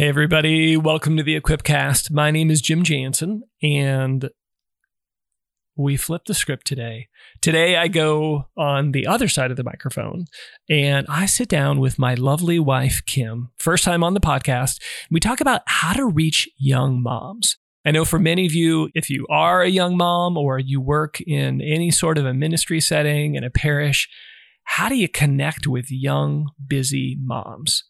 Hey, 0.00 0.08
everybody. 0.08 0.78
Welcome 0.78 1.18
to 1.18 1.22
the 1.22 1.38
Equipcast. 1.38 2.10
My 2.10 2.30
name 2.30 2.50
is 2.50 2.62
Jim 2.62 2.84
Jansen, 2.84 3.42
and 3.62 4.30
we 5.76 5.98
flip 5.98 6.22
the 6.24 6.32
script 6.32 6.66
today. 6.66 7.08
Today, 7.42 7.76
I 7.76 7.88
go 7.88 8.46
on 8.56 8.92
the 8.92 9.06
other 9.06 9.28
side 9.28 9.50
of 9.50 9.58
the 9.58 9.62
microphone 9.62 10.24
and 10.70 11.06
I 11.10 11.26
sit 11.26 11.50
down 11.50 11.80
with 11.80 11.98
my 11.98 12.14
lovely 12.14 12.58
wife, 12.58 13.02
Kim. 13.04 13.50
First 13.58 13.84
time 13.84 14.02
on 14.02 14.14
the 14.14 14.20
podcast. 14.20 14.80
We 15.10 15.20
talk 15.20 15.42
about 15.42 15.60
how 15.66 15.92
to 15.92 16.06
reach 16.06 16.48
young 16.56 17.02
moms. 17.02 17.58
I 17.84 17.90
know 17.90 18.06
for 18.06 18.18
many 18.18 18.46
of 18.46 18.54
you, 18.54 18.88
if 18.94 19.10
you 19.10 19.26
are 19.28 19.60
a 19.60 19.68
young 19.68 19.98
mom 19.98 20.38
or 20.38 20.58
you 20.58 20.80
work 20.80 21.20
in 21.20 21.60
any 21.60 21.90
sort 21.90 22.16
of 22.16 22.24
a 22.24 22.32
ministry 22.32 22.80
setting 22.80 23.34
in 23.34 23.44
a 23.44 23.50
parish, 23.50 24.08
how 24.64 24.88
do 24.88 24.94
you 24.94 25.10
connect 25.10 25.66
with 25.66 25.90
young, 25.90 26.52
busy 26.66 27.18
moms? 27.20 27.84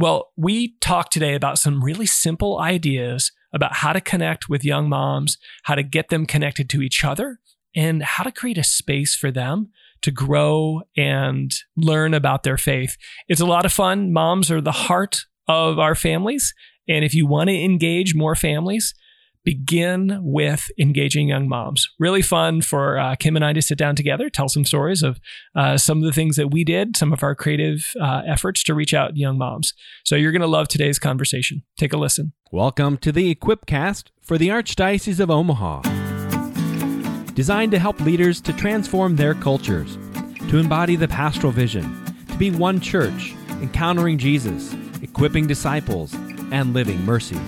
Well, 0.00 0.30
we 0.34 0.76
talked 0.80 1.12
today 1.12 1.34
about 1.34 1.58
some 1.58 1.84
really 1.84 2.06
simple 2.06 2.58
ideas 2.58 3.32
about 3.52 3.74
how 3.74 3.92
to 3.92 4.00
connect 4.00 4.48
with 4.48 4.64
young 4.64 4.88
moms, 4.88 5.36
how 5.64 5.74
to 5.74 5.82
get 5.82 6.08
them 6.08 6.24
connected 6.24 6.70
to 6.70 6.80
each 6.80 7.04
other, 7.04 7.38
and 7.76 8.02
how 8.02 8.24
to 8.24 8.32
create 8.32 8.56
a 8.56 8.64
space 8.64 9.14
for 9.14 9.30
them 9.30 9.68
to 10.00 10.10
grow 10.10 10.80
and 10.96 11.52
learn 11.76 12.14
about 12.14 12.44
their 12.44 12.56
faith. 12.56 12.96
It's 13.28 13.42
a 13.42 13.46
lot 13.46 13.66
of 13.66 13.74
fun. 13.74 14.10
Moms 14.10 14.50
are 14.50 14.62
the 14.62 14.72
heart 14.72 15.26
of 15.46 15.78
our 15.78 15.94
families. 15.94 16.54
And 16.88 17.04
if 17.04 17.12
you 17.12 17.26
want 17.26 17.50
to 17.50 17.62
engage 17.62 18.14
more 18.14 18.34
families, 18.34 18.94
begin 19.44 20.18
with 20.22 20.68
engaging 20.78 21.28
young 21.28 21.48
moms. 21.48 21.88
Really 21.98 22.22
fun 22.22 22.60
for 22.60 22.98
uh, 22.98 23.16
Kim 23.16 23.36
and 23.36 23.44
I 23.44 23.52
to 23.52 23.62
sit 23.62 23.78
down 23.78 23.96
together, 23.96 24.28
tell 24.28 24.48
some 24.48 24.64
stories 24.64 25.02
of 25.02 25.18
uh, 25.54 25.78
some 25.78 25.98
of 25.98 26.04
the 26.04 26.12
things 26.12 26.36
that 26.36 26.50
we 26.50 26.64
did, 26.64 26.96
some 26.96 27.12
of 27.12 27.22
our 27.22 27.34
creative 27.34 27.92
uh, 28.00 28.22
efforts 28.26 28.62
to 28.64 28.74
reach 28.74 28.92
out 28.92 29.14
to 29.14 29.20
young 29.20 29.38
moms. 29.38 29.72
So 30.04 30.16
you're 30.16 30.32
going 30.32 30.40
to 30.42 30.46
love 30.46 30.68
today's 30.68 30.98
conversation. 30.98 31.62
Take 31.78 31.92
a 31.92 31.96
listen. 31.96 32.32
Welcome 32.52 32.98
to 32.98 33.12
the 33.12 33.34
Equipcast 33.34 34.08
for 34.22 34.36
the 34.36 34.48
Archdiocese 34.48 35.20
of 35.20 35.30
Omaha. 35.30 35.82
Designed 37.32 37.72
to 37.72 37.78
help 37.78 38.00
leaders 38.00 38.40
to 38.42 38.52
transform 38.52 39.16
their 39.16 39.34
cultures, 39.34 39.96
to 40.50 40.58
embody 40.58 40.96
the 40.96 41.08
pastoral 41.08 41.52
vision, 41.52 42.04
to 42.28 42.36
be 42.36 42.50
one 42.50 42.80
church, 42.80 43.34
encountering 43.62 44.18
Jesus, 44.18 44.74
equipping 45.00 45.46
disciples, 45.46 46.12
and 46.52 46.74
living 46.74 47.02
mercy. 47.04 47.38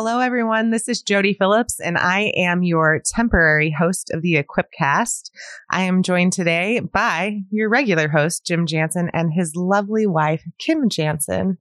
Hello, 0.00 0.20
everyone. 0.20 0.70
This 0.70 0.88
is 0.88 1.02
Jody 1.02 1.34
Phillips, 1.34 1.80
and 1.80 1.98
I 1.98 2.32
am 2.36 2.62
your 2.62 3.02
temporary 3.04 3.74
host 3.76 4.12
of 4.14 4.22
the 4.22 4.40
Equipcast. 4.40 5.28
I 5.72 5.82
am 5.82 6.04
joined 6.04 6.32
today 6.34 6.78
by 6.78 7.40
your 7.50 7.68
regular 7.68 8.06
host, 8.06 8.46
Jim 8.46 8.64
Jansen, 8.64 9.10
and 9.12 9.32
his 9.32 9.56
lovely 9.56 10.06
wife, 10.06 10.44
Kim 10.60 10.88
Jansen. 10.88 11.58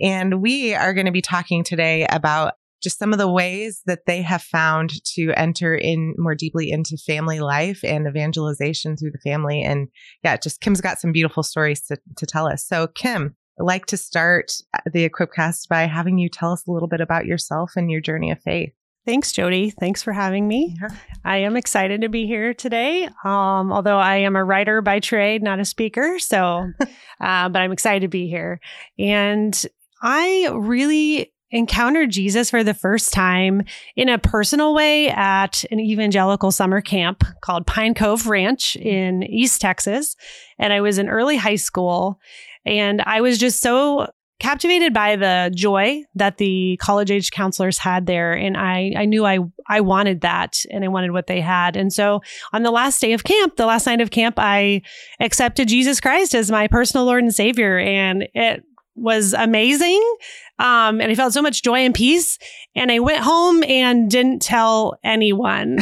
And 0.00 0.40
we 0.40 0.72
are 0.72 0.94
going 0.94 1.06
to 1.06 1.10
be 1.10 1.20
talking 1.20 1.64
today 1.64 2.06
about 2.08 2.54
just 2.80 2.96
some 2.96 3.12
of 3.12 3.18
the 3.18 3.28
ways 3.28 3.82
that 3.86 4.06
they 4.06 4.22
have 4.22 4.42
found 4.42 4.92
to 5.14 5.32
enter 5.32 5.74
in 5.74 6.14
more 6.16 6.36
deeply 6.36 6.70
into 6.70 6.96
family 6.96 7.40
life 7.40 7.80
and 7.82 8.06
evangelization 8.06 8.96
through 8.96 9.10
the 9.10 9.30
family. 9.30 9.64
And 9.64 9.88
yeah, 10.22 10.36
just 10.36 10.60
Kim's 10.60 10.80
got 10.80 11.00
some 11.00 11.10
beautiful 11.10 11.42
stories 11.42 11.80
to, 11.86 11.98
to 12.18 12.24
tell 12.24 12.46
us. 12.46 12.64
So, 12.64 12.86
Kim, 12.86 13.34
like 13.60 13.86
to 13.86 13.96
start 13.96 14.52
the 14.90 15.08
Equipcast 15.08 15.68
by 15.68 15.82
having 15.82 16.18
you 16.18 16.28
tell 16.28 16.52
us 16.52 16.66
a 16.66 16.72
little 16.72 16.88
bit 16.88 17.00
about 17.00 17.26
yourself 17.26 17.72
and 17.76 17.90
your 17.90 18.00
journey 18.00 18.30
of 18.30 18.40
faith. 18.40 18.72
Thanks, 19.06 19.32
Jody. 19.32 19.70
Thanks 19.70 20.02
for 20.02 20.12
having 20.12 20.46
me. 20.46 20.76
Yeah. 20.80 20.88
I 21.24 21.38
am 21.38 21.56
excited 21.56 22.02
to 22.02 22.08
be 22.08 22.26
here 22.26 22.52
today. 22.52 23.08
Um, 23.24 23.72
although 23.72 23.98
I 23.98 24.16
am 24.16 24.36
a 24.36 24.44
writer 24.44 24.82
by 24.82 25.00
trade, 25.00 25.42
not 25.42 25.58
a 25.58 25.64
speaker, 25.64 26.18
so 26.18 26.70
uh, 27.20 27.48
but 27.48 27.62
I'm 27.62 27.72
excited 27.72 28.02
to 28.02 28.08
be 28.08 28.28
here. 28.28 28.60
And 28.98 29.66
I 30.02 30.50
really 30.52 31.32
encountered 31.50 32.10
Jesus 32.10 32.50
for 32.50 32.62
the 32.62 32.74
first 32.74 33.12
time 33.12 33.62
in 33.96 34.08
a 34.08 34.18
personal 34.18 34.74
way 34.74 35.08
at 35.08 35.64
an 35.70 35.80
evangelical 35.80 36.52
summer 36.52 36.80
camp 36.80 37.24
called 37.40 37.66
Pine 37.66 37.94
Cove 37.94 38.26
Ranch 38.26 38.76
in 38.76 39.22
East 39.24 39.60
Texas. 39.60 40.14
And 40.58 40.72
I 40.72 40.80
was 40.80 40.98
in 40.98 41.08
early 41.08 41.36
high 41.36 41.56
school 41.56 42.20
and 42.64 43.02
I 43.02 43.20
was 43.20 43.38
just 43.38 43.60
so 43.60 44.06
captivated 44.40 44.94
by 44.94 45.16
the 45.16 45.52
joy 45.54 46.02
that 46.14 46.38
the 46.38 46.78
college 46.80 47.10
age 47.10 47.30
counselors 47.30 47.76
had 47.76 48.06
there 48.06 48.32
and 48.32 48.56
I 48.56 48.92
I 48.96 49.04
knew 49.04 49.26
I 49.26 49.38
I 49.68 49.82
wanted 49.82 50.22
that 50.22 50.56
and 50.70 50.82
I 50.82 50.88
wanted 50.88 51.12
what 51.12 51.26
they 51.26 51.40
had. 51.40 51.76
And 51.76 51.92
so 51.92 52.22
on 52.52 52.62
the 52.62 52.70
last 52.70 53.00
day 53.00 53.12
of 53.12 53.22
camp, 53.22 53.56
the 53.56 53.66
last 53.66 53.86
night 53.86 54.00
of 54.00 54.10
camp, 54.10 54.36
I 54.38 54.80
accepted 55.20 55.68
Jesus 55.68 56.00
Christ 56.00 56.34
as 56.34 56.50
my 56.50 56.66
personal 56.66 57.04
Lord 57.04 57.22
and 57.22 57.34
Savior 57.34 57.78
and 57.78 58.26
it 58.34 58.64
was 59.00 59.32
amazing. 59.32 60.02
Um, 60.58 61.00
and 61.00 61.10
I 61.10 61.14
felt 61.14 61.32
so 61.32 61.40
much 61.40 61.62
joy 61.62 61.78
and 61.78 61.94
peace. 61.94 62.38
And 62.74 62.92
I 62.92 62.98
went 62.98 63.20
home 63.20 63.64
and 63.64 64.10
didn't 64.10 64.42
tell 64.42 64.98
anyone. 65.02 65.78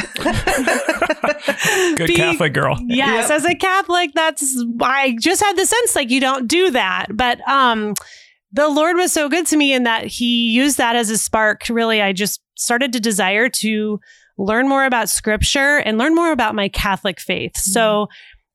Good 1.95 2.07
Be- 2.07 2.15
Catholic 2.15 2.53
girl. 2.53 2.77
Yes, 2.85 3.29
yep. 3.29 3.31
as 3.31 3.45
a 3.45 3.55
Catholic, 3.55 4.11
that's 4.15 4.63
I 4.81 5.17
just 5.19 5.43
had 5.43 5.57
the 5.57 5.65
sense 5.65 5.95
like 5.95 6.09
you 6.09 6.21
don't 6.21 6.47
do 6.47 6.71
that. 6.71 7.07
But 7.11 7.45
um, 7.47 7.93
the 8.53 8.69
Lord 8.69 8.95
was 8.95 9.11
so 9.11 9.27
good 9.27 9.45
to 9.47 9.57
me 9.57 9.73
in 9.73 9.83
that 9.83 10.05
He 10.05 10.51
used 10.51 10.77
that 10.77 10.95
as 10.95 11.09
a 11.09 11.17
spark. 11.17 11.63
Really, 11.69 12.01
I 12.01 12.13
just 12.13 12.41
started 12.55 12.93
to 12.93 12.99
desire 12.99 13.49
to 13.49 13.99
learn 14.39 14.69
more 14.69 14.85
about 14.85 15.09
Scripture 15.09 15.77
and 15.77 15.97
learn 15.97 16.15
more 16.15 16.31
about 16.31 16.55
my 16.55 16.69
Catholic 16.69 17.19
faith. 17.19 17.53
Mm-hmm. 17.53 17.71
So 17.71 18.07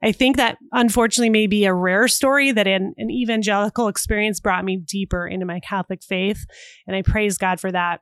I 0.05 0.13
think 0.13 0.37
that 0.37 0.59
unfortunately 0.73 1.31
may 1.31 1.47
be 1.47 1.65
a 1.65 1.73
rare 1.73 2.09
story 2.09 2.53
that 2.53 2.67
an, 2.67 2.93
an 2.99 3.11
evangelical 3.11 3.89
experience 3.89 4.39
brought 4.39 4.63
me 4.63 4.77
deeper 4.77 5.27
into 5.27 5.47
my 5.47 5.61
Catholic 5.61 6.03
faith. 6.03 6.45
And 6.87 6.95
I 6.95 7.01
praise 7.01 7.39
God 7.39 7.59
for 7.59 7.73
that. 7.73 8.01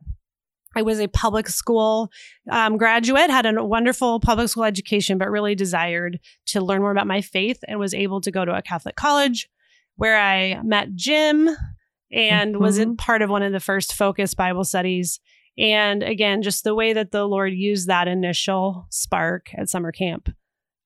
I 0.75 0.83
was 0.83 0.99
a 0.99 1.07
public 1.07 1.49
school 1.49 2.11
um, 2.51 2.77
graduate, 2.77 3.31
had 3.31 3.47
a 3.47 3.63
wonderful 3.63 4.19
public 4.19 4.49
school 4.49 4.65
education, 4.65 5.17
but 5.17 5.31
really 5.31 5.55
desired 5.55 6.19
to 6.47 6.61
learn 6.61 6.81
more 6.81 6.91
about 6.91 7.07
my 7.07 7.21
faith 7.21 7.61
and 7.69 7.79
was 7.79 7.95
able 7.95 8.21
to 8.23 8.33
go 8.33 8.45
to 8.45 8.57
a 8.57 8.63
Catholic 8.63 8.97
college 8.97 9.49
where 9.95 10.19
I 10.19 10.61
met 10.65 10.97
Jim 10.97 11.51
and 12.11 12.55
mm-hmm. 12.55 12.63
was 12.63 12.79
in 12.79 12.97
part 12.97 13.23
of 13.23 13.31
one 13.31 13.45
of 13.45 13.53
the 13.53 13.61
first 13.61 13.95
Focus 13.95 14.35
Bible 14.35 14.65
studies. 14.65 15.21
And 15.57 16.03
again, 16.03 16.43
just 16.43 16.65
the 16.65 16.75
way 16.75 16.95
that 16.95 17.13
the 17.13 17.29
Lord 17.29 17.53
used 17.53 17.87
that 17.87 18.09
initial 18.09 18.87
spark 18.91 19.51
at 19.57 19.69
summer 19.69 19.93
camp 19.93 20.31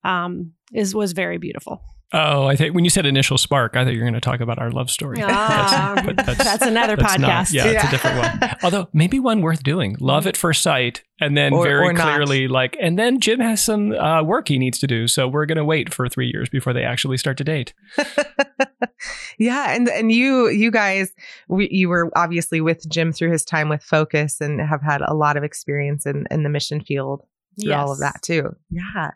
um, 0.03 0.53
is 0.73 0.95
was 0.95 1.13
very 1.13 1.37
beautiful. 1.37 1.81
Oh, 2.13 2.47
I 2.47 2.55
think 2.55 2.73
when 2.73 2.85
you 2.85 2.89
said 2.89 3.05
initial 3.05 3.37
spark, 3.37 3.75
I 3.75 3.83
thought 3.83 3.91
you 3.91 3.99
were 3.99 4.05
going 4.05 4.13
to 4.13 4.21
talk 4.21 4.39
about 4.39 4.59
our 4.59 4.71
love 4.71 4.89
story. 4.89 5.17
Ah, 5.21 6.01
that's, 6.05 6.25
that's, 6.25 6.43
that's, 6.43 6.65
another 6.65 6.95
that's 6.95 7.15
podcast. 7.17 7.19
Not, 7.19 7.51
yeah, 7.51 7.65
yeah, 7.65 7.71
it's 7.73 7.83
a 7.83 7.91
different 7.91 8.17
one. 8.19 8.55
Although 8.63 8.87
maybe 8.93 9.19
one 9.19 9.41
worth 9.41 9.61
doing. 9.61 9.97
Love 9.99 10.25
at 10.25 10.37
first 10.37 10.61
sight, 10.61 11.03
and 11.19 11.35
then 11.35 11.51
or, 11.51 11.65
very 11.65 11.89
or 11.89 11.93
clearly 11.93 12.47
like, 12.47 12.77
and 12.79 12.97
then 12.97 13.19
Jim 13.19 13.41
has 13.41 13.61
some 13.61 13.91
uh, 13.91 14.23
work 14.23 14.47
he 14.47 14.57
needs 14.57 14.79
to 14.79 14.87
do, 14.87 15.05
so 15.09 15.27
we're 15.27 15.45
going 15.45 15.57
to 15.57 15.65
wait 15.65 15.93
for 15.93 16.07
three 16.07 16.31
years 16.33 16.47
before 16.47 16.71
they 16.71 16.83
actually 16.83 17.17
start 17.17 17.35
to 17.39 17.43
date. 17.43 17.73
yeah, 19.37 19.75
and 19.75 19.89
and 19.89 20.09
you 20.09 20.47
you 20.47 20.71
guys, 20.71 21.11
we, 21.49 21.67
you 21.69 21.89
were 21.89 22.09
obviously 22.15 22.61
with 22.61 22.87
Jim 22.87 23.11
through 23.11 23.31
his 23.31 23.43
time 23.43 23.67
with 23.67 23.83
Focus, 23.83 24.39
and 24.39 24.61
have 24.61 24.81
had 24.81 25.01
a 25.01 25.13
lot 25.13 25.35
of 25.35 25.43
experience 25.43 26.05
in 26.05 26.25
in 26.31 26.43
the 26.43 26.49
mission 26.49 26.79
field 26.79 27.23
through 27.59 27.71
yes. 27.71 27.79
all 27.79 27.91
of 27.91 27.99
that 27.99 28.21
too. 28.21 28.55
Yeah. 28.69 29.11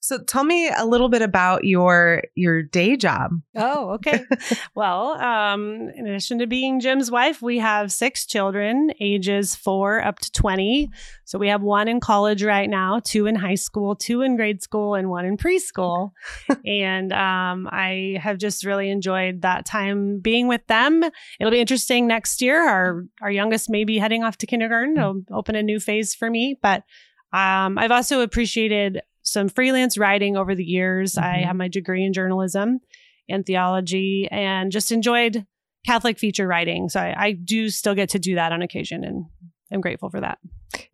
So 0.00 0.18
tell 0.22 0.44
me 0.44 0.68
a 0.68 0.84
little 0.84 1.08
bit 1.08 1.22
about 1.22 1.64
your 1.64 2.24
your 2.34 2.62
day 2.62 2.96
job. 2.96 3.32
Oh, 3.54 3.90
okay. 3.90 4.24
well, 4.74 5.12
um, 5.20 5.90
in 5.94 6.06
addition 6.06 6.38
to 6.38 6.46
being 6.46 6.80
Jim's 6.80 7.10
wife, 7.10 7.42
we 7.42 7.58
have 7.58 7.92
six 7.92 8.26
children, 8.26 8.92
ages 9.00 9.54
four 9.54 10.02
up 10.02 10.18
to 10.20 10.32
twenty. 10.32 10.90
So 11.24 11.38
we 11.38 11.48
have 11.48 11.62
one 11.62 11.88
in 11.88 12.00
college 12.00 12.42
right 12.42 12.68
now, 12.68 13.00
two 13.04 13.26
in 13.26 13.36
high 13.36 13.54
school, 13.54 13.94
two 13.94 14.22
in 14.22 14.36
grade 14.36 14.62
school, 14.62 14.94
and 14.94 15.08
one 15.08 15.24
in 15.24 15.36
preschool. 15.36 16.10
and 16.66 17.12
um, 17.12 17.68
I 17.70 18.18
have 18.20 18.38
just 18.38 18.64
really 18.64 18.90
enjoyed 18.90 19.42
that 19.42 19.66
time 19.66 20.20
being 20.20 20.48
with 20.48 20.66
them. 20.66 21.04
It'll 21.38 21.50
be 21.50 21.60
interesting 21.60 22.06
next 22.06 22.40
year. 22.40 22.60
Our 22.60 23.04
our 23.20 23.30
youngest 23.30 23.70
may 23.70 23.84
be 23.84 23.98
heading 23.98 24.24
off 24.24 24.38
to 24.38 24.46
kindergarten. 24.46 24.98
It'll 24.98 25.22
open 25.30 25.54
a 25.54 25.62
new 25.62 25.78
phase 25.78 26.14
for 26.14 26.28
me, 26.28 26.58
but 26.60 26.84
um, 27.32 27.78
I've 27.78 27.90
also 27.90 28.20
appreciated 28.20 29.02
some 29.22 29.48
freelance 29.48 29.96
writing 29.96 30.36
over 30.36 30.54
the 30.54 30.64
years. 30.64 31.14
Mm-hmm. 31.14 31.24
I 31.24 31.38
have 31.46 31.56
my 31.56 31.68
degree 31.68 32.04
in 32.04 32.12
journalism 32.12 32.80
and 33.28 33.46
theology 33.46 34.28
and 34.30 34.72
just 34.72 34.92
enjoyed 34.92 35.46
Catholic 35.86 36.18
feature 36.18 36.46
writing. 36.46 36.88
So 36.88 37.00
I, 37.00 37.14
I 37.16 37.32
do 37.32 37.70
still 37.70 37.94
get 37.94 38.10
to 38.10 38.18
do 38.18 38.34
that 38.34 38.52
on 38.52 38.62
occasion 38.62 39.04
and 39.04 39.26
I'm 39.72 39.80
grateful 39.80 40.10
for 40.10 40.20
that. 40.20 40.38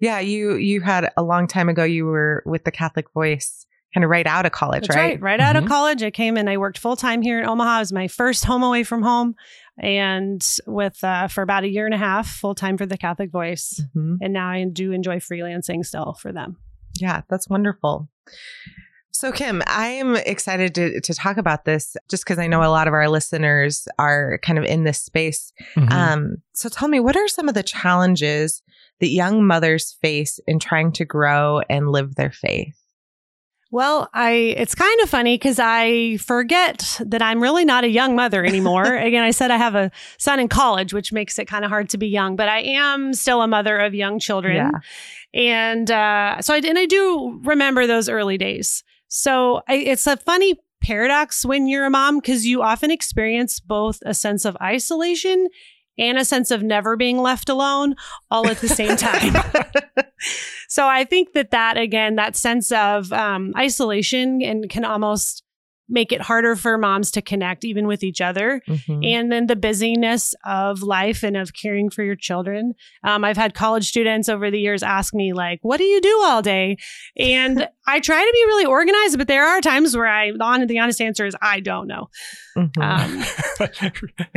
Yeah, 0.00 0.20
you 0.20 0.56
you 0.56 0.80
had 0.80 1.10
a 1.16 1.22
long 1.22 1.46
time 1.46 1.68
ago 1.68 1.84
you 1.84 2.06
were 2.06 2.42
with 2.46 2.64
the 2.64 2.70
Catholic 2.70 3.10
Voice 3.12 3.66
kind 3.94 4.04
of 4.04 4.10
right 4.10 4.26
out 4.26 4.46
of 4.46 4.52
college, 4.52 4.88
right? 4.88 4.96
Right, 4.96 5.20
right 5.20 5.40
mm-hmm. 5.40 5.48
out 5.48 5.56
of 5.56 5.64
mm-hmm. 5.64 5.72
college. 5.72 6.02
I 6.02 6.10
came 6.10 6.36
and 6.36 6.48
I 6.48 6.56
worked 6.56 6.78
full 6.78 6.96
time 6.96 7.22
here 7.22 7.40
in 7.40 7.48
Omaha. 7.48 7.76
It 7.76 7.80
was 7.80 7.92
my 7.92 8.08
first 8.08 8.44
home 8.44 8.62
away 8.62 8.84
from 8.84 9.02
home, 9.02 9.34
and 9.78 10.46
with 10.66 11.02
uh, 11.04 11.28
for 11.28 11.42
about 11.42 11.64
a 11.64 11.68
year 11.68 11.86
and 11.86 11.94
a 11.94 11.98
half, 11.98 12.28
full 12.28 12.54
time 12.54 12.76
for 12.76 12.86
the 12.86 12.98
Catholic 12.98 13.30
Voice. 13.30 13.80
Mm-hmm. 13.96 14.16
And 14.20 14.32
now 14.32 14.48
I 14.48 14.64
do 14.64 14.92
enjoy 14.92 15.16
freelancing 15.16 15.84
still 15.84 16.14
for 16.20 16.32
them. 16.32 16.56
Yeah, 17.00 17.22
that's 17.28 17.48
wonderful. 17.48 18.08
So, 19.10 19.32
Kim, 19.32 19.62
I'm 19.66 20.14
excited 20.14 20.76
to, 20.76 21.00
to 21.00 21.14
talk 21.14 21.38
about 21.38 21.64
this 21.64 21.96
just 22.08 22.24
because 22.24 22.38
I 22.38 22.46
know 22.46 22.62
a 22.62 22.70
lot 22.70 22.86
of 22.86 22.94
our 22.94 23.08
listeners 23.08 23.88
are 23.98 24.38
kind 24.44 24.60
of 24.60 24.64
in 24.64 24.84
this 24.84 25.02
space. 25.02 25.52
Mhm. 25.76 25.90
Um, 25.90 26.36
so, 26.52 26.68
tell 26.68 26.86
me, 26.86 27.00
what 27.00 27.16
are 27.16 27.26
some 27.26 27.48
of 27.48 27.54
the 27.54 27.64
challenges 27.64 28.62
that 29.00 29.08
young 29.08 29.44
mothers 29.44 29.96
face 30.02 30.38
in 30.46 30.60
trying 30.60 30.92
to 30.92 31.04
grow 31.04 31.62
and 31.68 31.90
live 31.90 32.14
their 32.14 32.30
faith? 32.30 32.76
Well, 33.70 34.08
I 34.14 34.30
it's 34.56 34.74
kind 34.74 35.00
of 35.02 35.10
funny 35.10 35.34
because 35.34 35.58
I 35.58 36.16
forget 36.18 37.00
that 37.04 37.20
I'm 37.20 37.42
really 37.42 37.66
not 37.66 37.84
a 37.84 37.88
young 37.88 38.16
mother 38.16 38.44
anymore. 38.44 38.96
Again, 38.96 39.22
I 39.22 39.30
said 39.30 39.50
I 39.50 39.58
have 39.58 39.74
a 39.74 39.90
son 40.18 40.40
in 40.40 40.48
college, 40.48 40.94
which 40.94 41.12
makes 41.12 41.38
it 41.38 41.46
kind 41.46 41.64
of 41.64 41.70
hard 41.70 41.90
to 41.90 41.98
be 41.98 42.08
young, 42.08 42.34
but 42.34 42.48
I 42.48 42.60
am 42.60 43.12
still 43.12 43.42
a 43.42 43.46
mother 43.46 43.78
of 43.78 43.94
young 43.94 44.18
children. 44.18 44.56
Yeah. 44.56 44.70
And 45.34 45.90
uh, 45.90 46.40
so 46.40 46.54
I 46.54 46.58
and 46.58 46.78
I 46.78 46.86
do 46.86 47.40
remember 47.44 47.86
those 47.86 48.08
early 48.08 48.38
days. 48.38 48.82
So 49.08 49.62
I, 49.68 49.74
it's 49.74 50.06
a 50.06 50.16
funny 50.16 50.58
paradox 50.82 51.44
when 51.44 51.66
you're 51.66 51.84
a 51.84 51.90
mom 51.90 52.18
because 52.18 52.46
you 52.46 52.62
often 52.62 52.90
experience 52.90 53.60
both 53.60 53.98
a 54.06 54.14
sense 54.14 54.44
of 54.44 54.56
isolation 54.62 55.48
and 55.98 56.18
a 56.18 56.24
sense 56.24 56.50
of 56.50 56.62
never 56.62 56.96
being 56.96 57.18
left 57.18 57.48
alone 57.48 57.94
all 58.30 58.46
at 58.48 58.58
the 58.58 58.68
same 58.68 58.96
time. 58.96 59.34
so 60.68 60.86
I 60.86 61.04
think 61.04 61.32
that 61.32 61.50
that 61.50 61.76
again, 61.76 62.16
that 62.16 62.36
sense 62.36 62.72
of 62.72 63.12
um, 63.12 63.52
isolation 63.56 64.42
and 64.42 64.68
can 64.70 64.84
almost 64.84 65.42
make 65.90 66.12
it 66.12 66.20
harder 66.20 66.54
for 66.54 66.76
moms 66.76 67.10
to 67.10 67.22
connect 67.22 67.64
even 67.64 67.86
with 67.86 68.04
each 68.04 68.20
other. 68.20 68.60
Mhm. 68.68 69.06
And 69.06 69.32
then 69.32 69.46
the 69.46 69.56
busyness 69.56 70.34
of 70.44 70.82
life 70.82 71.22
and 71.22 71.34
of 71.34 71.54
caring 71.54 71.88
for 71.88 72.02
your 72.04 72.14
children. 72.14 72.74
Um, 73.04 73.24
I've 73.24 73.38
had 73.38 73.54
college 73.54 73.88
students 73.88 74.28
over 74.28 74.50
the 74.50 74.60
years 74.60 74.82
ask 74.82 75.14
me, 75.14 75.32
like, 75.32 75.60
what 75.62 75.78
do 75.78 75.84
you 75.84 76.00
do 76.02 76.20
all 76.26 76.42
day? 76.42 76.76
And 77.16 77.66
I 77.86 78.00
try 78.00 78.20
to 78.22 78.30
be 78.34 78.44
really 78.46 78.66
organized, 78.66 79.16
but 79.16 79.28
there 79.28 79.46
are 79.46 79.62
times 79.62 79.96
where 79.96 80.06
I, 80.06 80.30
the 80.30 80.66
the 80.68 80.78
honest 80.78 81.00
answer 81.00 81.24
is, 81.24 81.34
I 81.40 81.60
don't 81.60 81.86
know. 81.86 82.10
Mhm. 82.54 82.82
Um, 82.82 83.24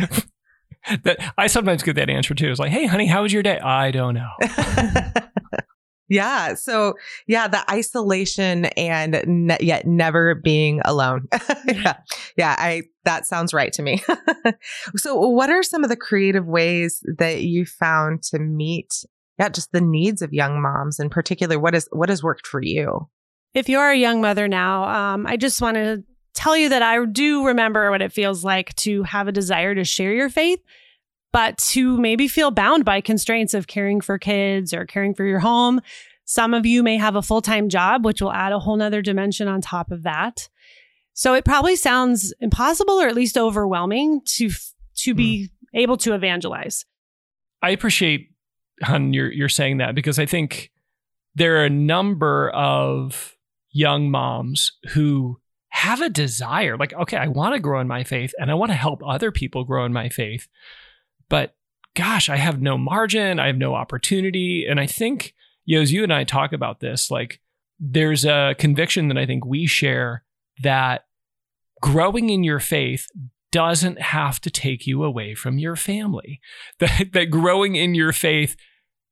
that 1.03 1.33
I 1.37 1.47
sometimes 1.47 1.83
get 1.83 1.95
that 1.95 2.09
answer 2.09 2.33
too. 2.33 2.49
It's 2.49 2.59
like, 2.59 2.71
"Hey, 2.71 2.85
honey, 2.85 3.07
how 3.07 3.23
was 3.23 3.33
your 3.33 3.43
day?" 3.43 3.59
I 3.59 3.91
don't 3.91 4.15
know. 4.15 4.29
yeah. 6.09 6.55
So, 6.55 6.95
yeah, 7.27 7.47
the 7.47 7.69
isolation 7.71 8.65
and 8.65 9.23
ne- 9.27 9.57
yet 9.59 9.85
never 9.85 10.35
being 10.35 10.81
alone. 10.85 11.27
yeah. 11.67 11.97
Yeah. 12.37 12.55
I, 12.57 12.83
that 13.05 13.25
sounds 13.25 13.53
right 13.53 13.71
to 13.73 13.81
me. 13.81 14.03
so, 14.95 15.15
what 15.15 15.49
are 15.49 15.63
some 15.63 15.83
of 15.83 15.89
the 15.89 15.95
creative 15.95 16.45
ways 16.45 17.03
that 17.17 17.43
you 17.43 17.65
found 17.65 18.23
to 18.23 18.39
meet, 18.39 19.05
yeah, 19.39 19.49
just 19.49 19.71
the 19.71 19.81
needs 19.81 20.21
of 20.21 20.33
young 20.33 20.61
moms 20.61 20.99
in 20.99 21.09
particular? 21.09 21.59
What 21.59 21.75
is, 21.75 21.87
what 21.91 22.09
has 22.09 22.23
worked 22.23 22.47
for 22.47 22.61
you? 22.61 23.07
if 23.53 23.67
you're 23.67 23.89
a 23.89 23.97
young 23.97 24.21
mother 24.21 24.47
now, 24.47 24.83
um, 24.85 25.27
I 25.27 25.37
just 25.37 25.61
wanted 25.61 25.97
to 25.97 26.10
tell 26.33 26.55
you 26.55 26.69
that 26.69 26.81
I 26.81 27.03
do 27.05 27.45
remember 27.45 27.89
what 27.91 28.01
it 28.01 28.13
feels 28.13 28.43
like 28.43 28.75
to 28.77 29.03
have 29.03 29.27
a 29.27 29.31
desire 29.31 29.75
to 29.75 29.83
share 29.83 30.13
your 30.13 30.29
faith, 30.29 30.59
but 31.31 31.57
to 31.59 31.97
maybe 31.97 32.27
feel 32.27 32.51
bound 32.51 32.85
by 32.85 33.01
constraints 33.01 33.53
of 33.53 33.67
caring 33.67 34.01
for 34.01 34.17
kids 34.17 34.73
or 34.73 34.85
caring 34.85 35.13
for 35.13 35.25
your 35.25 35.39
home. 35.39 35.81
Some 36.25 36.53
of 36.53 36.65
you 36.65 36.83
may 36.83 36.97
have 36.97 37.15
a 37.15 37.21
full 37.21 37.41
time 37.41 37.67
job, 37.67 38.05
which 38.05 38.21
will 38.21 38.31
add 38.31 38.53
a 38.53 38.59
whole 38.59 38.77
nother 38.77 39.01
dimension 39.01 39.47
on 39.47 39.61
top 39.61 39.91
of 39.91 40.03
that. 40.03 40.47
So 41.13 41.33
it 41.33 41.43
probably 41.43 41.75
sounds 41.75 42.33
impossible 42.39 43.01
or 43.01 43.07
at 43.07 43.15
least 43.15 43.37
overwhelming 43.37 44.21
to 44.37 44.49
to 44.97 45.13
be 45.13 45.47
hmm. 45.47 45.77
able 45.77 45.97
to 45.97 46.13
evangelize. 46.13 46.85
I 47.61 47.71
appreciate, 47.71 48.29
Hun, 48.81 49.13
you're 49.13 49.31
you're 49.31 49.49
saying 49.49 49.77
that 49.77 49.93
because 49.93 50.19
I 50.19 50.25
think 50.25 50.71
there 51.35 51.57
are 51.57 51.65
a 51.65 51.69
number 51.69 52.49
of 52.51 53.35
young 53.71 54.09
moms 54.09 54.71
who 54.89 55.40
have 55.71 56.01
a 56.01 56.09
desire, 56.09 56.77
like, 56.77 56.93
okay, 56.93 57.17
I 57.17 57.27
want 57.27 57.55
to 57.55 57.59
grow 57.59 57.79
in 57.79 57.87
my 57.87 58.03
faith 58.03 58.33
and 58.37 58.51
I 58.51 58.53
want 58.53 58.71
to 58.71 58.77
help 58.77 59.01
other 59.05 59.31
people 59.31 59.63
grow 59.63 59.85
in 59.85 59.93
my 59.93 60.09
faith, 60.09 60.47
but 61.29 61.55
gosh, 61.95 62.29
I 62.29 62.37
have 62.37 62.61
no 62.61 62.77
margin, 62.77 63.39
I 63.39 63.47
have 63.47 63.57
no 63.57 63.73
opportunity, 63.73 64.65
and 64.65 64.79
I 64.79 64.85
think, 64.85 65.33
you 65.65 65.77
know, 65.77 65.81
as 65.81 65.91
you 65.91 66.03
and 66.03 66.13
I 66.13 66.23
talk 66.23 66.53
about 66.53 66.79
this, 66.81 67.09
like, 67.09 67.39
there's 67.79 68.25
a 68.25 68.55
conviction 68.59 69.07
that 69.07 69.17
I 69.17 69.25
think 69.25 69.45
we 69.45 69.65
share 69.65 70.23
that 70.61 71.05
growing 71.81 72.29
in 72.29 72.43
your 72.43 72.59
faith 72.59 73.07
doesn't 73.51 73.99
have 73.99 74.39
to 74.41 74.49
take 74.49 74.85
you 74.85 75.03
away 75.03 75.35
from 75.35 75.57
your 75.57 75.75
family. 75.75 76.39
That, 76.79 77.09
that 77.13 77.25
growing 77.29 77.75
in 77.75 77.95
your 77.95 78.11
faith 78.11 78.55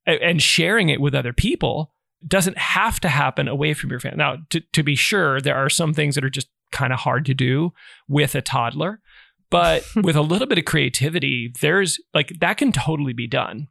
and 0.06 0.42
sharing 0.42 0.90
it 0.90 1.02
with 1.02 1.14
other 1.14 1.34
people 1.34 1.94
doesn't 2.28 2.58
have 2.58 3.00
to 3.02 3.10
happen 3.10 3.48
away 3.48 3.74
from 3.74 3.90
your 3.90 4.00
family. 4.00 4.18
Now, 4.18 4.38
to, 4.50 4.62
to 4.74 4.84
be 4.84 4.96
sure, 4.96 5.40
there 5.40 5.56
are 5.56 5.70
some 5.70 5.94
things 5.94 6.16
that 6.16 6.26
are 6.26 6.30
just 6.30 6.50
kind 6.72 6.94
of 6.94 7.00
hard 7.00 7.26
to 7.26 7.34
do 7.34 7.72
with 8.08 8.36
a 8.36 8.42
toddler, 8.42 9.00
but 9.50 9.84
with 9.96 10.16
a 10.16 10.22
little 10.22 10.48
bit 10.48 10.58
of 10.58 10.66
creativity, 10.66 11.54
there's 11.62 12.00
like 12.14 12.34
that 12.40 12.58
can 12.58 12.72
totally 12.72 13.14
be 13.14 13.28
done 13.28 13.68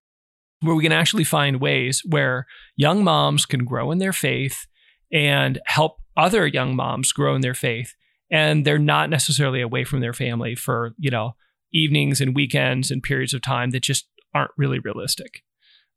where 0.60 0.74
we 0.74 0.82
can 0.82 0.92
actually 0.92 1.24
find 1.24 1.60
ways 1.60 2.02
where 2.08 2.46
young 2.76 3.04
moms 3.04 3.46
can 3.46 3.64
grow 3.64 3.92
in 3.92 3.98
their 3.98 4.12
faith 4.12 4.66
and 5.12 5.60
help 5.66 5.98
other 6.16 6.46
young 6.46 6.74
moms 6.74 7.12
grow 7.12 7.34
in 7.34 7.40
their 7.42 7.54
faith 7.54 7.94
and 8.30 8.64
they're 8.64 8.78
not 8.78 9.08
necessarily 9.08 9.60
away 9.60 9.84
from 9.84 10.00
their 10.00 10.12
family 10.12 10.54
for 10.54 10.94
you 10.98 11.10
know 11.10 11.34
evenings 11.72 12.20
and 12.20 12.34
weekends 12.34 12.90
and 12.90 13.02
periods 13.02 13.34
of 13.34 13.42
time 13.42 13.70
that 13.70 13.82
just 13.82 14.08
aren't 14.34 14.50
really 14.56 14.78
realistic 14.78 15.42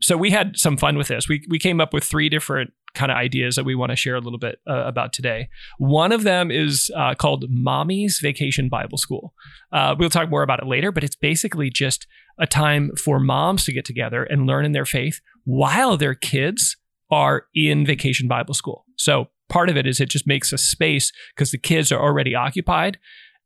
so 0.01 0.17
we 0.17 0.31
had 0.31 0.57
some 0.57 0.77
fun 0.77 0.97
with 0.97 1.07
this. 1.07 1.27
We, 1.27 1.45
we 1.49 1.59
came 1.59 1.79
up 1.79 1.93
with 1.93 2.03
three 2.03 2.27
different 2.29 2.71
kind 2.93 3.11
of 3.11 3.17
ideas 3.17 3.55
that 3.55 3.63
we 3.63 3.75
want 3.75 3.91
to 3.91 3.95
share 3.95 4.15
a 4.15 4.19
little 4.19 4.39
bit 4.39 4.59
uh, 4.67 4.83
about 4.85 5.13
today. 5.13 5.47
One 5.77 6.11
of 6.11 6.23
them 6.23 6.51
is 6.51 6.91
uh, 6.95 7.15
called 7.15 7.45
mommy's 7.49 8.19
vacation 8.21 8.67
bible 8.67 8.97
school. 8.97 9.33
Uh, 9.71 9.95
we'll 9.97 10.09
talk 10.09 10.29
more 10.29 10.43
about 10.43 10.59
it 10.59 10.67
later 10.67 10.91
but 10.91 11.03
it's 11.03 11.15
basically 11.15 11.69
just 11.69 12.07
a 12.39 12.47
time 12.47 12.91
for 12.95 13.19
moms 13.19 13.63
to 13.65 13.73
get 13.73 13.85
together 13.85 14.23
and 14.23 14.47
learn 14.47 14.65
in 14.65 14.71
their 14.71 14.85
faith 14.85 15.21
while 15.45 15.95
their 15.97 16.15
kids 16.15 16.75
are 17.09 17.45
in 17.53 17.85
vacation 17.85 18.27
bible 18.27 18.53
school. 18.53 18.85
So 18.97 19.27
part 19.49 19.69
of 19.69 19.77
it 19.77 19.85
is 19.85 19.99
it 19.99 20.09
just 20.09 20.27
makes 20.27 20.51
a 20.51 20.57
space 20.57 21.11
because 21.35 21.51
the 21.51 21.57
kids 21.57 21.91
are 21.91 22.01
already 22.01 22.35
occupied 22.35 22.97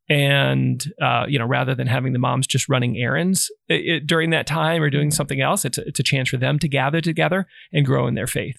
and 0.08 0.92
uh, 1.02 1.24
you 1.28 1.38
know 1.38 1.46
rather 1.46 1.74
than 1.74 1.86
having 1.86 2.12
the 2.12 2.18
moms 2.18 2.46
just 2.46 2.68
running 2.68 2.96
errands 2.96 3.50
i 3.70 3.74
i 3.74 4.00
during 4.04 4.30
that 4.30 4.46
time 4.46 4.82
or 4.82 4.90
doing 4.90 5.10
something 5.10 5.40
else 5.40 5.64
it's 5.64 5.78
a, 5.78 5.86
it's 5.86 6.00
a 6.00 6.04
chance 6.04 6.28
for 6.28 6.36
them 6.36 6.58
to 6.58 6.68
gather 6.68 7.00
together 7.00 7.46
and 7.72 7.86
grow 7.86 8.06
in 8.06 8.14
their 8.14 8.26
faith. 8.26 8.56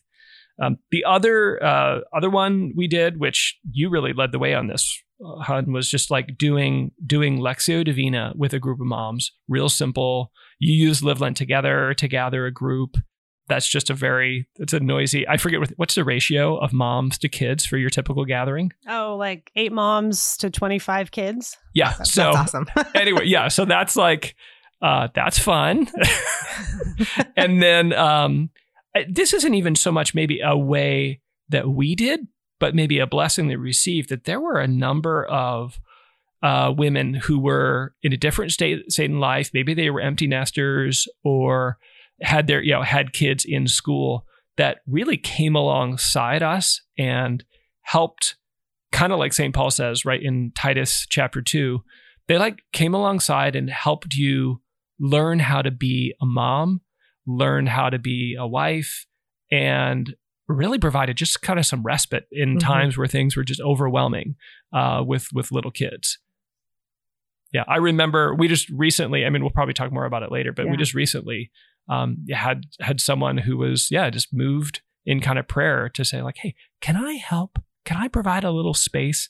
Um, 0.61 0.77
the 0.91 1.05
other 1.05 1.63
uh, 1.63 1.99
other 2.15 2.29
one 2.29 2.73
we 2.75 2.87
did 2.87 3.19
which 3.19 3.57
you 3.71 3.89
really 3.89 4.13
led 4.13 4.31
the 4.31 4.39
way 4.39 4.55
on 4.55 4.67
this 4.67 5.01
uh, 5.23 5.41
Hun, 5.41 5.71
was 5.71 5.89
just 5.89 6.11
like 6.11 6.37
doing 6.37 6.91
doing 7.05 7.39
Lectio 7.39 7.83
Divina 7.83 8.33
with 8.35 8.53
a 8.53 8.59
group 8.59 8.79
of 8.79 8.87
moms. 8.87 9.31
Real 9.47 9.69
simple. 9.69 10.31
You 10.59 10.73
use 10.73 11.03
Live 11.03 11.21
Lent 11.21 11.37
together 11.37 11.93
to 11.95 12.07
gather 12.07 12.45
a 12.45 12.51
group 12.51 12.97
that's 13.47 13.67
just 13.67 13.89
a 13.89 13.93
very 13.93 14.47
it's 14.55 14.73
a 14.73 14.79
noisy 14.79 15.27
i 15.27 15.37
forget 15.37 15.59
what, 15.59 15.69
what's 15.77 15.95
the 15.95 16.03
ratio 16.03 16.57
of 16.57 16.73
moms 16.73 17.17
to 17.17 17.29
kids 17.29 17.65
for 17.65 17.77
your 17.77 17.89
typical 17.89 18.25
gathering 18.25 18.71
Oh, 18.87 19.15
like 19.17 19.51
eight 19.55 19.71
moms 19.71 20.37
to 20.37 20.49
25 20.49 21.11
kids. 21.11 21.55
yeah 21.73 21.93
That's 21.97 22.11
so 22.11 22.29
awesome. 22.31 22.67
anyway 22.95 23.25
yeah 23.25 23.47
so 23.47 23.65
that's 23.65 23.95
like 23.95 24.35
uh 24.81 25.07
that's 25.15 25.39
fun 25.39 25.87
and 27.35 27.61
then 27.61 27.93
um 27.93 28.49
this 29.09 29.33
isn't 29.33 29.53
even 29.53 29.75
so 29.75 29.91
much 29.91 30.13
maybe 30.15 30.39
a 30.41 30.57
way 30.57 31.21
that 31.49 31.69
we 31.69 31.95
did 31.95 32.21
but 32.59 32.73
maybe 32.75 32.99
a 32.99 33.07
blessing 33.07 33.47
they 33.47 33.55
received 33.55 34.09
that 34.09 34.23
there 34.23 34.39
were 34.41 34.59
a 34.59 34.67
number 34.67 35.25
of 35.25 35.79
uh, 36.43 36.71
women 36.75 37.13
who 37.15 37.39
were 37.39 37.93
in 38.03 38.13
a 38.13 38.17
different 38.17 38.51
state, 38.51 38.91
state 38.91 39.09
in 39.09 39.19
life. 39.19 39.49
Maybe 39.55 39.73
they 39.73 39.89
were 39.89 39.99
empty 40.01 40.27
nesters 40.27 41.07
or 41.23 41.77
had 42.21 42.47
their, 42.47 42.61
you 42.61 42.71
know, 42.73 42.81
had 42.83 43.13
kids 43.13 43.45
in 43.45 43.67
school 43.67 44.25
that 44.57 44.79
really 44.87 45.17
came 45.17 45.55
alongside 45.55 46.41
us 46.41 46.81
and 46.97 47.43
helped, 47.81 48.35
kind 48.91 49.13
of 49.13 49.19
like 49.19 49.33
St. 49.33 49.53
Paul 49.53 49.69
says, 49.71 50.03
right 50.05 50.21
in 50.21 50.51
Titus 50.55 51.05
chapter 51.09 51.41
two, 51.41 51.83
they 52.27 52.37
like 52.37 52.61
came 52.73 52.93
alongside 52.93 53.55
and 53.55 53.69
helped 53.69 54.15
you 54.15 54.61
learn 54.99 55.39
how 55.39 55.61
to 55.61 55.71
be 55.71 56.13
a 56.21 56.25
mom, 56.25 56.81
learn 57.27 57.67
how 57.67 57.89
to 57.89 57.99
be 57.99 58.35
a 58.37 58.47
wife, 58.47 59.05
and 59.51 60.15
really 60.47 60.79
provided 60.79 61.15
just 61.17 61.41
kind 61.41 61.59
of 61.59 61.65
some 61.65 61.83
respite 61.83 62.25
in 62.31 62.55
Mhm. 62.55 62.59
times 62.59 62.97
where 62.97 63.07
things 63.07 63.35
were 63.37 63.43
just 63.43 63.61
overwhelming 63.61 64.35
uh, 64.73 65.03
with 65.05 65.27
with 65.33 65.51
little 65.51 65.71
kids. 65.71 66.17
Yeah, 67.53 67.63
I 67.67 67.77
remember 67.77 68.33
we 68.35 68.47
just 68.47 68.69
recently. 68.69 69.25
I 69.25 69.29
mean, 69.29 69.41
we'll 69.41 69.51
probably 69.51 69.73
talk 69.73 69.91
more 69.91 70.05
about 70.05 70.23
it 70.23 70.31
later, 70.31 70.51
but 70.51 70.69
we 70.69 70.75
just 70.77 70.93
recently 70.93 71.49
um, 71.89 72.25
had 72.31 72.63
had 72.81 73.01
someone 73.01 73.37
who 73.37 73.57
was 73.57 73.89
yeah 73.91 74.09
just 74.09 74.33
moved 74.33 74.81
in 75.05 75.21
kind 75.21 75.39
of 75.39 75.47
prayer 75.47 75.89
to 75.89 76.03
say 76.03 76.21
like, 76.21 76.37
hey, 76.37 76.53
can 76.81 76.97
I 76.97 77.13
help? 77.13 77.59
Can 77.85 77.97
I 77.97 78.07
provide 78.09 78.43
a 78.43 78.51
little 78.51 78.73
space? 78.73 79.29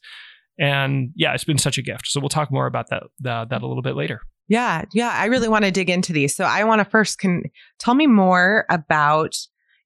And 0.60 1.12
yeah, 1.16 1.34
it's 1.34 1.44
been 1.44 1.60
such 1.60 1.78
a 1.78 1.84
gift. 1.84 2.08
So 2.08 2.20
we'll 2.20 2.30
talk 2.30 2.52
more 2.52 2.66
about 2.66 2.90
that 2.90 3.04
that, 3.20 3.50
that 3.50 3.62
a 3.62 3.68
little 3.68 3.84
bit 3.84 3.96
later. 3.96 4.22
Yeah, 4.48 4.86
yeah, 4.94 5.10
I 5.10 5.26
really 5.26 5.50
want 5.50 5.66
to 5.66 5.72
dig 5.72 5.90
into 5.90 6.14
these. 6.14 6.36
So 6.36 6.46
I 6.46 6.64
want 6.64 6.80
to 6.80 6.86
first 6.86 7.20
can 7.20 7.44
tell 7.80 7.94
me 7.94 8.08
more 8.08 8.66
about 8.70 9.36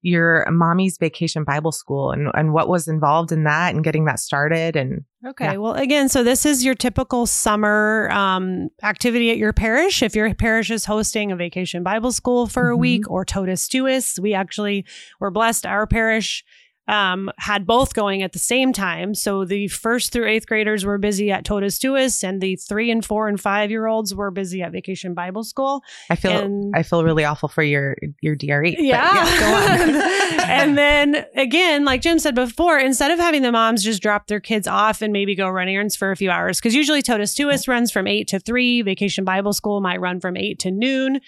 your 0.02 0.44
mommy's 0.50 0.98
vacation 0.98 1.44
Bible 1.44 1.70
school 1.72 2.10
and, 2.10 2.28
and 2.34 2.52
what 2.52 2.68
was 2.68 2.88
involved 2.88 3.30
in 3.32 3.44
that 3.44 3.72
and 3.74 3.84
getting 3.84 4.04
that 4.06 4.18
started. 4.18 4.74
And 4.76 5.04
Okay. 5.24 5.44
Yeah. 5.52 5.56
Well, 5.58 5.74
again, 5.74 6.08
so 6.08 6.24
this 6.24 6.44
is 6.44 6.64
your 6.64 6.74
typical 6.74 7.26
summer 7.26 8.10
um, 8.10 8.68
activity 8.82 9.30
at 9.30 9.36
your 9.36 9.52
parish. 9.52 10.02
If 10.02 10.16
your 10.16 10.34
parish 10.34 10.68
is 10.72 10.84
hosting 10.84 11.30
a 11.30 11.36
vacation 11.36 11.84
Bible 11.84 12.10
school 12.10 12.48
for 12.48 12.70
a 12.72 12.74
Mhm. 12.74 12.80
week 12.80 13.10
or 13.10 13.24
totus 13.24 13.68
tuus, 13.68 14.18
we 14.18 14.34
actually 14.34 14.84
were 15.20 15.30
blessed. 15.30 15.64
Our 15.64 15.86
parish 15.86 16.44
um, 16.88 17.30
had 17.38 17.66
both 17.66 17.94
going 17.94 18.22
at 18.22 18.32
the 18.32 18.38
same 18.38 18.72
time. 18.72 19.14
So 19.14 19.44
the 19.44 19.68
first 19.68 20.12
through 20.12 20.28
eighth 20.28 20.46
graders 20.46 20.84
were 20.84 20.98
busy 20.98 21.30
at 21.30 21.44
totus 21.44 21.78
tuus, 21.78 22.22
and 22.24 22.40
the 22.40 22.56
three 22.56 22.90
and 22.90 23.04
four 23.04 23.28
and 23.28 23.40
five 23.40 23.70
year 23.70 23.86
olds 23.86 24.14
were 24.14 24.30
busy 24.30 24.62
at 24.62 24.72
vacation 24.72 25.14
Bible 25.14 25.44
school. 25.44 25.82
I 26.10 26.16
feel 26.16 26.32
And- 26.32 26.74
I 26.74 26.82
feel 26.82 27.04
really 27.04 27.24
awful 27.24 27.48
for 27.48 27.62
your 27.62 27.96
your 28.20 28.34
DRE. 28.34 28.74
but 28.74 28.84
Yeah. 28.84 29.38
go 29.40 29.54
on. 29.94 30.02
and 30.48 30.76
then 30.76 31.24
again, 31.36 31.84
like 31.84 32.00
Jim 32.02 32.18
said 32.18 32.34
before, 32.34 32.78
instead 32.78 33.10
of 33.10 33.18
having 33.18 33.42
the 33.42 33.52
moms 33.52 33.82
just 33.84 34.02
drop 34.02 34.26
their 34.26 34.40
kids 34.40 34.66
off 34.66 35.02
and 35.02 35.12
maybe 35.12 35.34
go 35.34 35.48
run 35.48 35.68
errands 35.68 35.94
for 35.94 36.10
a 36.10 36.16
few 36.16 36.30
hours, 36.30 36.58
because 36.58 36.74
usually 36.74 37.02
Totus 37.02 37.34
Tuus 37.34 37.68
runs 37.68 37.92
from 37.92 38.06
eight 38.06 38.26
to 38.28 38.40
three, 38.40 38.82
Vacation 38.82 39.24
Bible 39.24 39.52
School 39.52 39.80
might 39.80 40.00
run 40.00 40.20
from 40.20 40.36
eight 40.36 40.58
to 40.60 40.70
noon. 40.70 41.20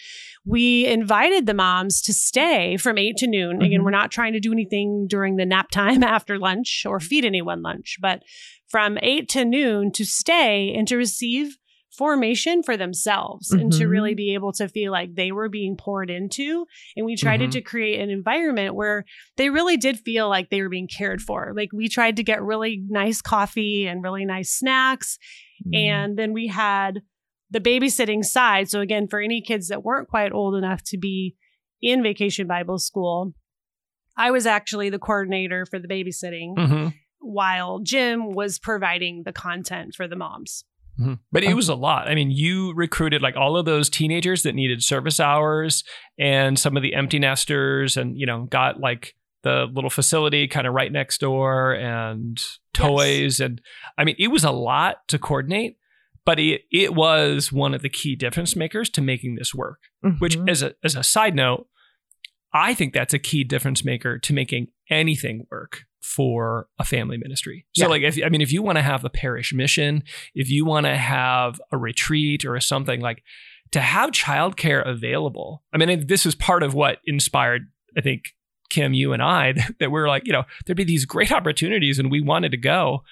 We 0.46 0.86
invited 0.86 1.46
the 1.46 1.54
moms 1.54 2.02
to 2.02 2.12
stay 2.12 2.76
from 2.76 2.98
eight 2.98 3.16
to 3.18 3.26
noon. 3.26 3.62
Again, 3.62 3.80
Mhm. 3.80 3.84
we're 3.84 3.90
not 3.90 4.10
trying 4.10 4.34
to 4.34 4.40
do 4.40 4.52
anything 4.52 5.06
during 5.08 5.36
the 5.36 5.46
nap 5.46 5.70
time 5.70 6.02
after 6.04 6.38
lunch 6.38 6.84
or 6.86 7.00
feed 7.00 7.24
anyone 7.24 7.62
lunch, 7.62 7.96
but 8.00 8.22
from 8.68 8.98
eight 9.02 9.28
to 9.30 9.44
noon 9.44 9.90
to 9.92 10.04
stay 10.04 10.74
and 10.74 10.86
to 10.88 10.96
receive 10.96 11.56
formation 11.96 12.60
for 12.60 12.76
themselves 12.76 13.52
and 13.52 13.72
to 13.72 13.86
really 13.86 14.16
be 14.16 14.34
able 14.34 14.50
to 14.50 14.68
feel 14.68 14.90
like 14.90 15.14
they 15.14 15.30
were 15.30 15.48
being 15.48 15.76
poured 15.76 16.10
into 16.10 16.66
and 16.96 17.06
we 17.06 17.14
tried 17.14 17.38
Mhm. 17.38 17.52
to 17.52 17.60
create 17.60 18.00
an 18.00 18.10
environment 18.10 18.74
where 18.74 19.04
they 19.36 19.48
really 19.48 19.76
did 19.76 20.00
feel 20.00 20.28
like 20.28 20.50
they 20.50 20.60
were 20.60 20.68
being 20.68 20.88
cared 20.88 21.22
for. 21.22 21.52
Like 21.54 21.68
we 21.72 21.88
tried 21.88 22.16
to 22.16 22.24
get 22.24 22.42
really 22.42 22.82
nice 22.88 23.22
coffee 23.22 23.86
and 23.86 24.02
really 24.02 24.24
nice 24.24 24.50
snacks. 24.50 25.18
Mm-hmm. 25.64 25.74
And 25.74 26.16
then 26.18 26.32
we 26.32 26.48
had 26.48 27.00
the 27.54 27.60
babysitting 27.60 28.24
side. 28.24 28.68
So 28.68 28.80
again, 28.80 29.08
for 29.08 29.20
any 29.20 29.40
kids 29.40 29.68
that 29.68 29.82
weren't 29.82 30.08
quite 30.08 30.32
old 30.32 30.56
enough 30.56 30.82
to 30.86 30.98
be 30.98 31.36
in 31.80 32.02
vacation 32.02 32.46
Bible 32.46 32.78
school, 32.78 33.32
I 34.16 34.30
was 34.30 34.44
actually 34.44 34.90
the 34.90 34.98
coordinator 34.98 35.64
for 35.64 35.78
the 35.78 35.88
babysitting 35.88 36.58
hmm 36.58 36.88
while 37.26 37.78
Jim 37.78 38.34
was 38.34 38.58
providing 38.58 39.22
the 39.24 39.32
content 39.32 39.94
for 39.96 40.06
the 40.06 40.14
moms. 40.14 40.62
Mhm. 41.00 41.20
But 41.32 41.42
it 41.42 41.54
was 41.54 41.70
a 41.70 41.74
lot. 41.74 42.06
I 42.06 42.14
mean, 42.14 42.30
you 42.30 42.74
recruited 42.74 43.22
like 43.22 43.34
all 43.34 43.56
of 43.56 43.64
those 43.64 43.88
teenagers 43.88 44.42
that 44.42 44.54
needed 44.54 44.82
service 44.82 45.18
hours 45.18 45.84
and 46.18 46.58
some 46.58 46.76
of 46.76 46.82
the 46.82 46.94
empty 46.94 47.18
nesters 47.18 47.96
and, 47.96 48.18
you 48.18 48.26
know, 48.26 48.42
got 48.44 48.78
like 48.78 49.14
the 49.42 49.66
little 49.72 49.88
facility 49.88 50.46
kind 50.46 50.66
of 50.66 50.74
right 50.74 50.92
next 50.92 51.22
door 51.22 51.74
and 51.74 52.38
toys. 52.74 53.40
And 53.40 53.62
I 53.96 54.04
mean, 54.04 54.16
it 54.18 54.28
was 54.28 54.44
a 54.44 54.50
lot 54.50 55.08
to 55.08 55.18
coordinate, 55.18 55.78
but 56.24 56.38
it, 56.40 56.62
it 56.72 56.94
was 56.94 57.52
one 57.52 57.74
of 57.74 57.82
the 57.82 57.88
key 57.88 58.16
difference 58.16 58.56
makers 58.56 58.88
to 58.90 59.00
making 59.02 59.34
this 59.36 59.54
work, 59.54 59.78
which 60.18 60.36
Mhm. 60.38 60.48
as 60.50 60.62
a, 60.62 60.74
as 60.82 60.94
a 60.96 61.02
side 61.02 61.34
note, 61.34 61.66
I 62.52 62.74
think 62.74 62.94
that's 62.94 63.14
a 63.14 63.18
key 63.18 63.44
difference 63.44 63.84
maker 63.84 64.18
to 64.18 64.32
making 64.32 64.68
anything 64.88 65.46
work 65.50 65.84
for 66.00 66.68
a 66.78 66.84
family 66.84 67.16
ministry. 67.16 67.66
So 67.74 67.84
Yeah. 67.84 67.88
like 67.88 68.02
if 68.02 68.18
I 68.24 68.28
mean 68.28 68.42
if 68.42 68.52
you 68.52 68.62
want 68.62 68.76
to 68.76 68.82
have 68.82 69.04
a 69.04 69.10
parish 69.10 69.52
mission, 69.52 70.02
if 70.34 70.50
you 70.50 70.64
want 70.64 70.86
to 70.86 70.96
have 70.96 71.60
a 71.72 71.78
retreat 71.78 72.44
or 72.44 72.58
something 72.60 73.00
like 73.00 73.22
to 73.72 73.80
have 73.80 74.10
childcare 74.10 74.86
available. 74.86 75.64
I 75.72 75.78
mean 75.78 76.06
this 76.06 76.26
is 76.26 76.34
part 76.34 76.62
of 76.62 76.74
what 76.74 76.98
inspired 77.06 77.68
I 77.96 78.00
think 78.02 78.34
Kim 78.70 78.92
you 78.94 79.12
and 79.12 79.22
I 79.22 79.54
that 79.80 79.90
we're 79.90 80.08
like, 80.08 80.26
you 80.26 80.32
know, 80.32 80.44
there'd 80.66 80.76
be 80.76 80.84
these 80.84 81.06
great 81.06 81.32
opportunities 81.32 81.98
and 81.98 82.10
we 82.10 82.20
wanted 82.20 82.50
to 82.52 82.56
go. 82.58 83.02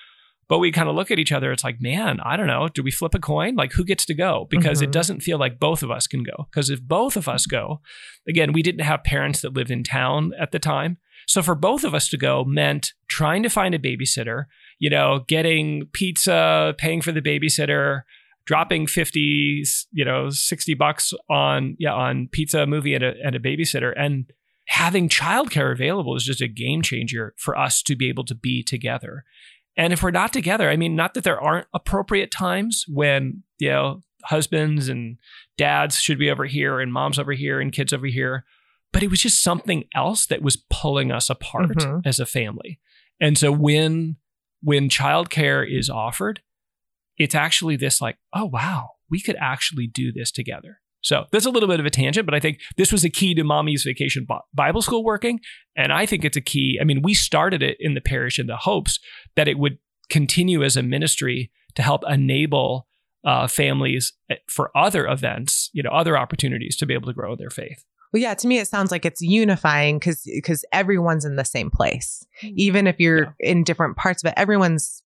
But 0.53 0.59
we 0.59 0.71
kind 0.71 0.91
of 0.91 0.95
look 0.95 1.11
at 1.11 1.19
each 1.19 1.33
other. 1.33 1.51
It's 1.51 1.65
like, 1.65 1.81
man, 1.81 2.21
I 2.21 2.37
don't 2.37 2.47
know. 2.47 2.69
Do 2.69 2.83
we 2.83 2.91
flip 2.91 3.15
a 3.15 3.19
coin? 3.19 3.55
Like, 3.55 3.73
who 3.73 3.87
gets 3.87 4.05
to 4.05 4.13
go? 4.13 4.47
Because 4.51 4.83
it 4.83 4.91
Mhm. 4.91 4.93
doesn't 4.93 5.21
feel 5.21 5.39
like 5.39 5.59
both 5.59 5.83
of 5.83 5.91
us 5.91 6.07
can 6.07 6.23
go. 6.23 6.47
Because 6.51 6.69
if 6.69 6.83
both 6.83 7.17
of 7.17 7.27
us 7.27 7.47
go, 7.47 7.81
again, 8.29 8.53
we 8.53 8.61
didn't 8.61 8.85
have 8.85 9.03
parents 9.03 9.41
that 9.41 9.55
lived 9.55 9.71
in 9.71 9.83
town 9.83 10.33
at 10.39 10.53
the 10.53 10.59
time. 10.59 10.99
So 11.27 11.41
for 11.41 11.55
both 11.55 11.85
of 11.85 11.95
us 11.95 12.07
to 12.11 12.19
go 12.19 12.45
meant 12.45 12.93
trying 13.09 13.43
to 13.45 13.49
find 13.49 13.75
a 13.75 13.79
babysitter, 13.79 14.45
you 14.79 14.91
know, 14.91 15.25
getting 15.27 15.87
pizza, 15.95 16.75
paying 16.77 17.01
for 17.01 17.13
the 17.13 17.23
babysitter, 17.23 18.03
dropping 18.45 18.89
50, 18.89 19.65
you 19.93 20.05
know, 20.05 20.29
60 20.29 20.75
bucks 20.75 21.15
on, 21.31 21.77
yeah, 21.79 21.95
on 21.95 22.29
pizza, 22.31 22.67
movie 22.67 22.95
and 22.95 23.03
a, 23.05 23.15
and 23.25 23.35
a 23.35 23.41
babysitter. 23.41 23.95
And 23.97 24.31
having 24.67 25.09
childcare 25.09 25.73
available 25.73 26.15
is 26.17 26.25
just 26.25 26.41
a 26.41 26.49
game 26.49 26.83
changer 26.83 27.35
for 27.39 27.59
us 27.59 27.83
to 27.83 27.97
be 27.97 28.09
able 28.09 28.25
to 28.25 28.35
be 28.35 28.63
together. 28.63 29.25
And 29.77 29.93
if 29.93 30.03
we're 30.03 30.11
not 30.11 30.33
together, 30.33 30.69
I 30.69 30.77
mean, 30.77 30.95
not 30.95 31.15
that 31.15 31.25
there 31.25 31.41
aren't 31.41 31.67
appropriate 31.73 32.31
times 32.31 32.85
when, 32.89 33.43
you 33.59 33.71
know, 33.71 34.03
husbands 34.25 34.89
and 34.89 35.17
dads 35.57 35.99
should 36.01 36.19
be 36.19 36.31
over 36.31 36.45
here 36.45 36.79
and 36.81 36.93
moms 36.93 37.19
over 37.19 37.33
here 37.33 37.61
and 37.61 37.73
kids 37.73 37.93
over 37.93 38.07
here, 38.07 38.45
but 38.93 39.03
it 39.03 39.09
was 39.11 39.21
just 39.23 39.43
something 39.43 39.85
else 39.95 40.27
that 40.27 40.43
was 40.43 40.57
pulling 40.71 41.11
us 41.11 41.29
apart 41.31 41.71
Mhm. 41.79 42.03
as 42.07 42.21
a 42.21 42.27
family. 42.27 42.79
And 43.21 43.37
so 43.39 43.51
when 43.53 44.17
when 44.65 44.89
childcare 44.89 45.69
is 45.69 45.91
offered, 45.91 46.41
it's 47.19 47.35
actually 47.35 47.75
this 47.75 48.01
like, 48.01 48.17
oh 48.33 48.45
wow, 48.45 48.91
we 49.11 49.21
could 49.21 49.35
actually 49.41 49.89
do 49.89 50.13
this 50.13 50.31
together. 50.31 50.79
So 51.03 51.25
that's 51.33 51.47
a 51.47 51.51
little 51.51 51.69
bit 51.69 51.81
of 51.81 51.87
a 51.87 51.91
tangent, 51.91 52.27
but 52.27 52.35
I 52.35 52.41
think 52.41 52.61
this 52.77 52.93
was 52.93 53.05
a 53.05 53.11
key 53.11 53.35
to 53.35 53.45
Mommy's 53.45 53.83
Vacation 53.83 54.27
Bible 54.55 54.83
School 54.83 55.05
working. 55.05 55.41
And 55.77 55.93
I 55.93 56.07
think 56.07 56.25
it's 56.25 56.37
a 56.37 56.41
key. 56.41 56.79
I 56.81 56.85
mean, 56.85 57.03
we 57.03 57.13
started 57.13 57.63
it 57.63 57.77
in 57.81 57.95
the 57.95 58.01
parish 58.01 58.39
in 58.39 58.47
the 58.47 58.57
hopes 58.57 58.99
that 59.35 59.49
it 59.49 59.59
would 59.59 59.79
continue 60.11 60.63
as 60.63 60.77
a 60.77 60.83
ministry 60.83 61.51
to 61.75 61.83
help 61.83 62.03
enable 62.09 62.87
uh, 63.25 63.47
families 63.47 64.13
eh, 64.31 64.37
for 64.49 64.71
other 64.77 65.07
events, 65.07 65.71
you 65.73 65.83
know, 65.83 65.91
other 65.91 66.17
opportunities 66.17 66.77
to 66.77 66.87
be 66.87 66.95
able 66.95 67.07
to 67.07 67.15
grow 67.15 67.35
their 67.37 67.51
faith. 67.51 67.85
Well, 68.13 68.21
yeah, 68.21 68.35
to 68.35 68.47
me, 68.47 68.59
it 68.59 68.69
sounds 68.69 68.91
like 68.91 69.07
it's 69.07 69.23
unifying 69.23 69.99
because 69.99 70.23
because 70.35 70.65
everyone's 70.73 71.25
in 71.25 71.37
the 71.37 71.45
same 71.45 71.71
place, 71.71 72.25
even 72.43 72.87
if 72.87 73.01
you're 73.01 73.35
in 73.41 73.65
different 73.65 73.97
parts 73.97 74.23
of 74.23 74.29
it. 74.29 74.35
Everyone's 74.37 75.03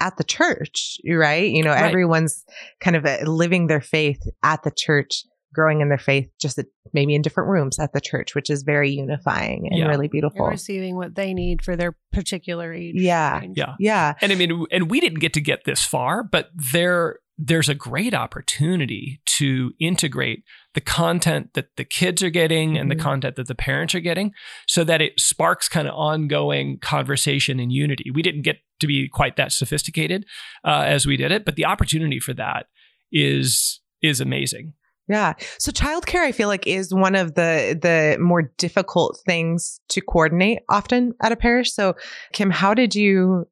at 0.00 0.16
the 0.16 0.24
church, 0.24 0.98
right? 1.06 1.50
You 1.50 1.62
know, 1.62 1.70
Right. 1.72 1.84
everyone's 1.84 2.44
kind 2.80 2.96
of 2.96 3.04
uh, 3.04 3.18
living 3.24 3.66
their 3.66 3.80
faith 3.80 4.20
at 4.42 4.62
the 4.62 4.70
church, 4.70 5.24
growing 5.56 5.80
in 5.80 5.88
their 5.88 5.98
faith, 5.98 6.30
just 6.40 6.56
at, 6.58 6.66
maybe 6.92 7.14
in 7.16 7.22
different 7.22 7.48
rooms 7.50 7.80
at 7.80 7.92
the 7.92 8.00
church, 8.00 8.36
which 8.36 8.48
is 8.50 8.62
very 8.62 8.90
unifying 8.92 9.66
and 9.68 9.76
Yeah. 9.78 9.86
really 9.86 10.04
You're 10.06 10.20
beautiful. 10.20 10.46
receiving 10.46 10.94
what 10.94 11.16
they 11.16 11.34
need 11.34 11.62
for 11.64 11.74
their 11.74 11.96
particular 12.12 12.72
age. 12.72 12.94
Yeah. 12.96 13.40
range. 13.40 13.58
Yeah. 13.58 13.74
Yeah, 13.80 14.14
And 14.22 14.30
I 14.30 14.36
mean, 14.36 14.66
and 14.70 14.88
we 14.88 15.00
didn't 15.00 15.18
get 15.18 15.32
to 15.32 15.40
get 15.40 15.64
this 15.64 15.84
far, 15.84 16.22
but 16.22 16.50
there 16.72 17.18
there's 17.38 17.68
a 17.68 17.74
great 17.74 18.14
opportunity 18.14 19.20
to 19.26 19.72
integrate 19.78 20.42
the 20.72 20.80
content 20.80 21.50
that 21.52 21.66
the 21.76 21.84
kids 21.84 22.22
are 22.22 22.30
getting 22.30 22.78
and 22.78 22.90
the 22.90 22.96
Mhm. 22.96 23.00
content 23.00 23.36
that 23.36 23.46
the 23.46 23.54
parents 23.54 23.94
are 23.94 24.00
getting 24.00 24.32
so 24.66 24.82
that 24.84 25.02
it 25.02 25.12
sparks 25.20 25.68
kind 25.68 25.86
of 25.86 25.92
ongoing 25.94 26.78
conversation 26.78 27.60
and 27.60 27.70
unity. 27.70 28.10
We 28.10 28.22
didn't 28.22 28.40
get 28.40 28.60
to 28.80 28.86
be 28.86 29.06
quite 29.08 29.36
that 29.36 29.52
sophisticated 29.52 30.24
uh, 30.64 30.84
as 30.86 31.04
we 31.06 31.18
did 31.18 31.30
it, 31.30 31.44
but 31.44 31.56
the 31.56 31.66
opportunity 31.66 32.20
for 32.20 32.32
that 32.34 32.68
is 33.12 33.80
is 34.02 34.20
amazing. 34.20 34.72
Yeah. 35.08 35.34
So 35.58 35.70
childcare, 35.70 36.20
I 36.20 36.32
feel 36.32 36.48
like, 36.48 36.66
is 36.66 36.92
one 36.92 37.14
of 37.14 37.34
the 37.34 37.78
the 37.80 38.18
more 38.20 38.50
difficult 38.58 39.20
things 39.24 39.80
to 39.88 40.00
coordinate 40.00 40.60
often 40.68 41.14
at 41.22 41.32
a 41.32 41.36
parish. 41.36 41.72
So, 41.72 41.94
Kim, 42.32 42.50
how 42.50 42.74
did 42.74 42.94
you 42.94 43.46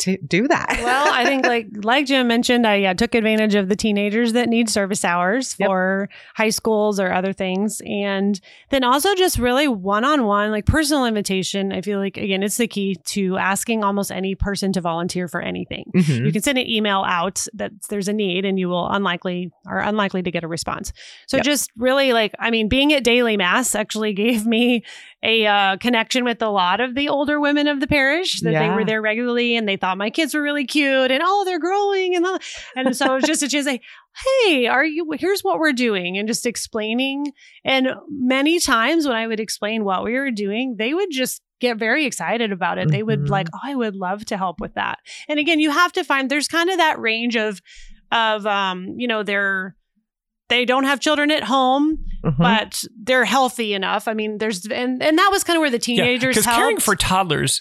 to 0.00 0.16
do 0.18 0.46
that? 0.48 0.78
well, 0.82 1.12
I 1.12 1.24
think 1.24 1.44
like 1.44 1.66
like 1.82 2.06
Jim 2.06 2.26
mentioned, 2.28 2.66
I 2.66 2.84
uh, 2.84 2.94
took 2.94 3.14
advantage 3.14 3.54
of 3.54 3.68
the 3.68 3.76
teenagers 3.76 4.32
that 4.34 4.48
need 4.48 4.68
service 4.70 5.04
hours 5.04 5.56
Yep. 5.58 5.66
for 5.68 6.08
high 6.34 6.50
schools 6.50 7.00
or 7.00 7.12
other 7.12 7.32
things, 7.32 7.82
and 7.86 8.40
then 8.70 8.84
also 8.84 9.14
just 9.14 9.38
really 9.38 9.68
one 9.68 10.04
on 10.04 10.24
one, 10.24 10.50
like 10.50 10.66
personal 10.66 11.04
invitation. 11.04 11.72
I 11.72 11.80
feel 11.80 11.98
like 11.98 12.16
again, 12.16 12.42
it's 12.42 12.56
the 12.56 12.68
key 12.68 12.96
to 13.06 13.36
asking 13.38 13.84
almost 13.84 14.10
any 14.12 14.34
person 14.34 14.72
to 14.74 14.80
volunteer 14.80 15.28
for 15.28 15.40
anything. 15.40 15.90
Mhm. 15.94 16.26
You 16.26 16.32
can 16.32 16.42
send 16.42 16.58
an 16.58 16.68
email 16.68 17.04
out 17.06 17.46
that 17.54 17.72
there's 17.88 18.08
a 18.08 18.12
need, 18.12 18.44
and 18.44 18.58
you 18.58 18.68
will 18.68 18.88
unlikely 18.88 19.50
are 19.66 19.80
unlikely 19.80 20.22
to 20.22 20.30
get 20.30 20.44
a 20.44 20.48
response. 20.48 20.92
So 21.26 21.36
Yep. 21.38 21.44
just 21.46 21.70
really 21.76 22.12
like 22.12 22.32
I 22.38 22.50
mean, 22.50 22.68
being 22.68 22.92
at 22.92 23.04
daily 23.04 23.36
mass 23.36 23.74
actually 23.74 24.12
gave 24.24 24.46
me 24.46 24.82
a 25.22 25.44
uh, 25.46 25.76
connection 25.78 26.24
with 26.24 26.40
a 26.42 26.48
lot 26.48 26.80
of 26.80 26.94
the 26.94 27.08
older 27.08 27.40
women 27.40 27.66
of 27.66 27.80
the 27.80 27.86
parish 27.88 28.40
that 28.42 28.52
they 28.60 28.68
were 28.74 28.84
there 28.84 29.02
regularly 29.02 29.56
and 29.56 29.68
they 29.68 29.76
thought 29.76 29.98
my 29.98 30.10
kids 30.10 30.32
were 30.32 30.42
really 30.42 30.64
cute 30.64 31.10
and 31.10 31.20
oh 31.24 31.44
they're 31.44 31.58
growing 31.58 32.14
and 32.14 32.24
all- 32.24 32.38
and 32.76 32.96
so 32.96 33.06
it 33.12 33.14
was 33.16 33.24
just 33.24 33.42
a 33.42 33.48
chance 33.48 33.66
to 33.66 33.72
say 33.72 33.80
hey 34.44 34.66
are 34.66 34.84
you 34.84 35.10
here's 35.18 35.40
what 35.42 35.58
we're 35.58 35.72
doing 35.72 36.16
and 36.16 36.28
just 36.28 36.46
explaining. 36.46 37.32
And 37.64 37.88
many 38.08 38.60
times 38.60 39.06
when 39.06 39.16
I 39.16 39.26
would 39.26 39.40
explain 39.40 39.84
what 39.84 40.04
we 40.04 40.12
were 40.14 40.30
doing 40.30 40.76
they 40.78 40.94
would 40.94 41.10
just 41.10 41.42
get 41.60 41.76
very 41.78 42.06
excited 42.06 42.52
about 42.52 42.78
it. 42.78 42.88
They 42.88 43.02
would 43.02 43.28
like 43.30 43.48
oh 43.52 43.58
I 43.64 43.74
would 43.74 43.96
love 43.96 44.24
to 44.26 44.36
help 44.36 44.60
with 44.60 44.74
that. 44.74 45.00
And 45.28 45.40
again 45.40 45.58
you 45.58 45.70
have 45.72 45.92
to 45.94 46.04
find 46.04 46.30
there's 46.30 46.46
kind 46.46 46.70
of 46.70 46.76
that 46.76 47.00
range 47.00 47.36
of 47.36 47.60
of 48.12 48.46
um 48.46 48.94
you 48.96 49.08
know 49.08 49.24
their 49.24 49.74
they 50.48 50.64
don't 50.64 50.84
have 50.84 51.00
children 51.00 51.30
at 51.30 51.44
home, 51.44 51.98
Mhm. 52.24 52.36
but 52.38 52.82
they're 53.02 53.24
healthy 53.24 53.74
enough. 53.74 54.08
I 54.08 54.14
mean, 54.14 54.38
there's 54.38 54.66
and 54.66 55.02
and 55.02 55.18
that 55.18 55.28
was 55.30 55.44
kind 55.44 55.56
of 55.56 55.60
where 55.60 55.70
the 55.70 55.78
teenagers 55.78 56.36
help. 56.36 56.44
because 56.46 56.56
caring 56.56 56.78
for 56.80 56.96
toddlers 56.96 57.60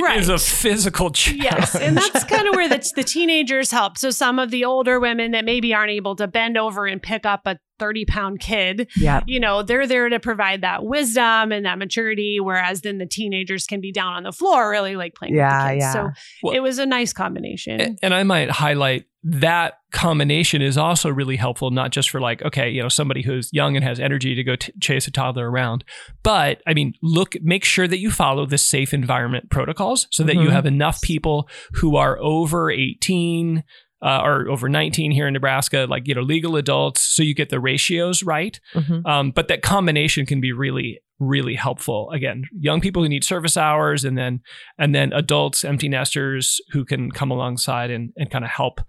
Right. 0.00 0.20
is 0.20 0.28
a 0.28 0.38
physical 0.38 1.10
challenge. 1.10 1.42
Yes, 1.42 1.74
and 1.74 1.96
that's 1.96 2.22
kind 2.24 2.46
of 2.46 2.54
where 2.54 2.68
the, 2.68 2.88
the 2.94 3.02
teenagers 3.02 3.72
help. 3.72 3.98
So 3.98 4.10
some 4.10 4.38
of 4.38 4.52
the 4.52 4.64
older 4.64 5.00
women 5.00 5.32
that 5.32 5.44
maybe 5.44 5.74
aren't 5.74 5.90
able 5.90 6.14
to 6.16 6.28
bend 6.28 6.56
over 6.56 6.86
and 6.86 7.02
pick 7.02 7.26
up 7.26 7.40
a 7.46 7.58
30 7.80 8.04
pound 8.04 8.38
kid, 8.38 8.88
yeah. 8.96 9.22
you 9.26 9.40
know, 9.40 9.64
they're 9.64 9.88
there 9.88 10.08
to 10.08 10.20
provide 10.20 10.60
that 10.60 10.84
wisdom 10.84 11.50
and 11.50 11.66
that 11.66 11.78
maturity. 11.80 12.38
Whereas 12.40 12.82
then 12.82 12.98
the 12.98 13.06
teenagers 13.06 13.66
can 13.66 13.80
be 13.80 13.90
down 13.90 14.12
on 14.12 14.22
the 14.22 14.30
floor, 14.30 14.70
really 14.70 14.94
like 14.94 15.14
playing 15.16 15.34
Yeah, 15.34 15.48
with 15.64 15.66
the 15.66 15.74
kids. 15.74 15.82
yeah. 15.84 15.92
So 15.92 16.10
Well- 16.44 16.54
it 16.54 16.60
was 16.60 16.78
a 16.78 16.86
nice 16.86 17.12
combination. 17.12 17.96
And 18.04 18.14
I 18.14 18.22
might 18.22 18.50
highlight 18.50 19.06
that 19.24 19.74
combination 19.92 20.62
is 20.62 20.76
also 20.78 21.10
really 21.10 21.36
helpful, 21.36 21.70
not 21.70 21.90
just 21.92 22.10
for 22.10 22.20
like, 22.20 22.42
okay, 22.42 22.68
you 22.70 22.82
know, 22.82 22.88
somebody 22.88 23.22
who's 23.22 23.50
young 23.52 23.76
and 23.76 23.84
has 23.84 24.00
energy 24.00 24.34
to 24.34 24.42
go 24.42 24.56
t- 24.56 24.72
chase 24.80 25.06
a 25.06 25.10
toddler 25.10 25.50
around, 25.50 25.84
but 26.22 26.62
I 26.66 26.74
mean, 26.74 26.94
look, 27.02 27.34
make 27.42 27.64
sure 27.64 27.86
that 27.86 27.98
you 27.98 28.10
follow 28.10 28.46
the 28.46 28.58
safe 28.58 28.92
environment 28.94 29.50
protocols 29.50 30.08
so 30.10 30.24
that 30.24 30.34
you 30.36 30.48
Mhm. 30.48 30.52
have 30.52 30.66
enough 30.66 31.00
people 31.02 31.48
who 31.74 31.96
are 31.96 32.18
over 32.20 32.70
18 32.70 33.62
uh, 34.04 34.20
or 34.24 34.48
over 34.48 34.68
19 34.68 35.12
here 35.12 35.28
in 35.28 35.32
Nebraska, 35.32 35.86
like, 35.88 36.08
you 36.08 36.14
know, 36.14 36.22
legal 36.22 36.56
adults, 36.56 37.00
so 37.00 37.22
you 37.22 37.34
get 37.34 37.50
the 37.50 37.60
ratios 37.60 38.24
right. 38.24 38.58
Mhm. 38.74 39.06
Um, 39.06 39.30
but 39.30 39.46
that 39.46 39.62
combination 39.62 40.26
can 40.26 40.40
be 40.40 40.50
really, 40.50 40.98
really 41.20 41.54
helpful. 41.54 42.10
Again, 42.10 42.42
young 42.58 42.80
people 42.80 43.04
who 43.04 43.08
need 43.08 43.22
service 43.22 43.56
hours, 43.56 44.04
and 44.04 44.18
then 44.18 44.40
and 44.76 44.92
then 44.92 45.12
adults, 45.12 45.64
empty 45.64 45.88
nesters 45.88 46.60
who 46.72 46.84
can 46.84 47.12
come 47.12 47.30
alongside 47.30 47.92
and, 47.92 48.10
and 48.16 48.28
kind 48.28 48.44
of 48.44 48.50
help 48.50 48.80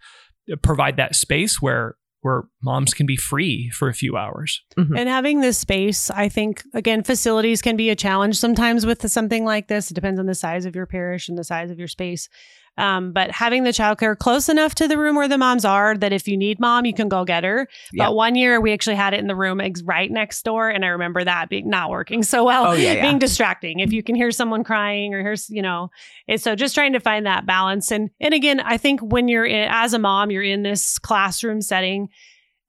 provide 0.62 0.98
that 0.98 1.16
space 1.16 1.62
where 1.62 1.96
where 2.24 2.44
moms 2.62 2.94
can 2.94 3.06
be 3.06 3.18
free 3.18 3.70
for 3.72 3.90
a 3.90 3.94
few 3.94 4.16
hours. 4.16 4.62
Mm-hmm. 4.78 4.96
And 4.96 5.10
having 5.10 5.42
this 5.42 5.58
space, 5.58 6.10
I 6.10 6.30
think, 6.30 6.64
again, 6.74 7.04
facilities 7.04 7.62
can 7.62 7.76
be 7.76 7.90
a 7.90 7.98
challenge 7.98 8.38
sometimes 8.38 8.86
with 8.86 9.10
something 9.12 9.44
like 9.44 9.68
this. 9.68 9.92
It 9.92 9.94
depends 9.94 10.22
on 10.22 10.26
the 10.26 10.34
size 10.34 10.66
of 10.66 10.74
your 10.74 10.86
parish 10.86 11.28
and 11.28 11.38
the 11.38 11.44
size 11.44 11.70
of 11.70 11.78
your 11.78 11.90
space. 11.90 12.30
Um, 12.75 13.12
but 13.13 13.30
having 13.30 13.63
the 13.63 13.70
childcare 13.70 14.18
close 14.18 14.50
enough 14.50 14.74
to 14.75 14.88
the 14.88 14.98
room 14.98 15.15
where 15.15 15.27
the 15.27 15.38
moms 15.38 15.63
are 15.63 15.96
that 15.98 16.12
if 16.12 16.27
you 16.27 16.36
need 16.38 16.60
mom, 16.60 16.86
you 16.86 16.94
can 16.94 17.08
go 17.08 17.24
get 17.24 17.44
her. 17.44 17.68
Yeah. 17.92 18.06
But 18.08 18.15
one 18.15 18.34
year 18.36 18.60
we 18.60 18.74
actually 18.74 18.96
had 18.96 19.13
it 19.13 19.20
in 19.20 19.27
the 19.27 19.36
room 19.36 19.62
ex- 19.62 19.84
right 19.84 20.10
next 20.10 20.44
door. 20.44 20.70
And 20.70 20.84
I 20.84 20.88
remember 20.88 21.24
that 21.24 21.50
being 21.50 21.70
not 21.70 21.92
working 21.92 22.24
so 22.24 22.44
well, 22.46 22.68
Oh, 22.68 22.74
yeah, 22.74 22.94
yeah. 22.94 23.01
being 23.03 23.20
distracting. 23.20 23.80
If 23.80 23.94
you 23.94 24.01
can 24.01 24.15
hear 24.15 24.32
someone 24.32 24.63
crying 24.63 25.13
or 25.13 25.22
hear, 25.22 25.36
you 25.50 25.62
know, 25.62 25.92
and 26.27 26.42
so 26.42 26.56
just 26.56 26.74
trying 26.74 26.94
to 26.94 27.00
find 27.00 27.27
that 27.27 27.46
balance. 27.46 27.92
And, 27.92 28.10
and 28.20 28.34
again, 28.34 28.60
I 28.60 28.77
think 28.77 29.01
when 29.01 29.27
you're 29.27 29.46
in, 29.46 29.68
as 29.70 29.94
a 29.94 30.00
mom, 30.00 30.32
you're 30.32 30.42
in 30.42 30.63
this 30.63 30.98
classroom 30.98 31.62
setting, 31.62 32.10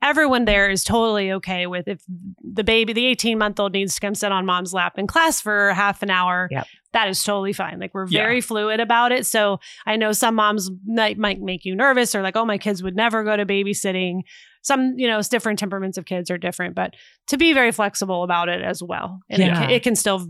everyone 0.02 0.44
there 0.44 0.68
is 0.68 0.84
totally 0.84 1.32
okay 1.32 1.66
with 1.66 1.88
if 1.88 2.02
the 2.42 2.62
baby, 2.64 2.92
the 2.92 3.06
18 3.06 3.38
month 3.38 3.58
old 3.58 3.73
needs 3.73 3.94
to 3.94 4.00
come 4.02 4.14
sit 4.14 4.30
on 4.32 4.44
mom's 4.44 4.75
lap 4.75 4.99
in 4.99 5.06
class 5.06 5.40
for 5.40 5.73
half 5.73 6.02
an 6.02 6.11
hour. 6.11 6.49
Yep. 6.50 6.66
That 6.94 7.08
is 7.08 7.22
totally 7.22 7.52
fine. 7.52 7.78
Like 7.78 7.92
we're 7.92 8.06
Yeah. 8.08 8.22
very 8.22 8.40
fluid 8.40 8.80
about 8.80 9.12
it. 9.12 9.26
So 9.26 9.60
I 9.84 9.96
know 9.96 10.12
some 10.12 10.34
moms 10.36 10.70
might, 10.86 11.18
might 11.18 11.40
make 11.40 11.64
you 11.66 11.74
nervous 11.76 12.14
or 12.14 12.22
like, 12.22 12.36
oh, 12.36 12.46
my 12.46 12.56
kids 12.56 12.82
would 12.82 12.96
never 12.96 13.22
go 13.24 13.36
to 13.36 13.44
babysitting. 13.44 14.20
Some, 14.62 14.94
you 14.96 15.06
know, 15.08 15.18
it's 15.18 15.28
different 15.28 15.58
temperaments 15.58 15.98
of 15.98 16.06
kids 16.06 16.30
are 16.30 16.38
different, 16.38 16.74
but 16.74 16.94
to 17.26 17.36
be 17.36 17.52
very 17.52 17.70
flexible 17.70 18.22
about 18.22 18.48
it 18.48 18.62
as 18.62 18.82
well. 18.82 19.20
And 19.28 19.42
it, 19.42 19.46
Yeah. 19.46 19.60
can, 19.60 19.70
it 19.70 19.82
can 19.82 19.94
still 19.94 20.26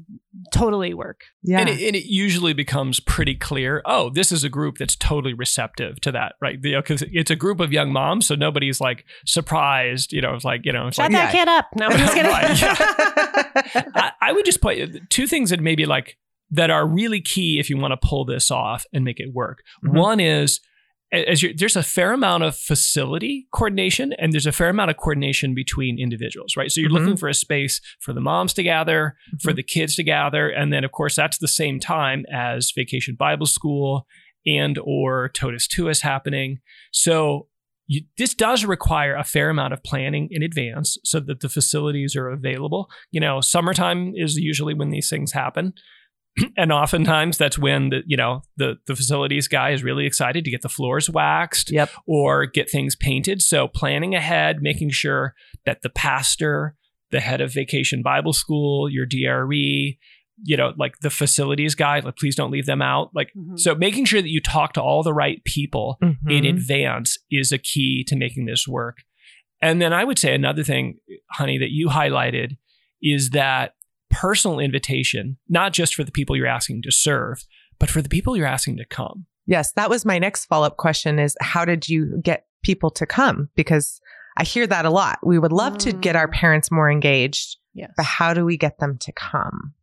totally 0.52 0.92
work. 0.92 1.20
Yeah. 1.44 1.60
And, 1.60 1.68
it, 1.68 1.80
and 1.86 1.94
it 1.94 2.06
usually 2.06 2.52
becomes 2.52 2.98
pretty 2.98 3.36
clear. 3.36 3.80
Oh, 3.84 4.10
this 4.10 4.32
is 4.32 4.42
a 4.42 4.48
group 4.48 4.78
that's 4.78 4.96
totally 4.96 5.34
receptive 5.34 6.00
to 6.00 6.10
that, 6.12 6.32
right? 6.40 6.60
Because 6.60 7.04
it's 7.12 7.30
a 7.30 7.36
group 7.36 7.60
of 7.60 7.72
young 7.72 7.92
moms, 7.92 8.26
so 8.26 8.34
nobody's 8.34 8.80
like 8.80 9.04
surprised. 9.24 10.12
You 10.12 10.20
know, 10.22 10.34
it's 10.34 10.44
like 10.44 10.62
you 10.64 10.72
know, 10.72 10.90
Shut 10.90 11.12
like 11.12 11.12
that 11.12 11.32
kid 11.32 11.46
up. 11.46 11.66
No, 11.76 11.86
I'm 11.86 11.98
just 11.98 12.14
kidding. 12.14 12.32
Right, 12.32 13.86
I, 13.94 14.12
I 14.20 14.32
would 14.32 14.44
just 14.44 14.60
point 14.60 14.80
uh, 14.80 14.98
two 15.10 15.26
things 15.26 15.50
that 15.50 15.60
maybe 15.60 15.86
like 15.86 16.16
that 16.54 16.70
are 16.70 16.86
really 16.86 17.20
key 17.20 17.58
if 17.58 17.68
you 17.68 17.76
want 17.76 17.92
to 17.92 18.08
pull 18.08 18.24
this 18.24 18.50
off 18.50 18.84
and 18.92 19.04
make 19.04 19.18
it 19.20 19.32
work. 19.34 19.62
Mhm. 19.84 19.94
One 19.98 20.20
is 20.20 20.60
as 21.12 21.44
there's 21.56 21.76
a 21.76 21.82
fair 21.82 22.12
amount 22.12 22.42
of 22.42 22.56
facility 22.56 23.46
coordination 23.52 24.12
and 24.18 24.32
there's 24.32 24.46
a 24.46 24.52
fair 24.52 24.68
amount 24.68 24.90
of 24.90 24.96
coordination 24.96 25.54
between 25.54 25.96
individuals, 25.98 26.56
right? 26.56 26.72
So 26.72 26.80
you're 26.80 26.90
Mhm. 26.90 26.94
looking 26.94 27.16
for 27.16 27.28
a 27.28 27.34
space 27.34 27.80
for 28.00 28.12
the 28.12 28.20
moms 28.20 28.52
to 28.54 28.62
gather, 28.64 29.14
for 29.40 29.52
the 29.52 29.62
kids 29.62 29.94
to 29.96 30.02
gather, 30.02 30.48
and 30.48 30.72
then 30.72 30.82
of 30.82 30.90
course 30.92 31.14
that's 31.14 31.38
the 31.38 31.46
same 31.48 31.78
time 31.78 32.24
as 32.32 32.72
Vacation 32.74 33.14
Bible 33.16 33.46
School 33.46 34.06
and 34.46 34.76
or 34.82 35.28
Totus 35.30 35.68
Tuus 35.68 36.00
happening. 36.02 36.58
So 36.92 37.48
you, 37.86 38.02
this 38.18 38.34
does 38.34 38.64
require 38.64 39.14
a 39.14 39.22
fair 39.24 39.50
amount 39.50 39.72
of 39.74 39.84
planning 39.84 40.28
in 40.32 40.42
advance 40.42 40.98
so 41.04 41.20
that 41.20 41.40
the 41.40 41.48
facilities 41.48 42.16
are 42.16 42.28
available. 42.28 42.88
You 43.12 43.20
know, 43.20 43.40
summertime 43.40 44.14
is 44.16 44.36
usually 44.36 44.74
when 44.74 44.90
these 44.90 45.08
things 45.10 45.32
happen. 45.32 45.74
and 46.56 46.72
oftentimes 46.72 47.38
that's 47.38 47.58
when 47.58 47.90
the 47.90 48.02
you 48.06 48.16
know 48.16 48.42
the 48.56 48.76
the 48.86 48.96
facilities 48.96 49.48
guy 49.48 49.70
is 49.70 49.82
really 49.84 50.06
excited 50.06 50.44
to 50.44 50.50
get 50.50 50.62
the 50.62 50.68
floors 50.68 51.08
waxed 51.10 51.70
Yep. 51.70 51.90
or 52.06 52.46
get 52.46 52.70
things 52.70 52.96
painted. 52.96 53.40
So 53.42 53.68
planning 53.68 54.14
ahead, 54.14 54.58
making 54.60 54.90
sure 54.90 55.34
that 55.64 55.82
the 55.82 55.90
pastor, 55.90 56.76
the 57.10 57.20
head 57.20 57.40
of 57.40 57.52
Vacation 57.52 58.02
Bible 58.02 58.32
School, 58.32 58.88
your 58.90 59.06
DRE, 59.06 59.98
you 60.42 60.56
know, 60.56 60.72
like 60.76 60.98
the 61.00 61.10
facilities 61.10 61.76
guy, 61.76 62.00
like 62.00 62.16
please 62.16 62.34
don't 62.34 62.50
leave 62.50 62.66
them 62.66 62.82
out. 62.82 63.10
Like 63.14 63.30
Mhm. 63.36 63.58
so 63.58 63.74
making 63.76 64.04
sure 64.04 64.20
that 64.20 64.28
you 64.30 64.40
talk 64.40 64.72
to 64.72 64.82
all 64.82 65.04
the 65.04 65.12
right 65.14 65.42
people 65.44 65.96
in 66.02 66.16
Mhm. 66.44 66.48
advance 66.48 67.18
is 67.30 67.52
a 67.52 67.58
key 67.58 68.02
to 68.08 68.16
making 68.16 68.46
this 68.46 68.66
work. 68.66 69.04
And 69.62 69.80
then 69.80 69.92
I 69.92 70.02
would 70.04 70.18
say 70.18 70.34
another 70.34 70.64
thing, 70.64 70.96
honey, 71.30 71.56
that 71.58 71.70
you 71.70 71.86
highlighted 71.88 72.56
is 73.00 73.30
that 73.30 73.74
personal 74.20 74.58
invitation, 74.58 75.36
not 75.48 75.72
just 75.72 75.94
for 75.94 76.04
the 76.04 76.12
people 76.12 76.36
you're 76.36 76.46
asking 76.46 76.82
to 76.82 76.90
serve, 76.90 77.44
but 77.78 77.90
for 77.90 78.00
the 78.02 78.08
people 78.08 78.36
you're 78.36 78.46
asking 78.46 78.76
to 78.78 78.84
come. 78.84 79.26
Yes, 79.46 79.72
that 79.72 79.90
was 79.90 80.04
my 80.04 80.18
next 80.18 80.46
follow 80.46 80.66
up 80.66 80.76
question 80.78 81.18
is 81.18 81.36
how 81.40 81.64
did 81.64 81.88
you 81.88 82.20
get 82.22 82.46
people 82.62 82.90
to 82.92 83.04
come? 83.06 83.48
Because 83.56 84.00
I 84.38 84.44
hear 84.44 84.66
that 84.66 84.84
a 84.86 84.90
lot. 84.90 85.18
We 85.22 85.38
would 85.38 85.52
love 85.52 85.78
to 85.78 85.92
get 85.92 86.16
our 86.16 86.28
Mm. 86.28 86.32
parents 86.32 86.70
more 86.70 86.90
engaged, 86.90 87.56
Yes. 87.74 87.90
but 87.96 88.06
how 88.06 88.32
do 88.34 88.44
we 88.44 88.56
get 88.56 88.78
them 88.78 88.96
to 88.98 89.12
come? 89.12 89.74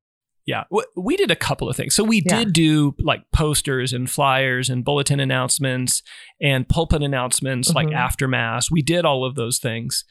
Yeah, 0.47 0.63
we 0.97 1.15
did 1.15 1.29
a 1.29 1.35
couple 1.35 1.69
of 1.69 1.75
things. 1.75 1.93
So 1.93 2.03
we 2.03 2.23
Yeah. 2.25 2.39
did 2.39 2.53
do 2.53 2.95
like 2.99 3.21
posters 3.31 3.93
and 3.93 4.09
flyers 4.09 4.69
and 4.69 4.83
bulletin 4.83 5.19
announcements 5.19 6.01
and 6.41 6.67
pulpit 6.67 7.03
announcements, 7.03 7.71
like 7.73 7.89
Mhm. 7.89 7.93
after 7.95 8.27
mass. 8.27 8.71
We 8.71 8.81
did 8.81 9.05
all 9.05 9.23
of 9.23 9.35
those 9.35 9.59
things. 9.59 10.03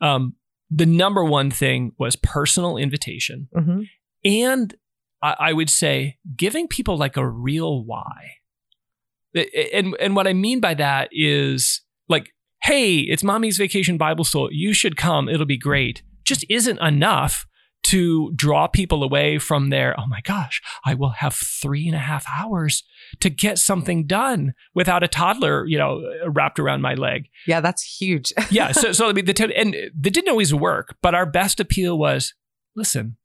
Um, 0.00 0.34
the 0.70 0.86
number 0.86 1.24
one 1.24 1.50
thing 1.50 1.92
was 1.98 2.16
personal 2.16 2.76
invitation, 2.76 3.48
hmm 3.54 3.82
and 4.24 4.74
I, 5.22 5.36
I 5.38 5.52
would 5.52 5.70
say 5.70 6.16
giving 6.36 6.66
people 6.66 6.96
like 6.96 7.16
a 7.16 7.26
real 7.26 7.84
why. 7.84 8.32
And 9.72 9.94
and 10.00 10.16
what 10.16 10.26
I 10.26 10.32
mean 10.32 10.60
by 10.60 10.74
that 10.74 11.08
is 11.12 11.82
like, 12.08 12.32
hey, 12.62 12.98
it's 13.00 13.22
mommy's 13.22 13.58
vacation 13.58 13.98
Bible 13.98 14.24
school. 14.24 14.48
You 14.50 14.72
should 14.72 14.96
come. 14.96 15.28
It'll 15.28 15.46
be 15.46 15.58
great. 15.58 16.02
Just 16.24 16.44
isn't 16.48 16.80
enough 16.80 17.46
to 17.84 18.32
draw 18.34 18.66
people 18.66 19.04
away 19.04 19.38
from 19.38 19.70
their, 19.70 19.94
oh 19.98 20.06
my 20.08 20.20
gosh, 20.20 20.60
I 20.84 20.94
will 20.94 21.10
have 21.10 21.34
three 21.34 21.86
and 21.86 21.94
a 21.94 22.00
half 22.00 22.26
hours 22.28 22.82
to 23.20 23.30
get 23.30 23.58
something 23.58 24.06
done 24.06 24.54
without 24.74 25.02
a 25.02 25.08
toddler, 25.08 25.66
you 25.66 25.78
know, 25.78 26.02
wrapped 26.26 26.58
around 26.58 26.82
my 26.82 26.94
leg. 26.94 27.28
Yeah, 27.46 27.60
that's 27.60 27.82
huge. 27.82 28.32
Yeah. 28.50 28.72
So, 28.72 28.92
so 28.92 29.08
I 29.08 29.12
mean, 29.12 29.24
the 29.24 29.34
t- 29.34 29.54
and 29.54 29.74
that 29.74 30.10
didn't 30.10 30.30
always 30.30 30.54
work, 30.54 30.96
but 31.02 31.14
our 31.14 31.26
best 31.26 31.60
appeal 31.60 31.98
was, 31.98 32.34
listen, 32.74 33.16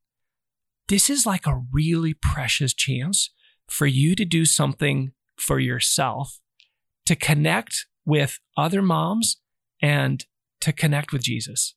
this 0.88 1.10
is 1.10 1.26
like 1.26 1.46
a 1.46 1.62
really 1.72 2.14
precious 2.14 2.74
chance 2.74 3.32
for 3.70 3.86
you 3.86 4.16
to 4.16 4.26
do 4.26 4.46
something 4.46 5.12
for 5.38 5.60
yourself, 5.60 6.40
to 7.06 7.16
connect 7.16 7.86
with 8.06 8.40
other 8.58 8.82
moms 8.82 9.38
and 9.82 10.26
to 10.62 10.74
connect 10.74 11.14
with 11.14 11.24
Jesus. 11.24 11.76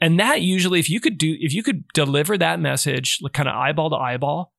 And 0.00 0.18
that 0.18 0.42
usually, 0.42 0.80
if 0.80 0.90
you 0.90 1.00
could 1.00 1.16
do, 1.16 1.36
if 1.38 1.52
you 1.52 1.62
could 1.62 1.84
deliver 1.94 2.36
that 2.36 2.58
message, 2.58 3.18
like 3.22 3.34
kind 3.34 3.48
of 3.48 3.54
eyeball 3.54 3.90
to 3.90 3.96
eyeball, 3.96 4.51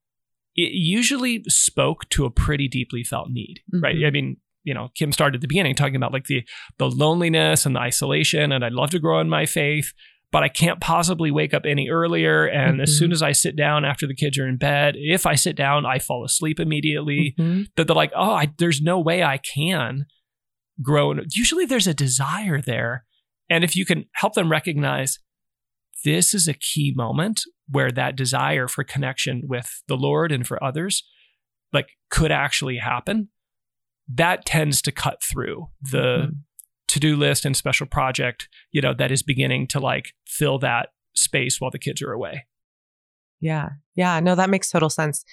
it 0.55 0.71
usually 0.73 1.43
spoke 1.47 2.07
to 2.09 2.25
a 2.25 2.29
pretty 2.31 2.67
deeply 2.67 3.03
felt 3.03 3.29
need, 3.31 3.61
right? 3.71 3.95
Mhm. 3.95 4.07
I 4.07 4.09
mean, 4.11 4.37
you 4.63 4.73
know, 4.73 4.89
Kim 4.95 5.11
started 5.11 5.35
at 5.35 5.41
the 5.41 5.47
beginning 5.47 5.75
talking 5.75 5.95
about 5.95 6.13
like 6.13 6.25
the 6.27 6.43
the 6.77 6.89
loneliness 6.89 7.65
and 7.65 7.75
the 7.75 7.79
isolation, 7.81 8.51
and 8.51 8.63
I'd 8.63 8.73
love 8.73 8.91
to 8.91 8.99
grow 8.99 9.19
in 9.19 9.29
my 9.29 9.45
faith, 9.45 9.91
but 10.31 10.41
I 10.43 10.47
can't 10.49 10.79
possibly 10.79 11.31
wake 11.31 11.53
up 11.53 11.63
any 11.65 11.89
earlier. 11.89 12.45
And 12.45 12.79
as 12.81 12.89
Mhm. 12.91 12.97
soon 12.99 13.11
as 13.11 13.21
I 13.21 13.31
sit 13.33 13.55
down 13.55 13.83
after 13.83 14.07
the 14.07 14.15
kids 14.15 14.37
are 14.39 14.47
in 14.47 14.57
bed, 14.57 14.95
if 14.97 15.25
I 15.25 15.35
sit 15.35 15.55
down, 15.55 15.85
I 15.85 15.99
fall 15.99 16.23
asleep 16.23 16.59
immediately. 16.59 17.35
Mhm. 17.37 17.67
That 17.75 17.87
they're 17.87 17.95
like, 17.95 18.13
oh, 18.15 18.31
I, 18.33 18.51
there's 18.57 18.81
no 18.81 18.99
way 18.99 19.21
I 19.23 19.37
can 19.37 20.05
grow. 20.81 21.11
in-" 21.11 21.25
Usually, 21.31 21.65
there's 21.65 21.87
a 21.87 21.93
desire 21.93 22.61
there, 22.61 23.05
and 23.49 23.63
if 23.63 23.75
you 23.75 23.85
can 23.85 24.05
help 24.13 24.33
them 24.33 24.49
recognize 24.49 25.19
this 26.03 26.33
is 26.33 26.47
a 26.47 26.53
key 26.53 26.93
moment 26.95 27.41
where 27.69 27.91
that 27.91 28.15
desire 28.15 28.67
for 28.67 28.83
connection 28.83 29.43
with 29.45 29.81
the 29.87 29.95
Lord 29.97 30.31
and 30.31 30.45
for 30.45 30.61
others, 30.63 31.03
like, 31.71 31.89
could 32.09 32.31
actually 32.31 32.77
happen. 32.77 33.29
That 34.13 34.45
tends 34.45 34.81
to 34.83 34.91
cut 34.91 35.21
through 35.23 35.69
the 35.81 36.27
Mhm. 36.27 36.31
to-do 36.87 37.15
list 37.15 37.45
and 37.45 37.55
special 37.55 37.87
project, 37.87 38.49
you 38.71 38.81
know, 38.81 38.93
that 38.93 39.11
is 39.11 39.23
beginning 39.23 39.67
to 39.67 39.79
like 39.79 40.13
fill 40.27 40.59
that 40.59 40.89
space 41.15 41.59
while 41.61 41.71
the 41.71 41.79
kids 41.79 42.01
are 42.01 42.11
away. 42.11 42.45
Yeah. 43.39 43.69
Yeah. 43.95 44.19
No, 44.19 44.35
that 44.35 44.49
makes 44.49 44.69
total 44.69 44.89
sense. 44.89 45.23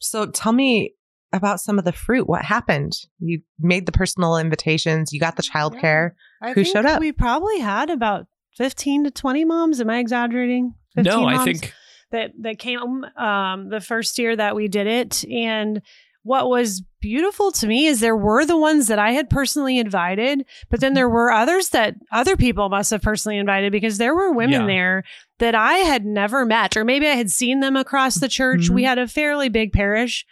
So 0.00 0.26
tell 0.26 0.52
me 0.52 0.94
about 1.32 1.60
some 1.60 1.78
of 1.78 1.84
the 1.84 1.92
fruit. 1.92 2.28
What 2.28 2.44
happened? 2.44 2.92
You 3.20 3.42
made 3.58 3.86
the 3.86 3.92
personal 3.92 4.36
invitations, 4.36 5.12
you 5.12 5.20
got 5.20 5.36
the 5.36 5.42
childcare. 5.42 6.10
I 6.42 6.48
Who 6.52 6.64
think 6.64 6.74
showed 6.74 6.86
up? 6.86 7.00
We 7.00 7.12
probably 7.12 7.60
had 7.60 7.88
about 7.90 8.26
15 8.56 9.04
to 9.04 9.10
20 9.10 9.44
moms. 9.44 9.80
Am 9.80 9.90
I 9.90 9.98
exaggerating? 9.98 10.74
15 10.94 11.12
No, 11.12 11.26
I 11.26 11.44
think 11.44 11.72
that 12.10 12.32
that 12.40 12.58
came 12.58 13.04
um, 13.16 13.68
the 13.70 13.80
first 13.80 14.18
year 14.18 14.34
that 14.34 14.56
we 14.56 14.68
did 14.68 14.86
it 14.86 15.24
and 15.30 15.80
what 16.22 16.50
was 16.50 16.82
beautiful 17.00 17.50
to 17.50 17.66
me 17.66 17.86
is 17.86 18.00
there 18.00 18.16
were 18.16 18.44
the 18.44 18.56
ones 18.58 18.88
that 18.88 18.98
I 18.98 19.12
had 19.12 19.30
personally 19.30 19.78
invited, 19.78 20.44
but 20.68 20.80
then 20.80 20.92
there 20.92 21.08
were 21.08 21.30
others 21.32 21.70
that 21.70 21.94
other 22.12 22.36
people 22.36 22.68
must 22.68 22.90
have 22.90 23.00
personally 23.00 23.38
invited 23.38 23.72
because 23.72 23.96
there 23.96 24.14
were 24.14 24.30
women 24.30 24.60
Yeah. 24.62 24.66
there 24.66 25.04
that 25.38 25.54
I 25.54 25.74
had 25.76 26.04
never 26.04 26.44
met, 26.44 26.76
or 26.76 26.84
maybe 26.84 27.06
I 27.06 27.12
had 27.14 27.30
seen 27.30 27.60
them 27.60 27.74
across 27.74 28.16
the 28.16 28.28
church. 28.28 28.68
Mhm. 28.68 28.74
We 28.74 28.84
had 28.84 28.98
a 28.98 29.08
fairly 29.08 29.48
big 29.48 29.72
parish. 29.72 30.26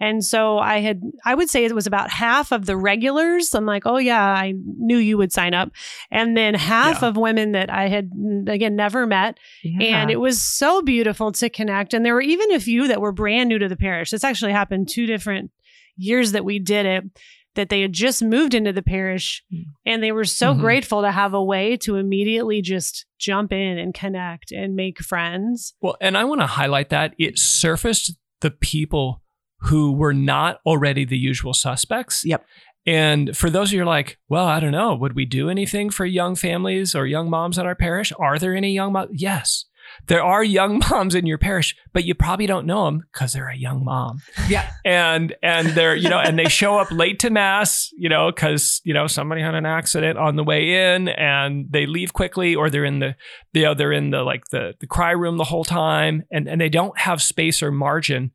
And 0.00 0.24
so 0.24 0.58
I 0.58 0.80
had, 0.80 1.00
I 1.24 1.34
would 1.34 1.48
say 1.48 1.64
it 1.64 1.74
was 1.74 1.86
about 1.86 2.10
half 2.10 2.52
of 2.52 2.66
the 2.66 2.76
regulars. 2.76 3.54
I'm 3.54 3.66
like, 3.66 3.84
oh, 3.86 3.98
yeah, 3.98 4.22
I 4.22 4.54
knew 4.56 4.96
you 4.98 5.16
would 5.18 5.32
sign 5.32 5.54
up. 5.54 5.70
And 6.10 6.36
then 6.36 6.54
half 6.54 7.02
Yeah. 7.02 7.08
of 7.08 7.16
women 7.16 7.52
that 7.52 7.70
I 7.70 7.88
had, 7.88 8.10
again, 8.48 8.76
never 8.76 9.06
met. 9.06 9.38
And 9.80 10.10
it 10.10 10.20
was 10.20 10.40
so 10.40 10.82
beautiful 10.82 11.32
to 11.32 11.48
connect. 11.48 11.94
And 11.94 12.04
there 12.04 12.14
were 12.14 12.20
even 12.22 12.52
a 12.52 12.60
few 12.60 12.88
that 12.88 13.00
were 13.00 13.12
brand 13.12 13.48
new 13.48 13.58
to 13.58 13.68
the 13.68 13.76
parish. 13.76 14.10
This 14.10 14.24
actually 14.24 14.52
happened 14.52 14.88
two 14.88 15.06
different 15.06 15.50
years 15.96 16.32
that 16.32 16.44
we 16.44 16.58
did 16.58 16.86
it, 16.86 17.04
that 17.54 17.68
they 17.68 17.82
had 17.82 17.92
just 17.92 18.20
moved 18.20 18.52
into 18.52 18.72
the 18.72 18.82
parish 18.82 19.44
Mm. 19.52 19.62
and 19.86 20.02
they 20.02 20.10
were 20.10 20.24
so 20.24 20.52
Mhm. 20.52 20.58
grateful 20.58 21.02
to 21.02 21.12
have 21.12 21.34
a 21.34 21.44
way 21.44 21.76
to 21.78 21.94
immediately 21.94 22.60
just 22.62 23.06
jump 23.20 23.52
in 23.52 23.78
and 23.78 23.94
connect 23.94 24.50
and 24.50 24.74
make 24.74 24.98
friends. 24.98 25.74
Well, 25.80 25.96
and 26.00 26.18
I 26.18 26.24
want 26.24 26.40
to 26.40 26.48
highlight 26.48 26.88
that 26.88 27.14
it 27.16 27.38
surfaced 27.38 28.18
the 28.40 28.50
people 28.50 29.22
who 29.58 29.92
were 29.92 30.14
not 30.14 30.58
already 30.66 31.04
the 31.04 31.18
usual 31.18 31.54
suspects. 31.54 32.24
Yep. 32.24 32.44
And 32.86 33.36
for 33.36 33.48
those 33.48 33.70
of 33.70 33.72
you 33.72 33.78
who 33.80 33.84
are 33.84 33.86
like, 33.86 34.18
well, 34.28 34.46
I 34.46 34.60
don't 34.60 34.72
know, 34.72 34.94
would 34.94 35.14
we 35.14 35.24
do 35.24 35.48
anything 35.48 35.90
for 35.90 36.04
young 36.04 36.34
families 36.34 36.94
or 36.94 37.06
young 37.06 37.30
moms 37.30 37.56
in 37.56 37.66
our 37.66 37.74
parish? 37.74 38.12
Are 38.18 38.38
there 38.38 38.54
any 38.54 38.72
young 38.74 38.92
moms? 38.92 39.10
Yes. 39.12 39.64
There 40.06 40.22
are 40.22 40.44
young 40.44 40.82
moms 40.90 41.14
in 41.14 41.26
your 41.26 41.38
parish, 41.38 41.74
but 41.92 42.04
you 42.04 42.14
probably 42.14 42.46
don't 42.46 42.66
know 42.66 42.86
them 42.86 43.04
because 43.12 43.32
they're 43.32 43.48
a 43.48 43.56
young 43.56 43.84
mom. 43.84 44.18
Yeah. 44.48 44.70
And 44.84 45.34
and 45.42 45.68
they're, 45.68 45.96
you 45.96 46.08
know, 46.08 46.18
and 46.18 46.38
they 46.38 46.48
show 46.48 46.78
up 46.78 46.90
late 46.90 47.18
to 47.20 47.30
mass, 47.30 47.90
you 47.96 48.08
know, 48.08 48.30
because, 48.30 48.80
you 48.84 48.92
know, 48.92 49.06
somebody 49.06 49.40
had 49.40 49.54
an 49.54 49.66
accident 49.66 50.18
on 50.18 50.36
the 50.36 50.44
way 50.44 50.94
in 50.94 51.08
and 51.08 51.66
they 51.70 51.86
leave 51.86 52.12
quickly 52.12 52.54
or 52.54 52.70
they're 52.70 52.84
in 52.84 52.98
the 52.98 53.14
you 53.52 53.62
know, 53.62 53.74
they're 53.74 53.92
in 53.92 54.10
the 54.10 54.22
like 54.22 54.44
the 54.50 54.74
the 54.80 54.86
cry 54.86 55.12
room 55.12 55.38
the 55.38 55.44
whole 55.44 55.64
time 55.64 56.24
and, 56.30 56.48
and 56.48 56.60
they 56.60 56.68
don't 56.68 56.98
have 56.98 57.22
space 57.22 57.62
or 57.62 57.70
margin 57.70 58.32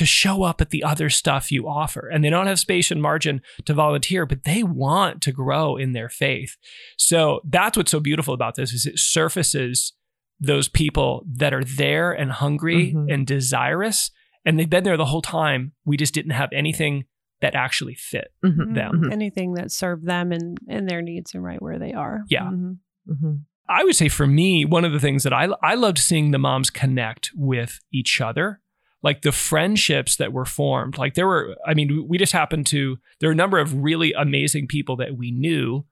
to 0.00 0.06
show 0.06 0.42
up 0.42 0.60
at 0.60 0.70
the 0.70 0.82
other 0.82 1.08
stuff 1.08 1.52
you 1.52 1.68
offer. 1.68 2.08
And 2.08 2.24
they 2.24 2.30
don't 2.30 2.46
have 2.48 2.58
space 2.58 2.90
and 2.90 3.00
margin 3.00 3.40
to 3.66 3.72
volunteer, 3.74 4.26
but 4.26 4.44
they 4.44 4.62
want 4.62 5.22
to 5.22 5.32
grow 5.32 5.76
in 5.76 5.92
their 5.92 6.08
faith. 6.08 6.56
So 6.98 7.40
that's 7.44 7.76
what's 7.76 7.90
so 7.92 8.00
beautiful 8.00 8.34
about 8.34 8.56
this 8.56 8.72
is 8.72 8.84
it 8.86 8.98
surfaces 8.98 9.92
those 10.40 10.68
people 10.68 11.24
that 11.36 11.52
are 11.52 11.64
there 11.64 12.12
and 12.12 12.32
hungry 12.32 12.92
Mhm. 12.94 13.12
and 13.12 13.26
desirous. 13.26 14.10
And 14.44 14.58
they've 14.58 14.70
been 14.70 14.84
there 14.84 14.96
the 14.96 15.04
whole 15.04 15.22
time. 15.22 15.72
We 15.84 15.96
just 15.96 16.14
didn't 16.14 16.32
have 16.32 16.48
anything 16.52 17.04
that 17.42 17.54
actually 17.54 17.94
fit. 17.94 18.28
Mhm, 18.44 18.74
them. 18.74 19.02
mhm, 19.02 19.12
Anything 19.12 19.54
that 19.54 19.70
served 19.70 20.06
them 20.06 20.32
and, 20.32 20.58
and 20.68 20.88
their 20.88 21.02
needs 21.02 21.34
and 21.34 21.42
right 21.44 21.60
where 21.60 21.78
they 21.78 21.92
are. 21.92 22.22
Yeah. 22.28 22.44
Mhm. 22.50 22.78
mhm. 23.08 23.40
I 23.68 23.84
would 23.84 23.94
say 23.96 24.08
for 24.08 24.26
me, 24.26 24.64
one 24.64 24.84
of 24.84 24.92
the 24.92 24.98
things 24.98 25.22
that 25.22 25.32
I 25.32 25.46
I 25.62 25.74
loved 25.74 25.98
seeing 25.98 26.32
the 26.32 26.38
moms 26.38 26.70
connect 26.70 27.30
with 27.36 27.78
each 27.92 28.20
other, 28.20 28.60
like 29.02 29.22
the 29.22 29.32
friendships 29.32 30.16
that 30.16 30.32
were 30.32 30.44
formed. 30.44 30.98
Like 30.98 31.14
there 31.14 31.26
were, 31.26 31.56
I 31.66 31.74
mean, 31.74 32.06
we 32.08 32.18
just 32.18 32.32
happened 32.32 32.66
to 32.66 32.98
there 33.20 33.28
were 33.28 33.32
a 33.32 33.36
number 33.36 33.58
of 33.58 33.74
really 33.74 34.12
amazing 34.12 34.66
people 34.66 34.96
that 34.96 35.16
we 35.16 35.30
knew 35.30 35.86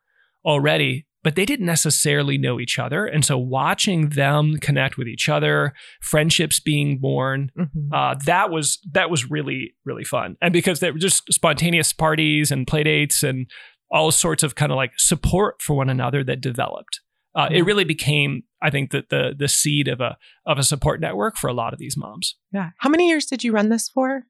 already, 0.44 1.06
but 1.24 1.34
they 1.34 1.44
didn't 1.44 1.66
necessarily 1.66 2.38
know 2.38 2.60
each 2.60 2.78
other. 2.78 3.06
And 3.06 3.24
so 3.24 3.36
watching 3.38 4.10
them 4.10 4.56
connect 4.58 4.96
with 4.96 5.08
each 5.08 5.28
other, 5.28 5.74
friendships 6.00 6.60
being 6.60 6.98
born, 6.98 7.50
Mhm. 7.58 7.66
uh, 7.92 8.14
that 8.26 8.50
was 8.50 8.78
that 8.92 9.10
was 9.10 9.30
really 9.30 9.74
really 9.84 10.04
fun 10.04 10.36
and 10.40 10.52
because 10.52 10.80
they 10.80 10.90
were 10.90 10.98
just 10.98 11.22
spontaneous 11.32 11.92
parties 11.92 12.50
and 12.50 12.66
play 12.66 12.82
dates 12.84 13.22
and 13.22 13.46
all 13.90 14.10
sorts 14.10 14.42
of 14.42 14.54
kind 14.54 14.70
of 14.70 14.76
like 14.76 14.92
support 14.98 15.60
for 15.62 15.74
one 15.74 15.88
another 15.88 16.22
that 16.22 16.40
developed 16.42 17.00
uh, 17.34 17.48
it 17.50 17.62
really 17.64 17.84
became 17.84 18.42
i 18.62 18.70
think 18.70 18.90
that 18.90 19.08
the 19.10 19.34
the 19.38 19.48
seed 19.48 19.88
of 19.88 20.00
a 20.00 20.16
of 20.46 20.58
a 20.58 20.62
support 20.62 21.00
network 21.00 21.36
for 21.36 21.48
a 21.48 21.52
lot 21.52 21.72
of 21.72 21.78
these 21.78 21.96
moms 21.96 22.36
Yeah. 22.52 22.70
How 22.78 22.88
many 22.90 23.08
years 23.08 23.26
did 23.26 23.44
you 23.44 23.52
run 23.52 23.68
this 23.68 23.88
for? 23.88 24.24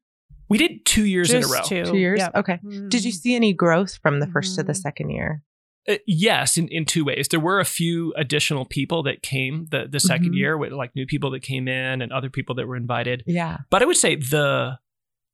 we 0.49 0.57
did 0.57 0.83
two 0.85 1.05
years 1.05 1.31
in 1.31 1.43
a 1.43 1.47
row 1.47 1.61
two. 1.63 1.85
Two 1.85 1.97
years? 1.97 2.19
Yep. 2.19 2.31
Okay. 2.35 2.59
Did 2.89 3.05
you 3.05 3.11
Mhm. 3.11 3.15
see 3.15 3.35
any 3.35 3.53
growth 3.53 3.99
from 4.01 4.19
the 4.19 4.25
1st 4.27 4.55
to 4.55 4.63
the 4.63 4.73
Mhm. 4.73 4.77
second 4.81 5.09
year? 5.11 5.43
Uh, 5.87 5.97
yes, 6.07 6.57
in, 6.57 6.67
in 6.69 6.85
two 6.85 7.05
ways. 7.05 7.27
There 7.29 7.39
were 7.39 7.59
a 7.59 7.65
few 7.65 8.13
additional 8.17 8.65
people 8.65 9.03
that 9.03 9.21
came 9.21 9.67
the 9.71 9.87
the 9.87 9.99
2nd 9.99 10.31
Mhm. 10.31 10.37
year, 10.37 10.57
with 10.57 10.71
like 10.73 10.95
new 10.95 11.05
people 11.05 11.29
that 11.31 11.41
came 11.43 11.67
in 11.67 12.01
and 12.01 12.11
other 12.11 12.29
people 12.31 12.55
that 12.55 12.67
were 12.67 12.75
invited. 12.75 13.23
Yeah. 13.27 13.57
But 13.69 13.81
I 13.81 13.85
would 13.85 13.97
say 13.97 14.15
the 14.15 14.79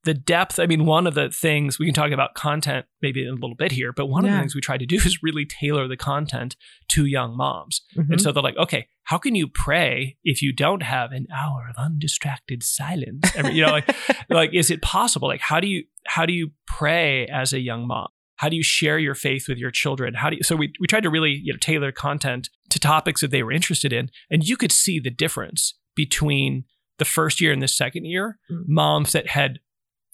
the 0.05 0.13
depth. 0.13 0.59
I 0.59 0.65
mean, 0.65 0.85
one 0.85 1.05
of 1.07 1.13
the 1.13 1.29
things 1.29 1.77
we 1.77 1.85
can 1.85 1.93
talk 1.93 2.11
about 2.11 2.33
content 2.35 2.85
maybe 3.01 3.21
in 3.23 3.27
a 3.29 3.33
little 3.33 3.55
bit 3.55 3.71
here, 3.73 3.91
but 3.91 4.05
one 4.07 4.23
of 4.25 4.31
the 4.31 4.37
things 4.39 4.55
we 4.55 4.61
try 4.61 4.77
to 4.77 4.85
do 4.85 4.95
is 4.95 5.19
really 5.21 5.45
tailor 5.45 5.87
the 5.87 5.97
content 5.97 6.55
to 6.89 7.05
young 7.05 7.35
moms. 7.35 7.81
Mhm. 7.97 8.11
And 8.11 8.21
so 8.21 8.31
they're 8.31 8.41
like, 8.41 8.57
okay, 8.57 8.87
how 9.03 9.17
can 9.17 9.35
you 9.35 9.47
pray 9.47 10.17
if 10.23 10.41
you 10.41 10.51
don't 10.53 10.81
have 10.83 11.11
an 11.11 11.27
hour 11.35 11.67
of 11.69 11.75
undistracted 11.77 12.63
silence? 12.63 13.29
Every, 13.35 13.53
you 13.53 13.65
know, 13.65 13.71
like 13.71 13.95
like 14.29 14.53
is 14.53 14.71
it 14.71 14.81
possible? 14.81 15.27
Like 15.27 15.41
how 15.41 15.59
do 15.59 15.67
you 15.67 15.83
how 16.07 16.25
do 16.25 16.33
you 16.33 16.51
pray 16.67 17.27
as 17.27 17.51
a 17.53 17.59
young 17.59 17.85
mom? 17.87 18.07
How 18.37 18.49
do 18.49 18.55
you 18.55 18.63
share 18.63 18.99
your 18.99 19.15
faith 19.15 19.45
with 19.47 19.57
your 19.57 19.71
children? 19.71 20.13
How 20.15 20.29
do 20.29 20.35
you 20.37 20.43
so 20.43 20.55
we 20.55 20.73
we 20.79 20.87
tried 20.87 21.03
to 21.03 21.09
really, 21.09 21.39
you 21.43 21.53
know, 21.53 21.57
tailor 21.59 21.91
content 21.91 22.49
to 22.69 22.79
topics 22.79 23.21
that 23.21 23.31
they 23.31 23.43
were 23.43 23.51
interested 23.51 23.91
in. 23.93 24.09
And 24.29 24.43
you 24.43 24.57
could 24.57 24.71
see 24.71 24.99
the 24.99 25.09
difference 25.11 25.73
between 25.95 26.65
the 26.97 27.05
first 27.05 27.41
year 27.41 27.51
and 27.51 27.61
the 27.61 27.67
second 27.67 28.05
year, 28.05 28.37
Mm. 28.51 28.63
moms 28.67 29.11
that 29.13 29.27
had 29.29 29.59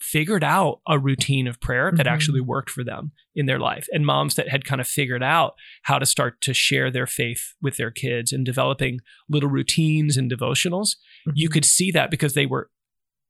figured 0.01 0.43
out 0.43 0.81
a 0.87 0.97
routine 0.99 1.47
of 1.47 1.59
prayer 1.61 1.91
that 1.95 2.05
Mhm. 2.05 2.11
actually 2.11 2.41
worked 2.41 2.69
for 2.69 2.83
them 2.83 3.11
in 3.35 3.45
their 3.45 3.59
life 3.59 3.87
and 3.93 4.05
moms 4.05 4.35
that 4.35 4.49
had 4.49 4.65
kind 4.65 4.81
of 4.81 4.87
figured 4.87 5.23
out 5.23 5.53
how 5.83 5.99
to 5.99 6.05
start 6.05 6.41
to 6.41 6.53
share 6.53 6.89
their 6.91 7.07
faith 7.07 7.53
with 7.61 7.77
their 7.77 7.91
kids 7.91 8.31
and 8.33 8.45
developing 8.45 8.99
little 9.29 9.49
routines 9.49 10.17
and 10.17 10.31
devotionals 10.31 10.95
you 11.35 11.47
Mhm. 11.49 11.53
could 11.53 11.65
see 11.65 11.91
that 11.91 12.09
because 12.11 12.33
they 12.33 12.45
were 12.45 12.69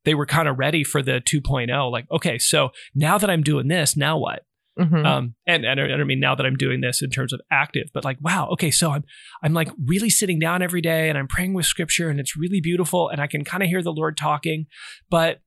they 0.06 0.16
were 0.16 0.26
kind 0.26 0.48
of 0.48 0.58
ready 0.58 0.84
for 0.84 1.02
the 1.04 1.22
2.0 1.22 1.90
like 1.92 2.06
okay 2.10 2.38
so 2.40 2.72
now 2.96 3.18
that 3.18 3.30
i'm 3.30 3.44
doing 3.44 3.68
this 3.68 3.96
now 3.96 4.18
what 4.18 4.44
Mhm. 4.80 5.06
um 5.06 5.36
and, 5.46 5.66
and 5.66 5.80
I 5.82 5.86
don't 5.88 6.08
mean 6.08 6.20
now 6.22 6.34
that 6.34 6.46
i'm 6.46 6.56
doing 6.56 6.80
this 6.82 7.02
in 7.04 7.10
terms 7.12 7.34
of 7.34 7.42
active 7.52 7.90
but 7.94 8.04
like 8.06 8.18
wow 8.22 8.48
okay 8.54 8.72
so 8.72 8.92
i'm 8.92 9.04
i'm 9.44 9.54
like 9.54 9.70
really 9.86 10.10
sitting 10.10 10.40
down 10.40 10.62
every 10.62 10.82
day 10.82 11.10
and 11.10 11.18
i'm 11.18 11.28
praying 11.28 11.54
with 11.54 11.66
scripture 11.66 12.10
and 12.10 12.20
it's 12.20 12.38
really 12.38 12.62
beautiful 12.62 13.10
and 13.10 13.22
i 13.22 13.28
can 13.28 13.44
kind 13.44 13.62
of 13.62 13.70
hear 13.70 13.84
the 13.84 13.92
lord 13.94 14.16
talking 14.18 14.66
but 15.10 15.42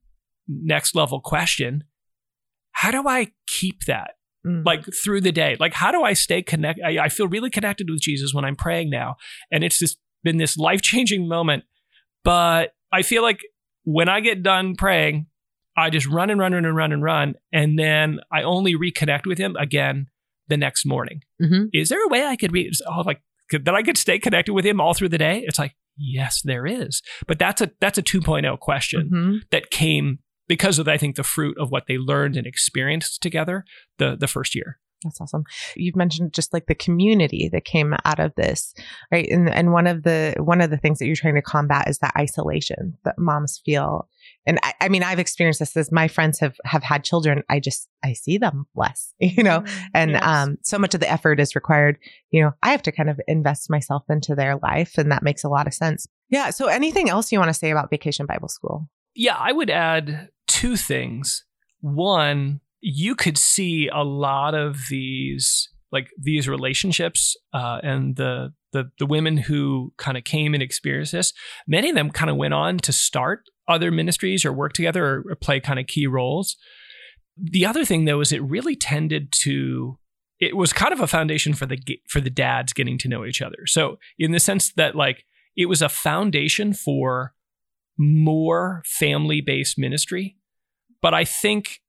next 0.48 0.94
level 0.94 1.20
question 1.20 1.84
how 2.72 2.90
do 2.90 3.08
i 3.08 3.28
keep 3.46 3.84
that 3.86 4.12
Mm. 4.46 4.62
like 4.66 4.84
through 5.02 5.22
the 5.22 5.32
day 5.32 5.56
like 5.58 5.72
how 5.72 5.90
do 5.90 6.02
i 6.02 6.12
stay 6.12 6.42
connected 6.42 6.84
I, 6.84 7.04
I 7.04 7.08
feel 7.08 7.26
really 7.28 7.48
connected 7.48 7.88
with 7.88 8.02
jesus 8.02 8.34
when 8.34 8.44
i'm 8.44 8.56
praying 8.56 8.90
now 8.90 9.16
and 9.50 9.64
it's 9.64 9.78
just 9.78 9.96
been 10.22 10.36
this 10.36 10.58
life-changing 10.58 11.26
moment 11.26 11.64
but 12.24 12.74
i 12.92 13.00
feel 13.00 13.22
like 13.22 13.40
when 13.84 14.10
i 14.10 14.20
get 14.20 14.42
done 14.42 14.76
praying 14.76 15.28
i 15.78 15.88
just 15.88 16.06
run 16.06 16.28
and 16.28 16.38
run 16.38 16.52
and 16.52 16.76
run 16.76 16.92
and 16.92 17.02
run 17.02 17.36
and 17.54 17.78
then 17.78 18.20
i 18.30 18.42
only 18.42 18.74
reconnect 18.74 19.24
with 19.24 19.38
him 19.38 19.56
again 19.56 20.08
the 20.48 20.58
next 20.58 20.84
morning 20.84 21.22
Mhm. 21.40 21.68
is 21.72 21.88
there 21.88 22.04
a 22.04 22.08
way 22.08 22.26
i 22.26 22.36
could 22.36 22.52
be 22.52 22.70
oh, 22.86 23.00
like 23.00 23.22
that 23.50 23.74
i 23.74 23.82
could 23.82 23.96
stay 23.96 24.18
connected 24.18 24.52
with 24.52 24.66
him 24.66 24.78
all 24.78 24.92
through 24.92 25.08
the 25.08 25.16
day 25.16 25.42
it's 25.46 25.58
like 25.58 25.74
yes 25.96 26.42
there 26.44 26.66
is 26.66 27.00
but 27.26 27.38
that's 27.38 27.62
a 27.62 27.70
that's 27.80 27.96
a 27.96 28.02
2.0 28.02 28.58
question 28.60 29.10
Mhm. 29.10 29.40
that 29.52 29.70
came 29.70 30.18
because 30.48 30.78
of 30.78 30.88
I 30.88 30.96
think 30.96 31.16
the 31.16 31.22
fruit 31.22 31.56
of 31.58 31.70
what 31.70 31.86
they 31.86 31.98
learned 31.98 32.36
and 32.36 32.46
experienced 32.46 33.22
together 33.22 33.64
the 33.98 34.16
the 34.16 34.28
first 34.28 34.54
year. 34.54 34.78
That's 35.02 35.20
awesome. 35.20 35.44
You've 35.76 35.96
mentioned 35.96 36.32
just 36.32 36.54
like 36.54 36.64
the 36.64 36.74
community 36.74 37.50
that 37.52 37.66
came 37.66 37.94
out 38.06 38.18
of 38.20 38.32
this, 38.36 38.72
right? 39.12 39.28
And 39.30 39.50
and 39.50 39.70
one 39.70 39.86
of 39.86 40.02
the 40.02 40.34
one 40.38 40.62
of 40.62 40.70
the 40.70 40.78
things 40.78 40.98
that 40.98 41.06
you're 41.06 41.14
trying 41.16 41.34
to 41.34 41.42
combat 41.42 41.90
is 41.90 41.98
that 41.98 42.14
isolation 42.16 42.96
that 43.04 43.18
moms 43.18 43.60
feel. 43.66 44.08
And 44.46 44.58
I, 44.62 44.72
I 44.80 44.88
mean, 44.88 45.02
I've 45.02 45.18
experienced 45.18 45.60
this 45.60 45.76
as 45.76 45.92
my 45.92 46.08
friends 46.08 46.38
have 46.40 46.54
have 46.64 46.82
had 46.82 47.04
children. 47.04 47.42
I 47.50 47.60
just 47.60 47.86
I 48.02 48.14
see 48.14 48.38
them 48.38 48.64
less, 48.74 49.12
you 49.20 49.42
know. 49.42 49.62
And 49.92 50.12
Yes. 50.12 50.22
um, 50.24 50.56
so 50.62 50.78
much 50.78 50.94
of 50.94 51.00
the 51.00 51.10
effort 51.12 51.38
is 51.38 51.54
required. 51.54 51.98
You 52.30 52.42
know, 52.44 52.52
I 52.62 52.70
have 52.70 52.82
to 52.84 52.92
kind 52.92 53.10
of 53.10 53.20
invest 53.28 53.68
myself 53.68 54.04
into 54.08 54.34
their 54.34 54.56
life, 54.56 54.96
and 54.96 55.12
that 55.12 55.22
makes 55.22 55.44
a 55.44 55.50
lot 55.50 55.66
of 55.66 55.74
sense. 55.74 56.06
Yeah. 56.30 56.48
So, 56.48 56.68
anything 56.68 57.10
else 57.10 57.30
you 57.30 57.38
want 57.38 57.50
to 57.50 57.54
say 57.54 57.70
about 57.70 57.90
Vacation 57.90 58.24
Bible 58.24 58.48
School? 58.48 58.88
Yeah, 59.14 59.36
I 59.38 59.52
would 59.52 59.68
add 59.68 60.30
two 60.46 60.76
things. 60.76 61.44
One, 61.80 62.60
you 62.80 63.14
could 63.14 63.38
see 63.38 63.88
a 63.88 64.04
lot 64.04 64.54
of 64.54 64.78
these 64.90 65.68
like 65.92 66.08
these 66.20 66.48
relationships 66.48 67.36
uh, 67.52 67.78
and 67.82 68.16
the 68.16 68.52
the 68.72 68.90
the 68.98 69.06
women 69.06 69.36
who 69.36 69.92
kind 69.96 70.18
of 70.18 70.24
came 70.24 70.52
and 70.52 70.62
experienced 70.62 71.12
this, 71.12 71.32
many 71.66 71.88
of 71.88 71.94
them 71.94 72.10
kind 72.10 72.30
of 72.30 72.36
went 72.36 72.52
on 72.52 72.78
to 72.78 72.92
start 72.92 73.44
other 73.68 73.90
ministries 73.90 74.44
or 74.44 74.52
work 74.52 74.74
together 74.74 75.06
or, 75.06 75.24
or 75.30 75.36
play 75.36 75.60
kind 75.60 75.78
of 75.78 75.86
key 75.86 76.06
roles. 76.06 76.56
The 77.38 77.64
other 77.64 77.84
thing 77.84 78.04
though 78.04 78.20
is 78.20 78.32
it 78.32 78.42
really 78.42 78.76
tended 78.76 79.32
to 79.42 79.98
it 80.40 80.56
was 80.56 80.72
kind 80.72 80.92
of 80.92 81.00
a 81.00 81.06
foundation 81.06 81.54
for 81.54 81.64
the 81.64 81.78
for 82.08 82.20
the 82.20 82.30
dads 82.30 82.72
getting 82.72 82.98
to 82.98 83.08
know 83.08 83.24
each 83.24 83.40
other. 83.40 83.66
So 83.66 83.98
in 84.18 84.32
the 84.32 84.40
sense 84.40 84.72
that 84.74 84.94
like 84.94 85.24
it 85.56 85.66
was 85.66 85.80
a 85.80 85.88
foundation 85.88 86.74
for 86.74 87.34
more 87.98 88.82
family 88.84 89.40
based 89.40 89.78
ministry, 89.78 90.36
but 91.00 91.14
I 91.14 91.24
think 91.24 91.80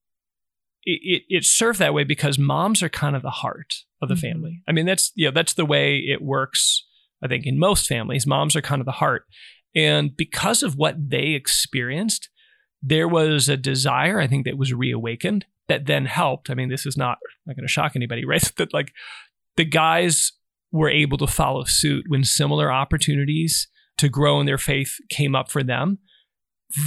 it, 0.84 1.00
it, 1.02 1.22
it 1.28 1.44
served 1.44 1.78
that 1.80 1.94
way 1.94 2.04
because 2.04 2.38
moms 2.38 2.82
are 2.82 2.88
kind 2.88 3.16
of 3.16 3.22
the 3.22 3.30
heart 3.30 3.74
of 4.00 4.08
the 4.08 4.14
mm-hmm. 4.14 4.20
family. 4.20 4.62
I 4.68 4.72
mean 4.72 4.86
that's 4.86 5.12
yeah 5.16 5.30
that's 5.30 5.54
the 5.54 5.66
way 5.66 5.98
it 5.98 6.22
works. 6.22 6.84
I 7.22 7.28
think 7.28 7.46
in 7.46 7.58
most 7.58 7.86
families, 7.86 8.26
moms 8.26 8.54
are 8.54 8.62
kind 8.62 8.80
of 8.80 8.86
the 8.86 8.92
heart, 8.92 9.24
and 9.74 10.16
because 10.16 10.62
of 10.62 10.76
what 10.76 11.10
they 11.10 11.30
experienced, 11.30 12.28
there 12.82 13.08
was 13.08 13.48
a 13.48 13.56
desire 13.56 14.20
I 14.20 14.26
think 14.26 14.44
that 14.44 14.58
was 14.58 14.72
reawakened 14.72 15.46
that 15.68 15.86
then 15.86 16.06
helped. 16.06 16.50
I 16.50 16.54
mean, 16.54 16.68
this 16.68 16.86
is 16.86 16.96
not 16.96 17.18
not 17.46 17.56
going 17.56 17.66
to 17.66 17.72
shock 17.72 17.92
anybody, 17.96 18.24
right? 18.26 18.52
that 18.56 18.72
like 18.72 18.92
the 19.56 19.64
guys 19.64 20.32
were 20.72 20.90
able 20.90 21.18
to 21.18 21.26
follow 21.26 21.64
suit 21.64 22.04
when 22.08 22.24
similar 22.24 22.70
opportunities 22.70 23.68
to 23.98 24.08
grow 24.08 24.40
in 24.40 24.46
their 24.46 24.58
faith 24.58 24.94
came 25.10 25.34
up 25.34 25.50
for 25.50 25.62
them. 25.62 25.98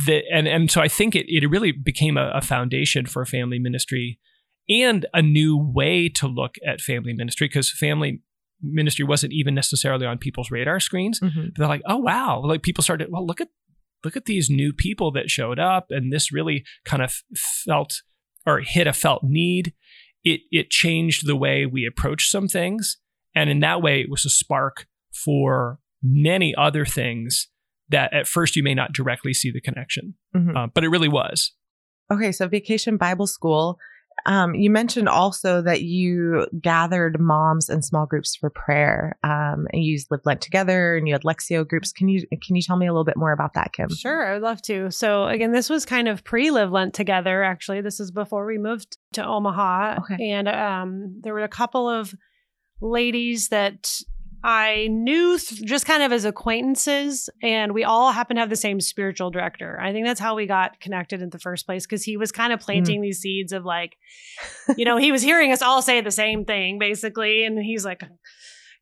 That, 0.06 0.24
and 0.32 0.48
and 0.48 0.70
so 0.70 0.82
I 0.82 0.88
think 0.88 1.16
it 1.16 1.26
it 1.28 1.48
really 1.50 1.72
became 1.72 2.18
a, 2.18 2.32
a 2.34 2.42
foundation 2.42 3.06
for 3.06 3.26
family 3.26 3.60
ministry 3.60 4.20
and 4.68 5.06
a 5.14 5.22
new 5.22 5.58
way 5.58 6.10
to 6.10 6.28
look 6.28 6.56
at 6.66 6.82
family 6.82 7.14
ministry 7.14 7.48
because 7.48 7.72
family 7.72 8.22
ministry 8.62 9.06
wasn't 9.06 9.34
even 9.34 9.56
necessarily 9.56 10.06
on 10.06 10.18
people's 10.18 10.52
radar 10.52 10.80
screens. 10.80 11.20
Mm-hmm. 11.20 11.48
They're 11.56 11.68
like, 11.68 11.82
oh 11.86 11.98
wow, 11.98 12.42
like 12.44 12.62
people 12.62 12.84
started. 12.84 13.10
Well, 13.10 13.26
look 13.26 13.42
at 13.42 13.50
look 14.04 14.16
at 14.16 14.26
these 14.26 14.50
new 14.50 14.74
people 14.74 15.12
that 15.14 15.30
showed 15.30 15.60
up, 15.60 15.88
and 15.90 16.12
this 16.12 16.32
really 16.32 16.66
kind 16.86 17.02
of 17.02 17.14
felt 17.36 18.02
or 18.46 18.60
hit 18.60 18.88
a 18.88 18.94
felt 18.94 19.24
need. 19.24 19.74
It 20.24 20.42
it 20.52 20.70
changed 20.70 21.26
the 21.26 21.36
way 21.36 21.66
we 21.66 21.86
approach 21.86 22.30
some 22.30 22.48
things, 22.48 22.98
and 23.34 23.50
in 23.50 23.60
that 23.62 23.82
way, 23.82 24.02
it 24.02 24.10
was 24.10 24.26
a 24.26 24.30
spark 24.30 24.88
for 25.14 25.80
many 26.02 26.54
other 26.56 26.86
things 26.86 27.48
that 27.90 28.14
at 28.14 28.28
first 28.28 28.56
you 28.56 28.64
may 28.64 28.74
not 28.74 28.94
directly 28.94 29.34
see 29.34 29.52
the 29.52 29.62
connection, 29.62 30.16
mm-hmm. 30.36 30.56
uh, 30.56 30.68
but 30.68 30.84
it 30.84 30.90
really 30.90 31.08
was. 31.08 31.54
Okay, 32.12 32.32
so 32.32 32.48
Vacation 32.48 32.98
Bible 32.98 33.28
School 33.28 33.80
um, 34.26 34.56
you 34.56 34.70
mentioned 34.70 35.10
also 35.10 35.62
that 35.62 35.82
you 35.82 36.48
gathered 36.62 37.20
moms 37.20 37.70
and 37.70 37.84
small 37.84 38.06
groups 38.06 38.36
for 38.36 38.50
prayer, 38.50 39.18
um, 39.24 39.68
and 39.74 39.84
you 39.84 40.00
lived 40.10 40.26
Lent 40.26 40.42
together, 40.42 40.98
and 40.98 41.08
you 41.08 41.14
had 41.14 41.24
Lectio 41.24 41.68
groups. 41.68 41.92
Can 41.92 42.08
you 42.08 42.26
can 42.42 42.56
you 42.56 42.62
tell 42.62 42.78
me 42.78 42.88
a 42.88 42.92
little 42.92 43.06
bit 43.06 43.18
more 43.18 43.32
about 43.32 43.54
that, 43.54 43.74
Kim? 43.74 43.90
Sure, 43.90 44.26
I 44.26 44.34
would 44.34 44.42
love 44.42 44.62
to. 44.64 44.92
So 44.92 45.28
again, 45.28 45.52
this 45.52 45.70
was 45.70 45.86
kind 45.86 46.08
of 46.08 46.24
pre 46.24 46.52
Live 46.52 46.72
Lent 46.72 46.94
together. 46.94 47.44
Actually, 47.44 47.82
this 47.82 48.00
is 48.00 48.12
before 48.12 48.46
we 48.46 48.58
moved 48.58 48.98
to 49.14 49.26
Omaha, 49.26 50.00
okay. 50.00 50.32
and 50.32 50.48
um, 50.48 51.20
there 51.22 51.34
were 51.34 51.44
a 51.44 51.50
couple 51.50 51.90
of 51.90 52.14
ladies 52.82 53.50
that 53.50 53.92
I 54.44 54.88
knew 54.90 55.38
th- 55.38 55.62
just 55.64 55.86
kind 55.86 56.04
of 56.04 56.12
as 56.12 56.26
acquaintances, 56.26 57.30
and 57.44 57.74
we 57.74 57.84
all 57.84 58.12
happen 58.12 58.36
to 58.36 58.42
have 58.42 58.50
the 58.50 58.56
same 58.56 58.80
spiritual 58.80 59.32
director. 59.32 59.80
I 59.82 59.92
think 59.92 60.06
that's 60.06 60.20
how 60.20 60.36
we 60.36 60.46
got 60.46 60.80
connected 60.80 61.22
in 61.22 61.30
the 61.30 61.40
first 61.40 61.66
place 61.66 61.86
because 61.86 62.04
he 62.04 62.16
was 62.16 62.32
kind 62.32 62.54
of 62.54 62.60
planting 62.60 63.00
mm. 63.00 63.04
these 63.04 63.20
seeds 63.20 63.52
of 63.52 63.66
like, 63.66 63.98
you 64.78 64.86
know, 64.86 64.98
he 64.98 65.12
was 65.12 65.22
hearing 65.22 65.52
us 65.52 65.62
all 65.62 65.82
say 65.82 66.02
the 66.02 66.12
same 66.12 66.46
thing 66.46 66.80
basically, 66.80 67.44
and 67.44 67.60
he's 67.60 67.84
like, 67.84 68.02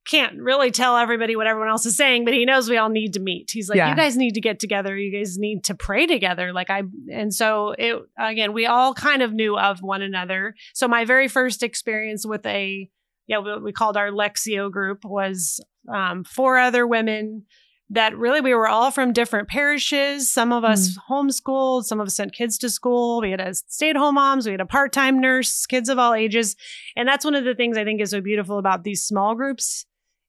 can't 0.07 0.39
really 0.39 0.71
tell 0.71 0.97
everybody 0.97 1.35
what 1.35 1.47
everyone 1.47 1.69
else 1.69 1.85
is 1.85 1.97
saying, 1.97 2.23
but 2.23 2.33
he 2.33 2.45
knows 2.45 2.69
we 2.69 2.77
all 2.77 2.89
need 2.89 3.13
to 3.13 3.19
meet. 3.19 3.49
He's 3.51 3.67
like, 3.67 3.77
yeah. 3.77 3.89
you 3.89 3.95
guys 3.95 4.15
need 4.15 4.35
to 4.35 4.41
get 4.41 4.59
together. 4.59 4.97
You 4.97 5.17
guys 5.17 5.37
need 5.37 5.65
to 5.65 5.75
pray 5.75 6.07
together. 6.07 6.53
Like 6.53 6.69
I, 6.69 6.83
and 7.11 7.33
so 7.33 7.75
it 7.77 8.01
again, 8.17 8.53
we 8.53 8.65
all 8.65 8.93
kind 8.93 9.21
of 9.21 9.33
knew 9.33 9.57
of 9.57 9.79
one 9.79 10.01
another. 10.01 10.55
So 10.73 10.87
my 10.87 11.03
very 11.03 11.27
first 11.27 11.61
experience 11.61 12.25
with 12.25 12.45
a 12.45 12.89
yeah, 13.27 13.39
what 13.39 13.63
we 13.63 13.71
called 13.71 13.97
our 13.97 14.09
Lectio 14.09 14.71
group 14.71 15.03
was 15.03 15.59
um, 15.93 16.23
four 16.23 16.57
other 16.57 16.87
women 16.87 17.45
that 17.89 18.17
really 18.17 18.41
we 18.41 18.53
were 18.53 18.67
all 18.67 18.91
from 18.91 19.13
different 19.13 19.47
parishes. 19.47 20.31
Some 20.31 20.51
of 20.51 20.63
us 20.65 20.89
mm. 20.89 20.97
homeschooled, 21.09 21.85
some 21.85 22.01
of 22.01 22.07
us 22.07 22.15
sent 22.15 22.33
kids 22.33 22.57
to 22.59 22.69
school. 22.69 23.21
We 23.21 23.31
had 23.31 23.39
a 23.39 23.53
stay 23.53 23.89
at 23.89 23.95
home 23.95 24.15
moms, 24.15 24.45
we 24.45 24.51
had 24.51 24.61
a 24.61 24.65
part 24.65 24.91
time 24.91 25.21
nurse, 25.21 25.65
kids 25.65 25.87
of 25.87 25.97
all 25.97 26.13
ages. 26.13 26.55
And 26.95 27.07
that's 27.07 27.23
one 27.23 27.35
of 27.35 27.45
the 27.45 27.55
things 27.55 27.77
I 27.77 27.85
think 27.85 28.01
is 28.01 28.11
so 28.11 28.21
beautiful 28.21 28.59
about 28.59 28.83
these 28.83 29.03
small 29.03 29.35
groups 29.35 29.85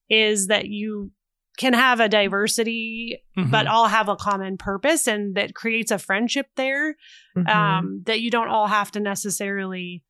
is 0.09 0.47
that 0.47 0.67
you 0.67 1.11
can 1.59 1.73
have 1.73 1.99
a 1.99 2.09
diversity, 2.09 3.21
mm-hmm. 3.37 3.51
but 3.51 3.67
all 3.67 3.89
have 3.89 4.09
a 4.09 4.15
common 4.15 4.57
purpose 4.57 5.09
and 5.09 5.35
that 5.35 5.55
creates 5.55 5.91
a 5.91 5.99
friendship 5.99 6.47
there 6.57 6.95
mm-hmm. 7.37 7.49
um, 7.49 8.03
that 8.07 8.21
you 8.21 8.31
don't 8.31 8.49
all 8.49 8.69
have 8.69 8.93
to 8.93 9.01
necessarily 9.01 10.05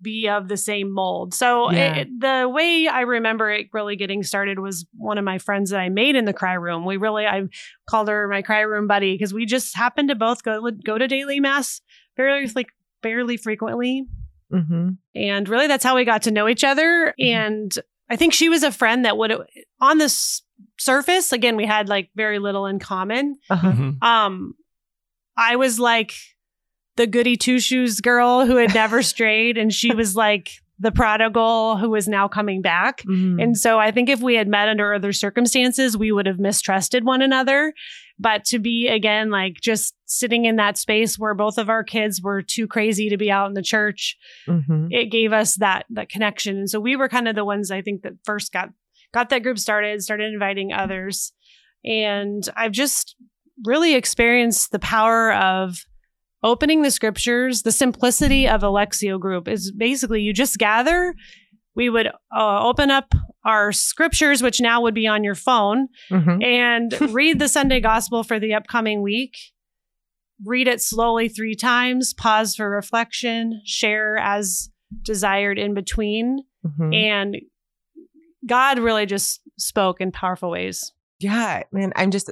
be 0.00 0.28
of 0.28 0.48
the 0.48 0.56
same 0.56 0.92
mold. 0.92 1.34
So 1.34 1.70
yeah. 1.70 1.96
it, 1.96 2.08
the 2.20 2.48
way 2.52 2.88
I 2.88 3.02
remember 3.02 3.50
it 3.50 3.68
really 3.72 3.96
getting 3.96 4.22
started 4.22 4.58
was 4.58 4.86
one 4.96 5.18
of 5.18 5.24
my 5.24 5.38
friends 5.38 5.70
that 5.70 5.80
I 5.80 5.88
made 5.88 6.16
in 6.16 6.24
the 6.24 6.32
cry 6.32 6.54
room. 6.54 6.84
We 6.84 6.96
really 6.96 7.26
I 7.26 7.44
called 7.88 8.08
her 8.08 8.28
my 8.28 8.42
cry 8.42 8.60
room 8.60 8.86
buddy 8.86 9.14
because 9.14 9.32
we 9.32 9.46
just 9.46 9.76
happened 9.76 10.08
to 10.08 10.14
both 10.14 10.42
go 10.42 10.70
go 10.70 10.98
to 10.98 11.08
daily 11.08 11.40
mass 11.40 11.80
fairly 12.16 12.50
like 12.54 12.68
fairly 13.02 13.36
frequently. 13.36 14.06
Mm-hmm. 14.52 14.90
And 15.14 15.48
really 15.48 15.66
that's 15.66 15.84
how 15.84 15.96
we 15.96 16.04
got 16.04 16.22
to 16.22 16.30
know 16.30 16.48
each 16.48 16.64
other 16.64 17.14
mm-hmm. 17.18 17.34
and 17.34 17.78
I 18.08 18.14
think 18.14 18.32
she 18.32 18.48
was 18.48 18.62
a 18.62 18.70
friend 18.70 19.04
that 19.04 19.16
would 19.16 19.32
on 19.80 19.98
this 19.98 20.42
surface 20.78 21.32
again 21.32 21.56
we 21.56 21.66
had 21.66 21.88
like 21.88 22.10
very 22.14 22.38
little 22.38 22.66
in 22.66 22.78
common. 22.78 23.36
Uh-huh. 23.50 23.72
Mm-hmm. 23.72 24.04
Um 24.04 24.54
I 25.36 25.56
was 25.56 25.80
like 25.80 26.12
the 26.96 27.06
goody 27.06 27.36
two 27.36 27.60
shoes 27.60 28.00
girl 28.00 28.46
who 28.46 28.56
had 28.56 28.74
never 28.74 29.02
strayed, 29.02 29.58
and 29.58 29.72
she 29.72 29.94
was 29.94 30.16
like 30.16 30.50
the 30.78 30.92
prodigal 30.92 31.78
who 31.78 31.94
is 31.94 32.06
now 32.06 32.28
coming 32.28 32.60
back. 32.60 33.02
Mm-hmm. 33.02 33.40
And 33.40 33.56
so 33.56 33.78
I 33.78 33.90
think 33.90 34.08
if 34.08 34.20
we 34.20 34.34
had 34.34 34.48
met 34.48 34.68
under 34.68 34.92
other 34.92 35.12
circumstances, 35.12 35.96
we 35.96 36.12
would 36.12 36.26
have 36.26 36.38
mistrusted 36.38 37.04
one 37.04 37.22
another. 37.22 37.72
But 38.18 38.44
to 38.46 38.58
be 38.58 38.88
again, 38.88 39.30
like 39.30 39.54
just 39.60 39.94
sitting 40.06 40.44
in 40.44 40.56
that 40.56 40.78
space 40.78 41.18
where 41.18 41.34
both 41.34 41.58
of 41.58 41.68
our 41.68 41.84
kids 41.84 42.20
were 42.22 42.42
too 42.42 42.66
crazy 42.66 43.08
to 43.08 43.16
be 43.16 43.30
out 43.30 43.48
in 43.48 43.54
the 43.54 43.62
church, 43.62 44.16
mm-hmm. 44.46 44.88
it 44.90 45.10
gave 45.10 45.32
us 45.32 45.56
that 45.56 45.86
that 45.90 46.08
connection. 46.08 46.58
And 46.58 46.70
so 46.70 46.80
we 46.80 46.96
were 46.96 47.08
kind 47.08 47.28
of 47.28 47.34
the 47.34 47.44
ones 47.44 47.70
I 47.70 47.82
think 47.82 48.02
that 48.02 48.14
first 48.24 48.52
got 48.52 48.70
got 49.12 49.30
that 49.30 49.42
group 49.42 49.58
started, 49.58 50.02
started 50.02 50.32
inviting 50.32 50.72
others. 50.72 51.32
And 51.84 52.46
I've 52.56 52.72
just 52.72 53.16
really 53.64 53.94
experienced 53.94 54.72
the 54.72 54.78
power 54.78 55.32
of 55.32 55.78
opening 56.46 56.82
the 56.82 56.90
scriptures, 56.92 57.62
the 57.62 57.72
simplicity 57.72 58.46
of 58.48 58.62
a 58.62 58.68
Lectio 58.68 59.18
group 59.18 59.48
is 59.48 59.72
basically 59.72 60.22
you 60.22 60.32
just 60.32 60.58
gather. 60.58 61.12
We 61.74 61.90
would 61.90 62.06
uh, 62.06 62.64
open 62.64 62.90
up 62.90 63.12
our 63.44 63.72
scriptures, 63.72 64.42
which 64.42 64.60
now 64.60 64.80
would 64.80 64.94
be 64.94 65.06
on 65.06 65.24
your 65.24 65.34
phone, 65.34 65.88
mm-hmm. 66.10 66.42
and 66.42 67.00
read 67.14 67.38
the 67.40 67.48
Sunday 67.48 67.80
gospel 67.80 68.22
for 68.22 68.38
the 68.38 68.54
upcoming 68.54 69.02
week. 69.02 69.36
Read 70.44 70.68
it 70.68 70.80
slowly 70.80 71.28
three 71.28 71.56
times, 71.56 72.14
pause 72.14 72.54
for 72.54 72.70
reflection, 72.70 73.60
share 73.64 74.16
as 74.16 74.70
desired 75.02 75.58
in 75.58 75.74
between. 75.74 76.40
Mm-hmm. 76.64 76.92
And 76.92 77.36
God 78.46 78.78
really 78.78 79.06
just 79.06 79.40
spoke 79.58 80.00
in 80.00 80.12
powerful 80.12 80.50
ways. 80.50 80.92
Yeah, 81.18 81.62
man, 81.72 81.92
I'm 81.96 82.10
just 82.10 82.30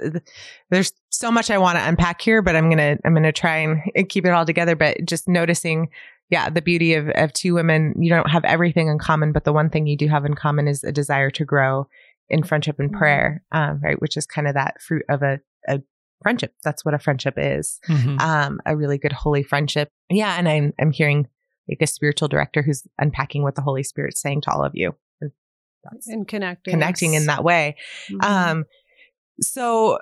there's 0.70 0.92
so 1.08 1.30
much 1.30 1.50
I 1.50 1.58
want 1.58 1.78
to 1.78 1.88
unpack 1.88 2.20
here, 2.20 2.42
but 2.42 2.54
I'm 2.54 2.68
gonna 2.68 2.98
I'm 3.04 3.14
gonna 3.14 3.32
try 3.32 3.56
and 3.56 4.08
keep 4.08 4.26
it 4.26 4.30
all 4.30 4.44
together. 4.44 4.76
But 4.76 4.98
just 5.06 5.26
noticing, 5.26 5.88
yeah, 6.28 6.50
the 6.50 6.60
beauty 6.60 6.94
of 6.94 7.08
of 7.10 7.32
two 7.32 7.54
women. 7.54 7.94
You 7.98 8.10
don't 8.10 8.28
have 8.30 8.44
everything 8.44 8.88
in 8.88 8.98
common, 8.98 9.32
but 9.32 9.44
the 9.44 9.54
one 9.54 9.70
thing 9.70 9.86
you 9.86 9.96
do 9.96 10.08
have 10.08 10.26
in 10.26 10.34
common 10.34 10.68
is 10.68 10.84
a 10.84 10.92
desire 10.92 11.30
to 11.30 11.44
grow 11.46 11.88
in 12.28 12.42
friendship 12.42 12.78
and 12.78 12.90
mm-hmm. 12.90 12.98
prayer, 12.98 13.42
um, 13.52 13.80
right? 13.82 14.00
Which 14.00 14.18
is 14.18 14.26
kind 14.26 14.46
of 14.46 14.54
that 14.54 14.82
fruit 14.82 15.04
of 15.08 15.22
a, 15.22 15.40
a 15.66 15.80
friendship. 16.22 16.54
That's 16.62 16.84
what 16.84 16.94
a 16.94 16.98
friendship 16.98 17.34
is. 17.38 17.80
Mm-hmm. 17.88 18.18
Um, 18.18 18.60
a 18.66 18.76
really 18.76 18.98
good 18.98 19.12
holy 19.12 19.42
friendship. 19.42 19.88
Yeah, 20.10 20.36
and 20.38 20.46
I'm 20.46 20.74
I'm 20.78 20.92
hearing 20.92 21.26
like 21.68 21.78
a 21.80 21.86
spiritual 21.86 22.28
director 22.28 22.60
who's 22.60 22.86
unpacking 22.98 23.42
what 23.42 23.54
the 23.54 23.62
Holy 23.62 23.82
Spirit's 23.82 24.20
saying 24.20 24.42
to 24.42 24.50
all 24.50 24.62
of 24.62 24.72
you 24.74 24.94
and 26.06 26.28
connecting 26.28 26.72
connecting 26.72 27.14
in 27.14 27.26
that 27.26 27.44
way 27.44 27.76
mm-hmm. 28.10 28.20
um 28.22 28.64
so 29.40 29.98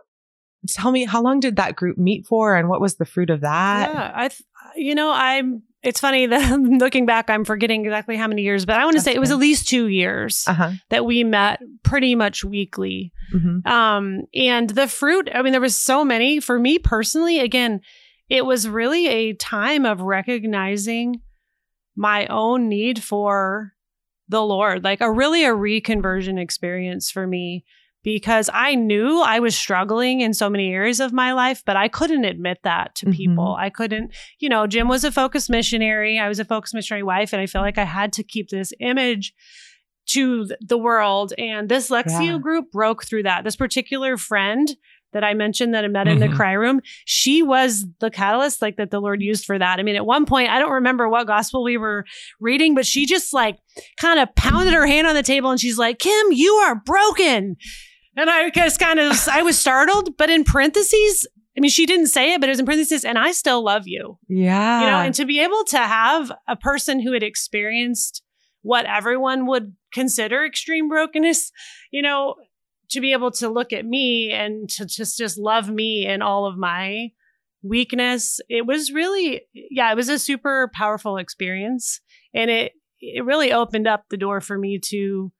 tell 0.68 0.92
me 0.92 1.04
how 1.04 1.22
long 1.22 1.40
did 1.40 1.56
that 1.56 1.76
group 1.76 1.98
meet 1.98 2.26
for 2.26 2.56
and 2.56 2.68
what 2.68 2.80
was 2.80 2.96
the 2.96 3.04
fruit 3.04 3.30
of 3.30 3.40
that 3.40 3.92
yeah 3.92 4.12
i 4.14 4.28
th- 4.28 4.42
you 4.76 4.94
know 4.94 5.12
i'm 5.12 5.62
it's 5.82 6.00
funny 6.00 6.26
that 6.26 6.60
looking 6.60 7.06
back 7.06 7.28
i'm 7.28 7.44
forgetting 7.44 7.84
exactly 7.84 8.16
how 8.16 8.28
many 8.28 8.42
years 8.42 8.64
but 8.64 8.78
i 8.78 8.84
want 8.84 8.96
to 8.96 9.02
say 9.02 9.12
it 9.12 9.20
was 9.20 9.30
at 9.30 9.38
least 9.38 9.68
two 9.68 9.88
years 9.88 10.44
uh-huh. 10.46 10.72
that 10.90 11.04
we 11.04 11.24
met 11.24 11.60
pretty 11.82 12.14
much 12.14 12.44
weekly 12.44 13.12
mm-hmm. 13.32 13.66
um 13.66 14.22
and 14.34 14.70
the 14.70 14.86
fruit 14.86 15.28
i 15.34 15.42
mean 15.42 15.52
there 15.52 15.60
was 15.60 15.76
so 15.76 16.04
many 16.04 16.40
for 16.40 16.58
me 16.58 16.78
personally 16.78 17.40
again 17.40 17.80
it 18.28 18.46
was 18.46 18.68
really 18.68 19.08
a 19.08 19.34
time 19.34 19.84
of 19.84 20.00
recognizing 20.00 21.20
my 21.96 22.26
own 22.28 22.68
need 22.68 23.02
for 23.02 23.72
the 24.28 24.42
Lord, 24.42 24.84
like 24.84 25.00
a 25.00 25.10
really 25.12 25.44
a 25.44 25.50
reconversion 25.50 26.38
experience 26.38 27.10
for 27.10 27.26
me 27.26 27.64
because 28.04 28.50
I 28.52 28.74
knew 28.74 29.20
I 29.20 29.38
was 29.38 29.56
struggling 29.56 30.22
in 30.22 30.34
so 30.34 30.50
many 30.50 30.72
areas 30.72 30.98
of 30.98 31.12
my 31.12 31.32
life, 31.32 31.62
but 31.64 31.76
I 31.76 31.86
couldn't 31.86 32.24
admit 32.24 32.58
that 32.64 32.94
to 32.96 33.06
Mhm. 33.06 33.12
people. 33.16 33.54
I 33.56 33.70
couldn't, 33.70 34.12
you 34.40 34.48
know, 34.48 34.66
Jim 34.66 34.88
was 34.88 35.04
a 35.04 35.12
focused 35.12 35.48
missionary. 35.50 36.18
I 36.18 36.28
was 36.28 36.40
a 36.40 36.44
focused 36.44 36.74
missionary 36.74 37.04
wife, 37.04 37.32
and 37.32 37.40
I 37.40 37.46
feel 37.46 37.60
like 37.60 37.78
I 37.78 37.84
had 37.84 38.12
to 38.14 38.24
keep 38.24 38.48
this 38.48 38.72
image 38.80 39.32
to 40.08 40.48
th- 40.48 40.58
the 40.60 40.78
world. 40.78 41.32
And 41.38 41.68
this 41.68 41.90
Lectio 41.90 42.32
Yeah. 42.32 42.38
group 42.38 42.72
broke 42.72 43.04
through 43.04 43.22
that. 43.22 43.44
This 43.44 43.54
particular 43.54 44.16
friend 44.16 44.68
that 45.12 45.24
I 45.24 45.34
mentioned 45.34 45.74
that 45.74 45.84
I 45.84 45.88
met 45.88 46.08
in 46.08 46.18
the 46.20 46.26
Mhm. 46.28 46.36
cry 46.36 46.52
room, 46.52 46.80
she 47.04 47.42
was 47.42 47.86
the 48.00 48.10
catalyst 48.10 48.62
like 48.62 48.76
that 48.76 48.90
the 48.90 49.00
Lord 49.00 49.20
used 49.22 49.44
for 49.44 49.58
that. 49.58 49.78
I 49.78 49.82
mean, 49.82 49.96
at 49.96 50.06
one 50.06 50.24
point, 50.26 50.50
I 50.50 50.58
don't 50.58 50.72
remember 50.72 51.08
what 51.08 51.26
gospel 51.26 51.62
we 51.62 51.76
were 51.76 52.04
reading, 52.40 52.74
but 52.74 52.86
she 52.86 53.06
just 53.06 53.32
like 53.32 53.58
kind 54.00 54.18
of 54.20 54.34
pounded 54.34 54.74
her 54.74 54.86
hand 54.86 55.06
on 55.06 55.14
the 55.14 55.22
table 55.22 55.50
and 55.50 55.60
she's 55.60 55.78
like, 55.78 55.98
Kim, 55.98 56.32
you 56.32 56.52
are 56.54 56.74
broken. 56.76 57.56
And 58.16 58.28
I 58.28 58.50
just 58.50 58.78
kind 58.78 59.00
of, 59.00 59.16
I 59.30 59.42
was 59.42 59.58
startled, 59.58 60.16
but 60.18 60.28
in 60.30 60.44
parentheses, 60.44 61.26
I 61.56 61.60
mean, 61.60 61.70
she 61.70 61.84
didn't 61.86 62.06
say 62.06 62.32
it, 62.34 62.40
but 62.40 62.48
it 62.48 62.52
was 62.52 62.60
in 62.60 62.64
parentheses, 62.66 63.04
and 63.04 63.18
I 63.18 63.32
still 63.32 63.62
love 63.62 63.82
you. 63.86 64.18
Yeah. 64.28 64.80
You 64.80 64.86
know, 64.86 64.98
and 65.00 65.14
to 65.16 65.26
be 65.26 65.40
able 65.40 65.64
to 65.64 65.78
have 65.78 66.32
a 66.48 66.56
person 66.56 67.00
who 67.00 67.12
had 67.12 67.22
experienced 67.22 68.22
what 68.62 68.86
everyone 68.86 69.46
would 69.46 69.74
consider 69.92 70.44
extreme 70.46 70.88
brokenness, 70.88 71.50
you 71.90 72.00
know, 72.00 72.36
to 72.92 73.00
be 73.00 73.12
able 73.12 73.30
to 73.32 73.48
look 73.48 73.72
at 73.72 73.84
me 73.84 74.30
and 74.32 74.68
to 74.70 74.86
just 74.86 75.18
just 75.18 75.38
love 75.38 75.68
me 75.68 76.06
and 76.06 76.22
all 76.22 76.46
of 76.46 76.56
my 76.56 77.08
weakness, 77.62 78.40
it 78.48 78.66
was 78.66 78.92
really 78.92 79.42
yeah, 79.52 79.90
it 79.90 79.96
was 79.96 80.08
a 80.08 80.18
super 80.18 80.70
powerful 80.74 81.16
experience 81.16 82.00
and 82.34 82.50
it 82.50 82.72
it 83.00 83.24
really 83.24 83.52
opened 83.52 83.86
up 83.86 84.04
the 84.10 84.16
door 84.16 84.40
for 84.40 84.56
me 84.56 84.78
to 84.90 85.32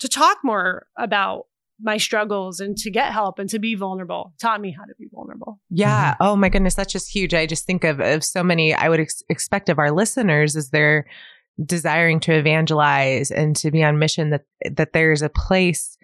to 0.00 0.08
talk 0.08 0.38
more 0.42 0.86
about 0.98 1.44
my 1.82 1.96
struggles 1.96 2.60
and 2.60 2.76
to 2.76 2.90
get 2.90 3.12
help 3.12 3.38
and 3.38 3.48
to 3.48 3.58
be 3.58 3.74
vulnerable. 3.74 4.34
Taught 4.40 4.60
me 4.60 4.74
how 4.76 4.84
to 4.84 4.94
be 4.98 5.08
vulnerable. 5.12 5.58
Yeah. 5.70 6.12
Mm-hmm. 6.14 6.22
Oh 6.22 6.36
my 6.36 6.48
goodness, 6.48 6.74
that's 6.74 6.92
just 6.92 7.14
huge. 7.14 7.32
I 7.32 7.46
just 7.46 7.64
think 7.64 7.84
of 7.84 8.00
of 8.00 8.24
so 8.24 8.42
many. 8.42 8.74
I 8.74 8.88
would 8.88 9.00
ex- 9.00 9.22
expect 9.28 9.68
of 9.68 9.78
our 9.78 9.90
listeners 9.90 10.56
as 10.56 10.70
they're 10.70 11.06
desiring 11.64 12.20
to 12.20 12.32
evangelize 12.32 13.30
and 13.30 13.54
to 13.56 13.70
be 13.70 13.82
on 13.82 13.98
mission 13.98 14.30
that 14.30 14.42
that 14.70 14.92
there's 14.92 15.22
a 15.22 15.28
place. 15.28 15.96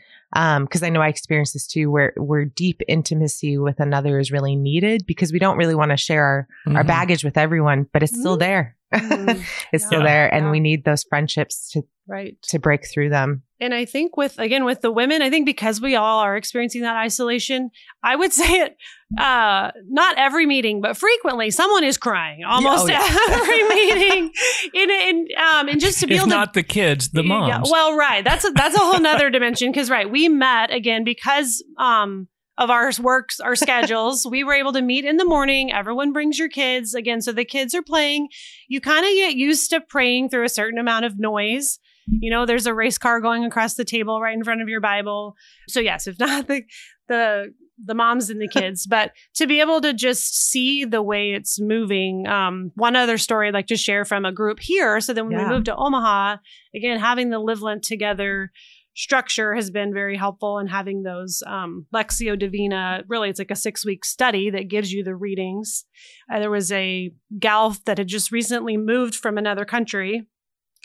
Because 0.61 0.83
I 0.83 0.89
know 0.91 1.01
I 1.01 1.09
experienced 1.09 1.55
this 1.55 1.67
too, 1.67 1.91
where 1.91 2.13
where 2.17 2.45
deep 2.45 2.83
intimacy 2.89 3.57
with 3.59 3.81
another 3.81 4.19
is 4.19 4.31
really 4.31 4.55
needed 4.57 5.07
because 5.07 5.33
we 5.33 5.39
don't 5.39 5.57
really 5.57 5.75
want 5.75 5.93
to 5.93 5.97
share 5.97 6.23
our, 6.25 6.49
our 6.77 6.85
Mhm. 6.85 6.87
baggage 6.87 7.25
with 7.25 7.39
everyone, 7.39 7.87
but 7.93 8.03
it's 8.03 8.13
still 8.19 8.37
Mhm. 8.37 8.41
there. 8.41 8.77
It's 9.73 9.85
still 9.87 10.03
there, 10.03 10.33
and 10.33 10.47
Yeah. 10.47 10.51
we 10.51 10.61
need 10.61 10.85
those 10.85 11.05
friendships 11.05 11.71
to 11.73 11.83
Right. 12.07 12.37
to 12.51 12.59
break 12.59 12.87
through 12.87 13.09
them. 13.11 13.43
And 13.61 13.73
I 13.73 13.85
think 13.87 14.17
with 14.17 14.39
again 14.39 14.65
with 14.65 14.81
the 14.83 14.91
women, 14.91 15.23
I 15.23 15.31
think 15.31 15.47
because 15.47 15.81
we 15.81 15.97
all 15.97 16.19
are 16.21 16.37
experiencing 16.37 16.83
that 16.83 16.97
isolation, 16.97 17.71
I 18.03 18.17
would 18.17 18.33
say 18.41 18.61
it 18.61 18.77
uh 19.19 19.71
not 19.89 20.19
every 20.19 20.47
meeting, 20.47 20.81
but 20.81 20.97
frequently 20.97 21.51
someone 21.51 21.85
is 21.85 21.97
crying 21.97 22.43
almost 22.45 22.89
Yeah, 22.91 23.17
every 23.31 23.63
meeting. 23.69 24.33
In, 24.75 24.91
and 24.91 25.29
um 25.41 25.69
and 25.69 25.81
just 25.81 26.01
to 26.01 26.07
be 26.07 26.15
if 26.15 26.21
able 26.21 26.29
to 26.31 26.35
not 26.35 26.55
the 26.55 26.63
kids, 26.63 27.11
the 27.11 27.23
Yeah, 27.23 27.29
moms. 27.59 27.71
well, 27.71 27.97
right. 27.97 28.25
That's 28.25 28.45
a, 28.45 28.51
that's 28.51 28.75
a 28.75 28.81
whole 28.81 29.01
nother 29.01 29.31
dimension 29.31 29.71
because 29.73 29.91
right, 29.91 30.11
we 30.11 30.29
met 30.29 30.73
again 30.73 31.05
because 31.05 31.63
um 31.79 32.29
of 32.59 32.71
our 32.71 32.91
works, 33.03 33.39
our 33.39 33.55
schedules. 33.55 34.27
we 34.27 34.43
were 34.43 34.55
able 34.55 34.73
to 34.73 34.81
meet 34.81 35.05
in 35.05 35.19
the 35.19 35.27
morning. 35.27 35.71
Everyone 35.71 36.13
brings 36.13 36.39
your 36.39 36.49
kids 36.49 36.95
again, 36.95 37.21
so 37.21 37.31
the 37.31 37.45
kids 37.45 37.75
are 37.75 37.83
playing. 37.83 38.29
You 38.69 38.81
kind 38.81 39.05
of 39.05 39.13
get 39.13 39.37
used 39.37 39.69
to 39.71 39.81
praying 39.83 40.31
through 40.31 40.45
a 40.45 40.49
certain 40.49 40.79
amount 40.79 41.05
of 41.05 41.19
noise. 41.19 41.79
You 42.09 42.31
know, 42.31 42.47
there's 42.47 42.67
a 42.67 42.75
race 42.75 42.99
car 42.99 43.21
going 43.21 43.45
across 43.45 43.75
the 43.75 43.85
table 43.85 44.21
right 44.21 44.35
in 44.35 44.45
front 44.45 44.63
of 44.63 44.69
your 44.69 44.81
Bible. 44.81 45.35
So 45.69 45.81
yes, 45.81 46.07
if 46.07 46.19
not 46.19 46.47
the 46.47 46.63
the 47.09 47.53
the 47.85 47.95
moms 47.95 48.31
and 48.31 48.41
the 48.41 48.49
kids, 48.53 48.87
but 48.87 49.13
to 49.35 49.47
be 49.47 49.61
able 49.61 49.81
to 49.83 49.93
just 49.93 50.49
see 50.51 50.85
the 50.85 51.03
way 51.03 51.33
it's 51.33 51.61
moving. 51.61 52.27
Um, 52.27 52.71
one 52.75 52.97
other 52.97 53.19
story 53.19 53.49
I'd 53.49 53.55
like 53.55 53.67
to 53.67 53.77
share 53.77 54.05
from 54.05 54.25
a 54.25 54.33
group 54.33 54.61
here. 54.61 55.01
So 55.01 55.13
then 55.13 55.27
when 55.29 55.33
Yeah. 55.39 55.49
we 55.49 55.55
moved 55.55 55.67
to 55.67 55.77
Omaha, 55.77 56.37
again, 56.75 56.99
having 57.01 57.31
the 57.31 57.39
Live 57.39 57.61
Lent 57.61 57.83
together 57.83 58.51
structure 58.95 59.55
has 59.55 59.71
been 59.71 59.93
very 59.93 60.17
helpful 60.17 60.59
in 60.59 60.67
having 60.69 61.03
those 61.03 61.43
um, 61.47 61.85
Lectio 61.95 62.39
Divina. 62.39 63.03
Really, 63.09 63.29
it's 63.29 63.39
like 63.39 63.51
a 63.51 63.57
six 63.57 63.85
week 63.85 64.05
study 64.07 64.49
that 64.51 64.69
gives 64.69 64.91
you 64.93 65.05
the 65.05 65.15
readings. 65.15 65.85
Uh, 66.33 66.39
there 66.39 66.51
was 66.51 66.73
a 66.73 67.13
gal 67.39 67.77
that 67.85 67.99
had 67.99 68.09
just 68.09 68.33
recently 68.33 68.77
moved 68.79 69.15
from 69.15 69.37
another 69.37 69.67
country 69.67 70.27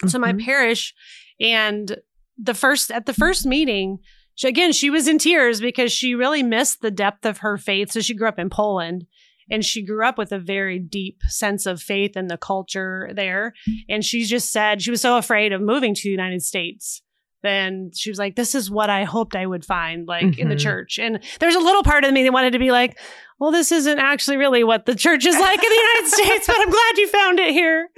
to 0.10 0.20
my 0.20 0.34
Mhm. 0.34 0.44
parish, 0.46 0.94
and 1.40 1.98
the 2.38 2.54
first 2.54 2.92
at 2.92 3.06
the 3.06 3.14
first 3.14 3.46
meeting. 3.46 4.00
She, 4.36 4.48
again, 4.48 4.72
she 4.72 4.90
was 4.90 5.08
in 5.08 5.18
tears 5.20 5.60
because 5.60 5.92
she 5.92 6.16
really 6.16 6.42
missed 6.42 6.82
the 6.82 6.90
depth 6.90 7.26
of 7.26 7.40
her 7.40 7.58
faith. 7.58 7.92
So 7.92 8.00
she 8.00 8.16
grew 8.16 8.28
up 8.30 8.40
in 8.40 8.50
Poland 8.50 9.06
and 9.52 9.64
she 9.64 9.84
grew 9.86 10.06
up 10.08 10.18
with 10.18 10.32
a 10.32 10.40
very 10.40 10.80
deep 10.80 11.20
sense 11.28 11.66
of 11.66 11.82
faith 11.82 12.16
in 12.16 12.28
the 12.28 12.38
culture 12.38 13.12
there. 13.14 13.54
And 13.90 14.04
she 14.06 14.24
just 14.24 14.52
said 14.52 14.82
she 14.82 14.90
was 14.90 15.02
so 15.02 15.18
afraid 15.18 15.52
of 15.52 15.62
moving 15.62 15.94
to 15.94 16.02
the 16.04 16.10
United 16.10 16.42
States. 16.42 17.04
Then 17.44 17.92
she 17.94 18.10
was 18.10 18.18
like, 18.18 18.36
This 18.36 18.56
is 18.56 18.72
what 18.72 18.90
I 18.90 19.04
hoped 19.04 19.36
I 19.36 19.46
would 19.46 19.66
find, 19.66 20.08
like 20.08 20.40
in 20.40 20.48
the 20.48 20.56
Mhm. 20.56 20.60
church. 20.64 20.98
And 20.98 21.20
there's 21.40 21.56
a 21.56 21.60
little 21.60 21.84
part 21.84 22.06
of 22.06 22.14
me 22.14 22.24
that 22.24 22.32
wanted 22.34 22.54
to 22.54 22.60
be 22.60 22.72
like, 22.72 22.98
Well, 23.42 23.52
this 23.52 23.72
isn't 23.72 23.98
actually 23.98 24.38
really 24.38 24.64
what 24.64 24.86
the 24.86 24.94
church 24.94 25.26
is 25.26 25.36
like 25.36 25.64
in 25.64 25.70
the 25.70 25.76
United 25.76 26.08
States, 26.14 26.46
but 26.46 26.58
I'm 26.60 26.70
glad 26.70 26.98
you 26.98 27.08
found 27.08 27.40
it 27.40 27.52
here 27.52 27.90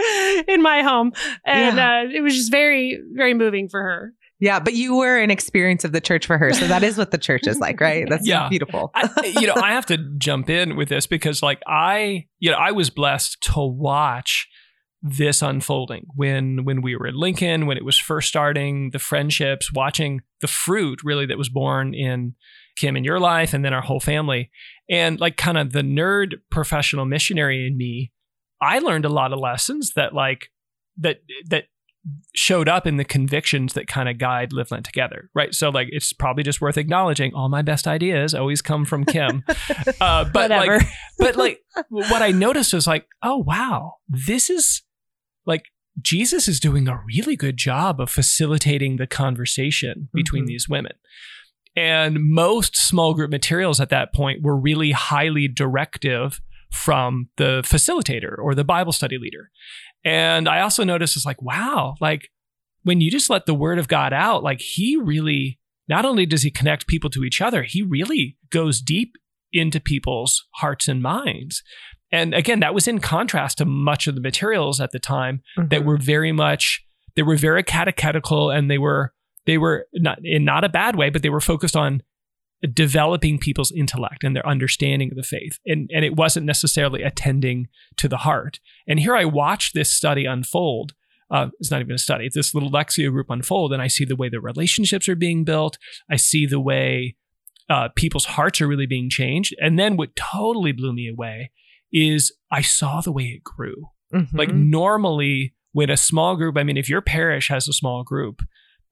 in 0.47 0.61
my 0.61 0.81
home. 0.81 1.11
And 1.45 1.77
uh, 1.79 2.03
it 2.15 2.21
was 2.21 2.33
just 2.33 2.49
very, 2.49 2.97
very 3.13 3.33
moving 3.33 3.67
for 3.67 3.81
her. 3.83 4.13
Yeah, 4.39 4.59
but 4.61 4.73
you 4.73 4.95
were 4.95 5.17
an 5.17 5.31
experience 5.31 5.83
of 5.83 5.91
the 5.91 5.99
church 5.99 6.25
for 6.25 6.37
her, 6.37 6.53
so 6.53 6.65
that 6.67 6.81
is 6.81 6.97
what 6.97 7.11
the 7.11 7.17
church 7.17 7.45
is 7.45 7.59
like, 7.59 7.81
right? 7.81 8.05
That's 8.09 8.25
Yeah. 8.25 8.47
beautiful. 8.47 8.91
I, 8.95 9.09
you 9.39 9.47
know, 9.47 9.55
I 9.55 9.73
have 9.73 9.85
to 9.87 9.97
jump 10.17 10.49
in 10.49 10.77
with 10.77 10.87
this 10.89 11.07
because, 11.07 11.43
like, 11.43 11.61
I, 11.67 12.27
you 12.39 12.49
know, 12.49 12.57
I 12.57 12.71
was 12.71 12.89
blessed 12.89 13.41
to 13.53 13.59
watch 13.65 14.47
this 15.01 15.41
unfolding 15.41 16.05
when 16.15 16.63
when 16.63 16.81
we 16.81 16.95
were 16.95 17.07
at 17.07 17.13
Lincoln, 17.15 17.65
when 17.65 17.75
it 17.75 17.83
was 17.83 17.97
first 17.97 18.29
starting, 18.29 18.91
the 18.91 18.99
friendships, 18.99 19.71
watching 19.73 20.21
the 20.39 20.47
fruit 20.47 21.01
really 21.03 21.25
that 21.25 21.37
was 21.37 21.49
born 21.49 21.93
in 21.93 22.35
Kim 22.77 22.95
in 22.97 23.03
your 23.03 23.19
life, 23.19 23.53
and 23.53 23.63
then 23.63 23.73
our 23.73 23.81
whole 23.81 23.99
family, 23.99 24.49
and 24.89 25.19
like 25.19 25.37
kind 25.37 25.57
of 25.57 25.71
the 25.71 25.81
nerd 25.81 26.35
professional 26.51 27.05
missionary 27.05 27.67
in 27.67 27.77
me, 27.77 28.11
I 28.61 28.79
learned 28.79 29.05
a 29.05 29.09
lot 29.09 29.33
of 29.33 29.39
lessons 29.39 29.91
that 29.95 30.13
like 30.13 30.49
that 30.97 31.17
that 31.49 31.65
showed 32.35 32.67
up 32.67 32.85
in 32.85 32.97
the 32.97 33.05
convictions 33.05 33.73
that 33.73 33.87
kind 33.87 34.09
of 34.09 34.17
guide 34.17 34.51
Live 34.51 34.71
Lent 34.71 34.85
Together, 34.85 35.29
right? 35.33 35.53
So 35.53 35.69
like 35.69 35.87
it's 35.91 36.11
probably 36.11 36.43
just 36.43 36.59
worth 36.59 36.77
acknowledging 36.77 37.33
all 37.33 37.47
my 37.47 37.61
best 37.61 37.87
ideas 37.87 38.33
always 38.35 38.61
come 38.61 38.83
from 38.83 39.05
Kim. 39.05 39.43
uh, 40.01 40.25
but 40.25 40.49
like 40.49 40.81
but 41.17 41.35
like 41.37 41.61
what 41.89 42.21
I 42.21 42.31
noticed 42.31 42.73
was 42.73 42.87
like, 42.87 43.05
oh 43.23 43.37
wow, 43.37 43.93
this 44.09 44.49
is 44.49 44.81
like 45.45 45.63
Jesus 46.01 46.47
is 46.49 46.59
doing 46.59 46.87
a 46.89 46.99
really 47.07 47.35
good 47.37 47.55
job 47.55 48.01
of 48.01 48.09
facilitating 48.09 48.97
the 48.97 49.07
conversation 49.07 50.09
between 50.13 50.43
Mhm. 50.43 50.47
these 50.47 50.67
women. 50.67 50.93
And 51.75 52.29
most 52.29 52.75
small 52.75 53.13
group 53.13 53.31
materials 53.31 53.79
at 53.79 53.89
that 53.89 54.13
point 54.13 54.43
were 54.43 54.55
really 54.57 54.91
highly 54.91 55.47
directive 55.47 56.39
from 56.71 57.29
the 57.37 57.61
facilitator 57.65 58.37
or 58.37 58.53
the 58.55 58.63
Bible 58.63 58.91
study 58.91 59.17
leader. 59.17 59.49
And 60.05 60.47
I 60.47 60.61
also 60.61 60.83
noticed 60.83 61.15
it's 61.15 61.25
like, 61.25 61.41
wow, 61.41 61.95
like 62.01 62.29
when 62.83 62.99
you 63.01 63.09
just 63.09 63.29
let 63.29 63.45
the 63.45 63.53
word 63.53 63.79
of 63.79 63.87
God 63.87 64.13
out, 64.13 64.43
like 64.43 64.59
he 64.61 64.97
really, 64.97 65.59
not 65.87 66.05
only 66.05 66.25
does 66.25 66.41
he 66.43 66.51
connect 66.51 66.87
people 66.87 67.09
to 67.11 67.23
each 67.23 67.41
other, 67.41 67.63
he 67.63 67.81
really 67.81 68.37
goes 68.49 68.81
deep 68.81 69.13
into 69.51 69.79
people's 69.79 70.45
hearts 70.55 70.87
and 70.87 71.01
minds. 71.01 71.63
And 72.11 72.33
again, 72.33 72.59
that 72.59 72.73
was 72.73 72.87
in 72.87 72.99
contrast 72.99 73.57
to 73.59 73.65
much 73.65 74.07
of 74.07 74.15
the 74.15 74.21
materials 74.21 74.79
at 74.81 74.91
the 74.91 74.99
time 74.99 75.41
that 75.57 75.81
Mhm. 75.81 75.85
were 75.85 75.97
very 75.97 76.31
much 76.31 76.83
they 77.15 77.21
were 77.21 77.37
very 77.37 77.61
catechetical 77.61 78.49
and 78.49 78.71
they 78.71 78.79
were 78.79 79.12
they 79.45 79.57
were 79.57 79.87
not 79.93 80.19
in 80.23 80.45
not 80.45 80.63
a 80.63 80.69
bad 80.69 80.95
way, 80.95 81.09
but 81.09 81.21
they 81.21 81.29
were 81.29 81.41
focused 81.41 81.75
on 81.75 82.01
developing 82.73 83.37
people's 83.39 83.71
intellect 83.71 84.23
and 84.23 84.35
their 84.35 84.47
understanding 84.47 85.11
of 85.11 85.17
the 85.17 85.23
faith. 85.23 85.59
And 85.65 85.89
and 85.93 86.05
it 86.05 86.15
wasn't 86.15 86.45
necessarily 86.45 87.03
attending 87.03 87.67
to 87.97 88.07
the 88.07 88.17
heart. 88.17 88.59
And 88.87 88.99
here 88.99 89.15
I 89.15 89.25
watched 89.25 89.73
this 89.73 89.89
study 89.89 90.25
unfold. 90.25 90.93
Uh, 91.31 91.47
it's 91.59 91.71
not 91.71 91.81
even 91.81 91.95
a 91.95 91.97
study. 91.99 92.25
It's 92.25 92.35
this 92.35 92.53
little 92.53 92.71
Lectio 92.71 93.11
group 93.11 93.27
unfold, 93.29 93.73
and 93.73 93.81
I 93.81 93.87
see 93.87 94.05
the 94.05 94.15
way 94.15 94.29
the 94.29 94.39
relationships 94.39 95.09
are 95.09 95.15
being 95.15 95.43
built. 95.43 95.77
I 96.09 96.15
see 96.15 96.45
the 96.45 96.59
way 96.59 97.15
uh, 97.69 97.89
people's 97.95 98.25
hearts 98.25 98.61
are 98.61 98.67
really 98.67 98.85
being 98.85 99.09
changed. 99.09 99.55
And 99.59 99.79
then 99.79 99.97
what 99.97 100.15
totally 100.15 100.73
blew 100.73 100.93
me 100.93 101.09
away 101.09 101.51
is 101.91 102.33
I 102.51 102.61
saw 102.61 103.01
the 103.01 103.11
way 103.11 103.23
it 103.23 103.43
grew. 103.43 103.89
Mhm. 104.13 104.33
Like 104.33 104.53
normally, 104.53 105.55
when 105.71 105.89
a 105.89 105.97
small 105.97 106.35
group, 106.35 106.57
I 106.57 106.63
mean, 106.63 106.77
if 106.77 106.89
your 106.89 107.01
parish 107.01 107.49
has 107.49 107.67
a 107.67 107.73
small 107.73 108.03
group 108.03 108.41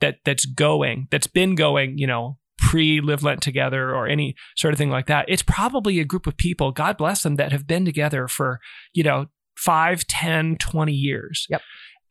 that 0.02 0.18
that's 0.26 0.46
going, 0.46 1.08
that's 1.10 1.28
been 1.28 1.56
going, 1.56 1.98
you 1.98 2.08
know, 2.08 2.38
pre 2.58 3.02
Live 3.02 3.24
Lent 3.24 3.42
together 3.42 3.96
or 3.96 4.08
any 4.08 4.36
sort 4.56 4.74
of 4.74 4.78
thing 4.78 4.92
like 4.92 5.08
that, 5.08 5.26
it's 5.28 5.44
probably 5.44 6.00
a 6.00 6.06
group 6.06 6.28
of 6.28 6.38
people, 6.38 6.72
God 6.72 6.98
bless 6.98 7.24
them, 7.24 7.36
that 7.36 7.52
have 7.52 7.66
been 7.66 7.86
together 7.86 8.28
for, 8.28 8.60
you 8.94 9.04
know, 9.04 9.28
5, 9.58 10.06
10, 10.08 10.58
20 10.58 10.94
years. 10.94 11.48
Yep. 11.50 11.62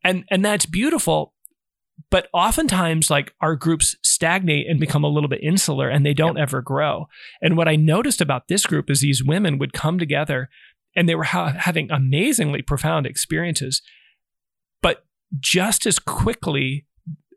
And 0.03 0.23
and 0.29 0.43
that's 0.43 0.65
beautiful. 0.65 1.33
but 2.09 2.27
oftentimes 2.33 3.09
like 3.09 3.33
our 3.41 3.55
groups 3.55 3.95
stagnate 4.03 4.67
and 4.67 4.79
become 4.79 5.03
a 5.03 5.07
little 5.07 5.29
bit 5.29 5.43
insular 5.43 5.89
and 5.89 6.05
they 6.05 6.13
don't 6.13 6.37
ever 6.37 6.61
grow. 6.61 7.07
And 7.41 7.55
what 7.55 7.67
I 7.67 7.75
noticed 7.75 8.21
about 8.21 8.47
this 8.47 8.65
group 8.65 8.89
is 8.89 8.99
these 8.99 9.23
women 9.23 9.57
would 9.57 9.73
come 9.73 9.97
together 9.99 10.49
and 10.95 11.07
they 11.07 11.15
were 11.15 11.23
ha- 11.23 11.55
having 11.57 11.89
amazingly 11.91 12.61
profound 12.61 13.05
experiences, 13.05 13.81
but 14.81 15.05
just 15.39 15.85
as 15.85 15.99
quickly, 15.99 16.85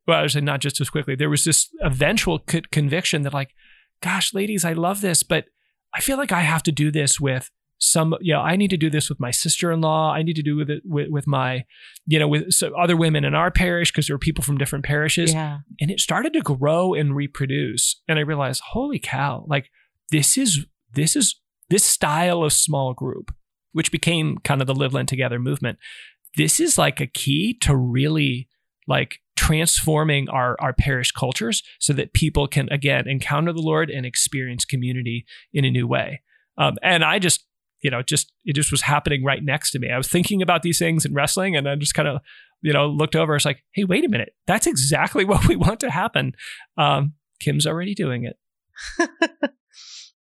well, 0.07 0.19
I 0.19 0.23
was 0.23 0.33
saying 0.33 0.45
not 0.45 0.61
just 0.61 0.81
as 0.81 0.91
quickly, 0.91 1.15
there 1.15 1.31
was 1.31 1.45
this 1.45 1.71
eventual 1.83 2.39
co- 2.39 2.61
conviction 2.71 3.23
that 3.23 3.35
like, 3.35 3.55
gosh, 4.03 4.35
ladies, 4.35 4.65
I 4.65 4.73
love 4.73 5.01
this, 5.01 5.23
but 5.23 5.47
I 5.95 6.01
feel 6.01 6.17
like 6.17 6.33
I 6.33 6.41
have 6.41 6.63
to 6.65 6.73
do 6.73 6.91
this 6.91 7.21
with 7.21 7.51
some 7.79 8.15
you 8.21 8.33
know 8.33 8.41
i 8.41 8.55
need 8.55 8.71
to 8.71 8.77
do 8.77 8.89
this 8.89 9.09
with 9.09 9.19
my 9.19 9.33
sister-in-law. 9.33 10.13
I 10.13 10.23
need 10.23 10.37
to 10.37 10.43
do 10.43 10.55
with 10.57 10.71
it 10.71 10.83
with, 10.87 11.09
with 11.11 11.27
my 11.27 11.65
you 12.07 12.21
know 12.21 12.29
with 12.29 12.53
so 12.53 12.73
other 12.79 12.97
women 12.97 13.25
in 13.25 13.35
our 13.35 13.51
parish 13.51 13.91
because 13.91 14.07
there 14.07 14.15
were 14.15 14.21
people 14.21 14.45
from 14.45 14.57
different 14.57 14.85
parishes. 14.85 15.35
Yeah. 15.35 15.59
and 15.81 15.91
it 15.91 15.99
started 15.99 16.33
to 16.35 16.41
grow 16.41 16.95
and 16.95 17.17
reproduce 17.17 18.01
and 18.07 18.17
i 18.17 18.23
realized 18.23 18.63
holy 18.69 19.01
cow 19.01 19.45
like 19.49 19.71
this 20.13 20.39
is 20.39 20.67
this 20.93 21.17
is 21.17 21.41
this 21.69 21.85
style 21.85 22.45
of 22.45 22.53
small 22.53 22.95
group 22.95 23.35
which 23.75 23.91
became 23.93 24.39
kind 24.39 24.61
of 24.61 24.67
the 24.67 24.75
live 24.75 24.95
lent 24.95 25.09
together 25.09 25.39
movement. 25.39 25.79
This 26.37 26.59
is 26.59 26.79
like 26.79 27.01
a 27.01 27.07
key 27.07 27.59
to 27.63 27.77
really 27.77 28.49
like 28.87 29.19
transforming 29.37 30.29
our 30.29 30.57
our 30.61 30.73
parish 30.73 31.11
cultures 31.11 31.63
so 31.81 31.93
that 31.93 32.13
people 32.13 32.47
can 32.47 32.69
again 32.71 33.09
encounter 33.09 33.53
the 33.53 33.61
lord 33.61 33.91
and 33.91 34.07
experience 34.07 34.65
community 34.65 35.27
in 35.53 35.65
a 35.65 35.71
new 35.71 35.87
way. 35.87 36.23
Um, 36.57 36.77
and 36.83 37.05
i 37.05 37.19
just 37.19 37.45
you 37.83 37.91
know 37.91 38.03
just 38.03 38.33
it 38.45 38.55
just 38.55 38.71
was 38.71 38.83
happening 38.83 39.25
right 39.25 39.43
next 39.43 39.73
to 39.73 39.79
me. 39.79 39.91
I 39.91 39.97
was 39.97 40.09
thinking 40.09 40.43
about 40.43 40.63
these 40.63 40.79
things 40.79 41.05
and 41.05 41.15
wrestling 41.15 41.57
and 41.57 41.69
i 41.69 41.75
just 41.75 41.95
kind 41.95 42.09
of 42.09 42.21
you 42.63 42.73
know 42.73 42.89
looked 42.89 43.17
over. 43.17 43.37
It's 43.37 43.45
like 43.45 43.63
hey 43.73 43.85
wait 43.85 44.05
a 44.05 44.09
minute. 44.09 44.35
That's 44.47 44.67
exactly 44.67 45.25
what 45.31 45.47
we 45.49 45.57
want 45.57 45.81
to 45.81 45.91
happen. 45.91 46.33
Um, 46.77 47.15
kim's 47.41 47.67
already 47.67 47.95
doing 47.95 48.25
it. 48.25 48.39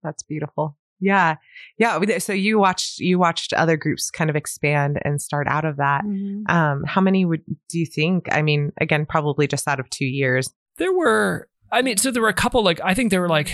That's 0.02 0.22
beautiful. 0.22 0.76
Yeah. 1.01 1.36
Yeah. 1.78 2.18
So 2.18 2.32
you 2.32 2.59
watched 2.59 2.98
you 2.98 3.18
watched 3.18 3.53
other 3.55 3.76
groups 3.76 4.11
kind 4.11 4.28
of 4.30 4.36
expand 4.36 4.98
and 5.05 5.20
start 5.20 5.46
out 5.48 5.64
of 5.64 5.76
that. 5.78 6.05
Mhm. 6.05 6.48
Um, 6.51 6.84
how 6.86 7.01
many 7.01 7.24
would 7.24 7.42
do 7.68 7.78
you 7.78 7.86
think? 7.86 8.26
I 8.30 8.42
mean, 8.42 8.72
again, 8.80 9.07
probably 9.07 9.46
just 9.46 9.66
out 9.66 9.80
of 9.80 9.88
two 9.90 10.05
years. 10.07 10.48
there 10.78 10.92
were 10.92 11.46
i 11.72 11.82
mean 11.82 11.96
so 11.98 12.11
there 12.11 12.22
were 12.22 12.28
a 12.28 12.32
couple 12.34 12.62
like 12.64 12.80
i 12.82 12.94
think 12.94 13.11
there 13.11 13.20
were 13.20 13.28
like 13.28 13.51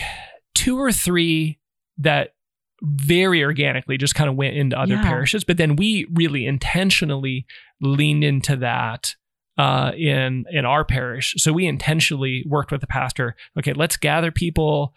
two 0.54 0.78
or 0.78 0.92
three 0.92 1.58
that 1.98 2.34
very 2.82 3.42
organically 3.42 3.98
just 3.98 4.14
kind 4.14 4.30
of 4.30 4.36
went 4.36 4.54
into 4.56 4.78
other 4.78 4.94
Yeah. 4.94 5.02
parishes 5.02 5.42
but 5.44 5.56
then 5.56 5.74
we 5.76 6.06
really 6.14 6.46
intentionally 6.46 7.46
leaned 7.80 8.22
into 8.22 8.54
that 8.56 9.14
uh, 9.58 9.90
in 9.96 10.44
in 10.50 10.64
our 10.66 10.84
parish 10.84 11.34
so 11.38 11.52
we 11.52 11.66
intentionally 11.66 12.44
worked 12.46 12.70
with 12.70 12.80
the 12.82 12.86
pastor 12.86 13.34
okay 13.58 13.72
let's 13.72 13.96
gather 13.96 14.30
people 14.30 14.92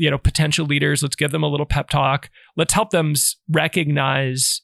you 0.00 0.10
know 0.10 0.18
potential 0.18 0.66
leaders. 0.66 1.02
Let's 1.02 1.16
give 1.16 1.30
them 1.30 1.42
a 1.44 1.48
little 1.48 1.66
pep 1.66 1.88
talk. 1.90 2.30
Let's 2.56 2.74
help 2.74 2.90
them 2.90 3.14
recognize 3.48 4.62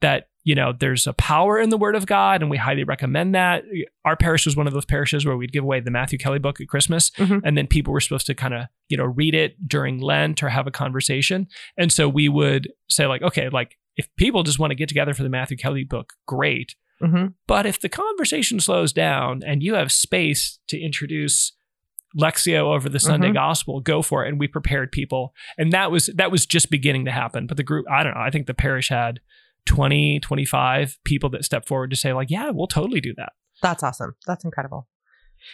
that 0.00 0.28
you 0.42 0.54
know 0.54 0.72
there's 0.78 1.06
a 1.06 1.14
power 1.14 1.58
in 1.58 1.70
the 1.70 1.78
word 1.78 1.96
of 1.96 2.04
god 2.04 2.42
and 2.42 2.50
we 2.50 2.58
highly 2.58 2.84
recommend 2.84 3.34
that. 3.34 3.62
Our 4.04 4.16
parish 4.16 4.44
was 4.44 4.56
one 4.56 4.66
of 4.66 4.74
those 4.74 4.84
parishes 4.84 5.24
where 5.24 5.36
we'd 5.36 5.52
give 5.52 5.64
away 5.64 5.80
the 5.80 5.90
matthew 5.90 6.18
kelly 6.18 6.38
book 6.38 6.60
at 6.60 6.68
christmas 6.68 7.10
Mhm. 7.16 7.40
and 7.44 7.56
then 7.56 7.66
people 7.66 7.92
were 7.92 8.00
supposed 8.00 8.26
to 8.26 8.34
kind 8.34 8.52
of 8.52 8.66
you 8.88 8.96
know 8.98 9.04
read 9.04 9.34
it 9.34 9.56
during 9.66 10.00
lent 10.00 10.42
or 10.42 10.50
have 10.50 10.66
a 10.66 10.70
conversation. 10.70 11.46
And 11.78 11.90
so 11.90 12.08
we 12.08 12.28
would 12.28 12.68
say 12.90 13.06
like 13.06 13.22
okay 13.22 13.48
like 13.48 13.76
if 13.96 14.08
people 14.16 14.42
just 14.42 14.58
want 14.58 14.70
to 14.72 14.74
get 14.74 14.88
together 14.88 15.14
for 15.14 15.22
the 15.22 15.30
matthew 15.30 15.56
kelly 15.56 15.84
book 15.84 16.12
great. 16.26 16.74
Hmm 17.00 17.26
but 17.46 17.64
if 17.64 17.80
the 17.80 17.88
conversation 17.88 18.60
slows 18.60 18.92
down 18.92 19.42
and 19.46 19.62
you 19.62 19.74
have 19.74 19.90
space 19.90 20.58
to 20.68 20.78
introduce 20.78 21.52
Lectio 22.18 22.74
over 22.74 22.88
the 22.88 23.00
Sunday 23.00 23.30
Mhm. 23.30 23.34
gospel, 23.34 23.80
go 23.80 24.02
for 24.02 24.24
it. 24.24 24.28
And 24.28 24.38
we 24.38 24.46
prepared 24.46 24.92
people. 24.92 25.34
And 25.58 25.72
that 25.72 25.90
was 25.90 26.06
that 26.14 26.30
was 26.30 26.46
just 26.46 26.70
beginning 26.70 27.04
to 27.06 27.10
happen. 27.10 27.46
But 27.46 27.56
the 27.56 27.62
group, 27.62 27.86
I 27.90 28.02
don't 28.02 28.14
know, 28.14 28.20
I 28.20 28.30
think 28.30 28.46
the 28.46 28.54
parish 28.54 28.88
had 28.88 29.20
20, 29.66 30.20
25 30.20 30.98
people 31.04 31.30
that 31.30 31.44
stepped 31.44 31.66
forward 31.66 31.90
to 31.90 31.96
say, 31.96 32.12
like, 32.12 32.30
yeah, 32.30 32.50
we'll 32.50 32.66
totally 32.66 33.00
do 33.00 33.14
that. 33.16 33.32
That's 33.62 33.82
awesome. 33.82 34.14
That's 34.26 34.44
incredible. 34.44 34.88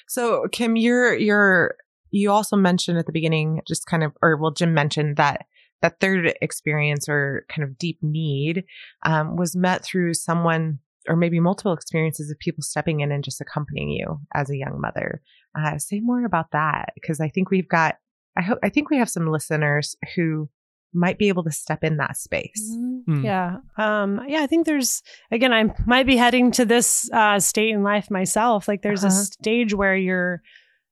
So 0.06 0.46
Kim, 0.52 0.76
you're 0.76 1.14
you're 1.16 1.76
you 2.10 2.30
also 2.30 2.56
mentioned 2.56 2.98
at 2.98 3.06
the 3.06 3.12
beginning, 3.12 3.60
just 3.68 3.86
kind 3.86 4.02
of, 4.02 4.12
or 4.20 4.36
well, 4.36 4.50
Jim 4.50 4.74
mentioned 4.74 5.16
that 5.16 5.46
that 5.80 6.00
third 6.00 6.34
experience 6.42 7.08
or 7.08 7.46
kind 7.48 7.62
of 7.66 7.78
deep 7.78 7.98
need 8.02 8.64
um, 9.06 9.36
was 9.36 9.56
met 9.56 9.84
through 9.84 10.12
someone 10.14 10.78
or 11.08 11.16
maybe 11.16 11.40
multiple 11.40 11.72
experiences 11.72 12.30
of 12.30 12.38
people 12.38 12.62
stepping 12.62 13.00
in 13.00 13.10
and 13.10 13.24
just 13.24 13.40
accompanying 13.40 13.88
you 13.88 14.20
as 14.34 14.50
a 14.50 14.56
young 14.56 14.78
mother. 14.80 15.22
Uh, 15.58 15.78
say 15.78 16.00
more 16.00 16.24
about 16.24 16.50
that 16.52 16.90
because 16.94 17.20
I 17.20 17.28
think 17.28 17.50
we've 17.50 17.68
got. 17.68 17.96
I 18.36 18.42
hope 18.42 18.58
I 18.62 18.68
think 18.68 18.90
we 18.90 18.96
have 18.98 19.10
some 19.10 19.26
listeners 19.26 19.96
who 20.14 20.48
might 20.92 21.18
be 21.18 21.28
able 21.28 21.44
to 21.44 21.50
step 21.52 21.84
in 21.84 21.96
that 21.98 22.16
space. 22.16 22.68
Mhm. 22.76 23.02
Hmm. 23.06 23.24
Yeah. 23.24 23.56
Um, 23.76 24.20
yeah, 24.26 24.42
I 24.42 24.46
think 24.48 24.66
there's, 24.66 25.02
again, 25.30 25.52
I 25.52 25.72
might 25.86 26.04
be 26.06 26.16
heading 26.16 26.50
to 26.52 26.64
this 26.64 27.08
uh, 27.12 27.38
state 27.38 27.70
in 27.70 27.82
life 27.84 28.10
myself. 28.10 28.66
Like 28.66 28.82
there's 28.82 29.04
a 29.04 29.08
Uh-huh. 29.08 29.14
stage 29.16 29.74
where 29.74 29.96
your 29.96 30.42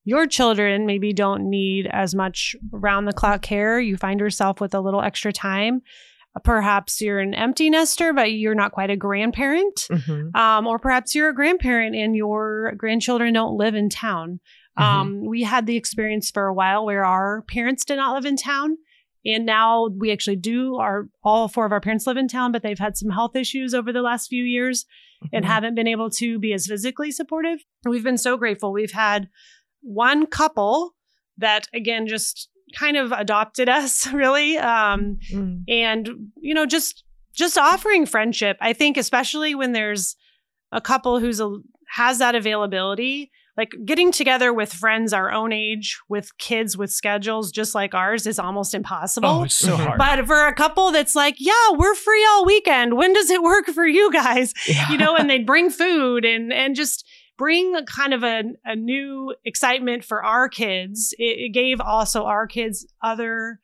your 0.04 0.26
children 0.26 0.86
maybe 0.86 1.12
don't 1.12 1.50
need 1.50 1.86
as 1.92 2.14
much 2.14 2.56
round 2.70 3.06
the 3.06 3.12
clock 3.12 3.42
care. 3.42 3.78
You 3.78 3.96
find 3.98 4.20
yourself 4.20 4.60
with 4.60 4.72
a 4.74 4.80
little 4.80 5.02
extra 5.02 5.32
time. 5.32 5.82
Perhaps 6.44 7.00
you're 7.00 7.18
an 7.20 7.34
empty 7.34 7.70
nester, 7.70 8.12
but 8.12 8.32
you're 8.32 8.54
not 8.54 8.72
quite 8.72 8.90
a 8.90 8.96
grandparent. 8.96 9.86
Mhm. 9.90 10.34
Um, 10.36 10.66
or 10.66 10.78
perhaps 10.78 11.14
you're 11.14 11.28
a 11.30 11.34
grandparent 11.34 11.94
and 11.96 12.14
your 12.16 12.72
grandchildren 12.76 13.34
don't 13.34 13.56
live 13.56 13.74
in 13.74 13.88
town. 13.88 14.40
Mhm. 14.78 14.82
Um, 14.82 15.24
we 15.26 15.42
had 15.42 15.66
the 15.66 15.76
experience 15.76 16.30
for 16.30 16.46
a 16.46 16.54
while 16.54 16.84
where 16.84 17.04
our 17.04 17.42
parents 17.42 17.84
did 17.84 17.96
not 17.96 18.14
live 18.14 18.24
in 18.26 18.36
town. 18.36 18.76
And 19.26 19.44
now 19.44 19.88
we 19.88 20.12
actually 20.12 20.36
do. 20.36 20.76
Our 20.76 21.08
all 21.22 21.48
four 21.48 21.66
of 21.66 21.72
our 21.72 21.80
parents 21.80 22.06
live 22.06 22.16
in 22.16 22.28
town, 22.28 22.52
but 22.52 22.62
they've 22.62 22.78
had 22.78 22.96
some 22.96 23.10
health 23.10 23.34
issues 23.36 23.74
over 23.74 23.92
the 23.92 24.00
last 24.02 24.28
few 24.28 24.44
years 24.44 24.86
and 25.32 25.44
Mhm. 25.44 25.48
haven't 25.48 25.74
been 25.74 25.88
able 25.88 26.08
to 26.10 26.38
be 26.38 26.52
as 26.52 26.66
physically 26.68 27.10
supportive. 27.10 27.64
We've 27.84 28.04
been 28.04 28.16
so 28.16 28.36
grateful. 28.36 28.72
We've 28.72 28.92
had 28.92 29.28
one 29.82 30.26
couple 30.26 30.94
that 31.36 31.66
again 31.74 32.06
just 32.06 32.48
kind 32.76 32.96
of 32.96 33.12
adopted 33.12 33.68
us, 33.68 34.06
really. 34.12 34.58
Um, 34.58 35.18
Mm. 35.32 35.64
and 35.68 36.08
you 36.40 36.54
know 36.54 36.66
just 36.66 37.04
just 37.34 37.56
offering 37.58 38.04
friendship 38.06 38.56
i 38.60 38.72
think 38.72 38.96
especially 38.96 39.54
when 39.54 39.72
there's 39.72 40.16
a 40.72 40.80
couple 40.80 41.20
who's 41.20 41.40
a, 41.40 41.56
has 41.94 42.18
that 42.18 42.34
availability 42.34 43.30
like 43.56 43.72
getting 43.84 44.10
together 44.12 44.52
with 44.52 44.72
friends 44.72 45.12
our 45.12 45.30
own 45.32 45.52
age 45.52 45.98
with 46.08 46.36
kids 46.38 46.76
with 46.76 46.90
schedules 46.90 47.50
just 47.52 47.74
like 47.74 47.94
ours 47.94 48.26
is 48.26 48.38
almost 48.38 48.74
impossible 48.74 49.28
Oh, 49.28 49.42
it's 49.44 49.54
so 49.54 49.76
Mhm. 49.76 49.84
hard. 49.86 49.98
but 49.98 50.26
for 50.26 50.46
a 50.46 50.54
couple 50.54 50.90
that's 50.90 51.14
like 51.14 51.36
yeah 51.38 51.70
we're 51.76 51.94
free 51.94 52.24
all 52.30 52.44
weekend 52.46 52.96
when 52.96 53.12
does 53.12 53.30
it 53.30 53.42
work 53.42 53.66
for 53.66 53.86
you 53.86 54.10
guys 54.12 54.52
Yeah. 54.66 54.90
you 54.90 54.98
know 54.98 55.14
and 55.16 55.28
they 55.30 55.38
bring 55.40 55.70
food 55.70 56.24
and 56.24 56.52
and 56.52 56.74
just 56.74 57.06
bring 57.38 57.74
a 57.76 57.84
kind 57.84 58.12
of 58.12 58.22
a, 58.24 58.42
a 58.64 58.76
new 58.76 59.34
excitement 59.44 60.04
for 60.04 60.22
our 60.24 60.48
kids 60.48 61.14
it, 61.18 61.38
it 61.46 61.52
gave 61.54 61.80
also 61.80 62.24
our 62.24 62.46
kids 62.46 62.86
other 63.02 63.58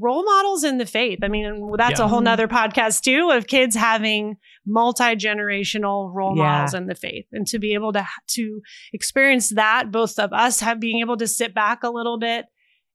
role 0.00 0.24
models 0.24 0.64
in 0.64 0.78
the 0.78 0.86
faith 0.86 1.18
i 1.22 1.28
mean 1.28 1.70
that's 1.76 2.00
Yeah. 2.00 2.06
a 2.06 2.08
whole 2.08 2.22
nother 2.22 2.48
podcast 2.48 3.02
too 3.02 3.30
of 3.30 3.46
kids 3.46 3.76
having 3.76 4.36
multi-generational 4.66 6.10
role 6.12 6.36
Yeah. 6.36 6.42
models 6.44 6.74
in 6.74 6.86
the 6.86 6.94
faith 6.94 7.26
and 7.32 7.46
to 7.48 7.58
be 7.58 7.74
able 7.74 7.92
to 7.92 8.06
to 8.28 8.60
experience 8.92 9.50
that 9.50 9.90
both 9.90 10.18
of 10.18 10.32
us 10.32 10.60
have 10.60 10.80
being 10.80 11.00
able 11.00 11.16
to 11.18 11.26
sit 11.26 11.54
back 11.54 11.82
a 11.82 11.90
little 11.90 12.18
bit 12.18 12.46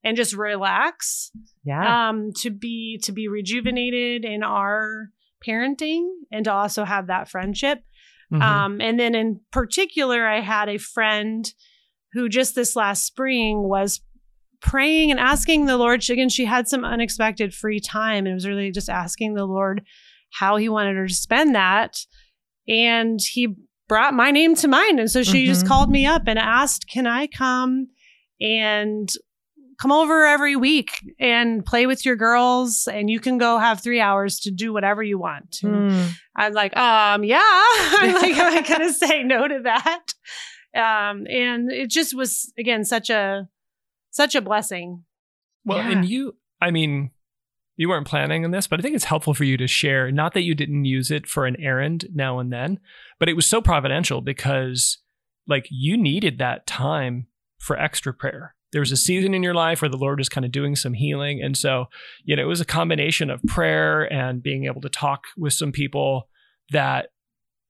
and 0.03 0.15
just 0.17 0.33
relax 0.33 1.31
yeah. 1.63 2.09
um 2.09 2.31
to 2.37 2.49
be 2.49 2.99
to 3.03 3.11
be 3.11 3.27
rejuvenated 3.27 4.25
in 4.25 4.43
our 4.43 5.09
parenting 5.47 6.07
and 6.31 6.45
to 6.45 6.51
also 6.51 6.83
have 6.83 7.07
that 7.07 7.29
friendship 7.29 7.79
Mhm. 8.31 8.41
um 8.41 8.81
and 8.81 8.99
then 8.99 9.15
in 9.15 9.39
particular 9.51 10.25
i 10.27 10.41
had 10.41 10.67
a 10.69 10.77
friend 10.77 11.53
who 12.13 12.27
just 12.29 12.55
this 12.55 12.75
last 12.75 13.05
spring 13.05 13.67
was 13.69 14.01
praying 14.59 15.11
and 15.11 15.19
asking 15.19 15.65
the 15.65 15.77
lord 15.77 16.03
she, 16.03 16.13
again 16.13 16.29
she 16.29 16.45
had 16.45 16.67
some 16.67 16.83
unexpected 16.83 17.53
free 17.53 17.79
time 17.79 18.25
and 18.25 18.29
it 18.29 18.33
was 18.33 18.47
really 18.47 18.71
just 18.71 18.89
asking 18.89 19.33
the 19.33 19.45
lord 19.45 19.81
how 20.31 20.57
he 20.57 20.67
wanted 20.67 20.95
her 20.97 21.07
to 21.07 21.13
spend 21.13 21.55
that 21.55 21.97
and 22.67 23.19
he 23.21 23.55
brought 23.87 24.13
my 24.13 24.31
name 24.31 24.55
to 24.55 24.67
mind 24.67 24.99
and 24.99 25.09
so 25.09 25.23
she 25.23 25.45
just 25.45 25.63
Mhm. 25.63 25.67
called 25.69 25.89
me 25.89 26.05
up 26.05 26.23
and 26.27 26.37
asked 26.37 26.87
can 26.89 27.07
i 27.07 27.27
come 27.27 27.87
and 28.41 29.09
come 29.79 29.91
over 29.91 30.25
every 30.25 30.55
week 30.55 30.91
and 31.19 31.65
play 31.65 31.85
with 31.85 32.05
your 32.05 32.15
girls 32.15 32.87
and 32.91 33.09
you 33.09 33.19
can 33.19 33.37
go 33.37 33.57
have 33.59 33.81
three 33.81 33.99
hours 34.01 34.39
to 34.39 34.51
do 34.51 34.73
whatever 34.73 35.03
you 35.03 35.19
want 35.19 35.57
Mm. 35.63 36.11
i'm 36.35 36.53
like 36.53 36.75
um 36.75 37.23
yeah 37.23 37.39
i'm 37.43 38.13
like 38.15 38.37
am 38.37 38.53
i 38.57 38.61
gonna 38.67 38.91
say 38.93 39.23
no 39.23 39.47
to 39.47 39.59
that 39.63 40.03
um 40.75 41.25
and 41.27 41.71
it 41.71 41.89
just 41.89 42.15
was 42.15 42.51
again 42.57 42.83
such 42.85 43.09
a 43.09 43.47
such 44.11 44.33
a 44.35 44.41
blessing 44.41 45.03
Well, 45.65 45.77
Yeah. 45.77 45.91
and 45.91 46.05
you, 46.09 46.35
I 46.59 46.71
mean, 46.71 47.11
you 47.75 47.89
weren't 47.89 48.07
planning 48.07 48.43
on 48.45 48.49
this, 48.51 48.65
but 48.65 48.79
I 48.79 48.81
think 48.81 48.95
it's 48.95 49.03
helpful 49.05 49.35
for 49.35 49.43
you 49.43 49.57
to 49.57 49.67
share. 49.67 50.11
Not 50.11 50.33
that 50.33 50.41
you 50.41 50.55
didn't 50.55 50.85
use 50.85 51.11
it 51.11 51.27
for 51.27 51.45
an 51.45 51.55
errand 51.61 52.07
now 52.15 52.39
and 52.39 52.51
then, 52.51 52.79
but 53.19 53.29
it 53.29 53.35
was 53.35 53.45
so 53.45 53.61
providential 53.61 54.21
because 54.21 54.97
like 55.47 55.67
you 55.69 55.95
needed 55.97 56.39
that 56.39 56.65
time 56.65 57.27
for 57.59 57.77
extra 57.77 58.11
prayer. 58.13 58.55
There 58.71 58.81
was 58.81 58.91
a 58.91 58.97
season 58.97 59.33
in 59.33 59.43
your 59.43 59.53
life 59.53 59.81
where 59.81 59.89
the 59.89 59.97
Lord 59.97 60.19
was 60.19 60.29
kind 60.29 60.45
of 60.45 60.51
doing 60.51 60.75
some 60.75 60.93
healing. 60.93 61.41
And 61.41 61.55
so, 61.55 61.85
you 62.23 62.35
know, 62.35 62.41
it 62.41 62.47
was 62.47 62.61
a 62.61 62.65
combination 62.65 63.29
of 63.29 63.41
prayer 63.43 64.11
and 64.11 64.43
being 64.43 64.65
able 64.65 64.81
to 64.81 64.89
talk 64.89 65.23
with 65.37 65.53
some 65.53 65.71
people 65.71 66.27
that 66.71 67.07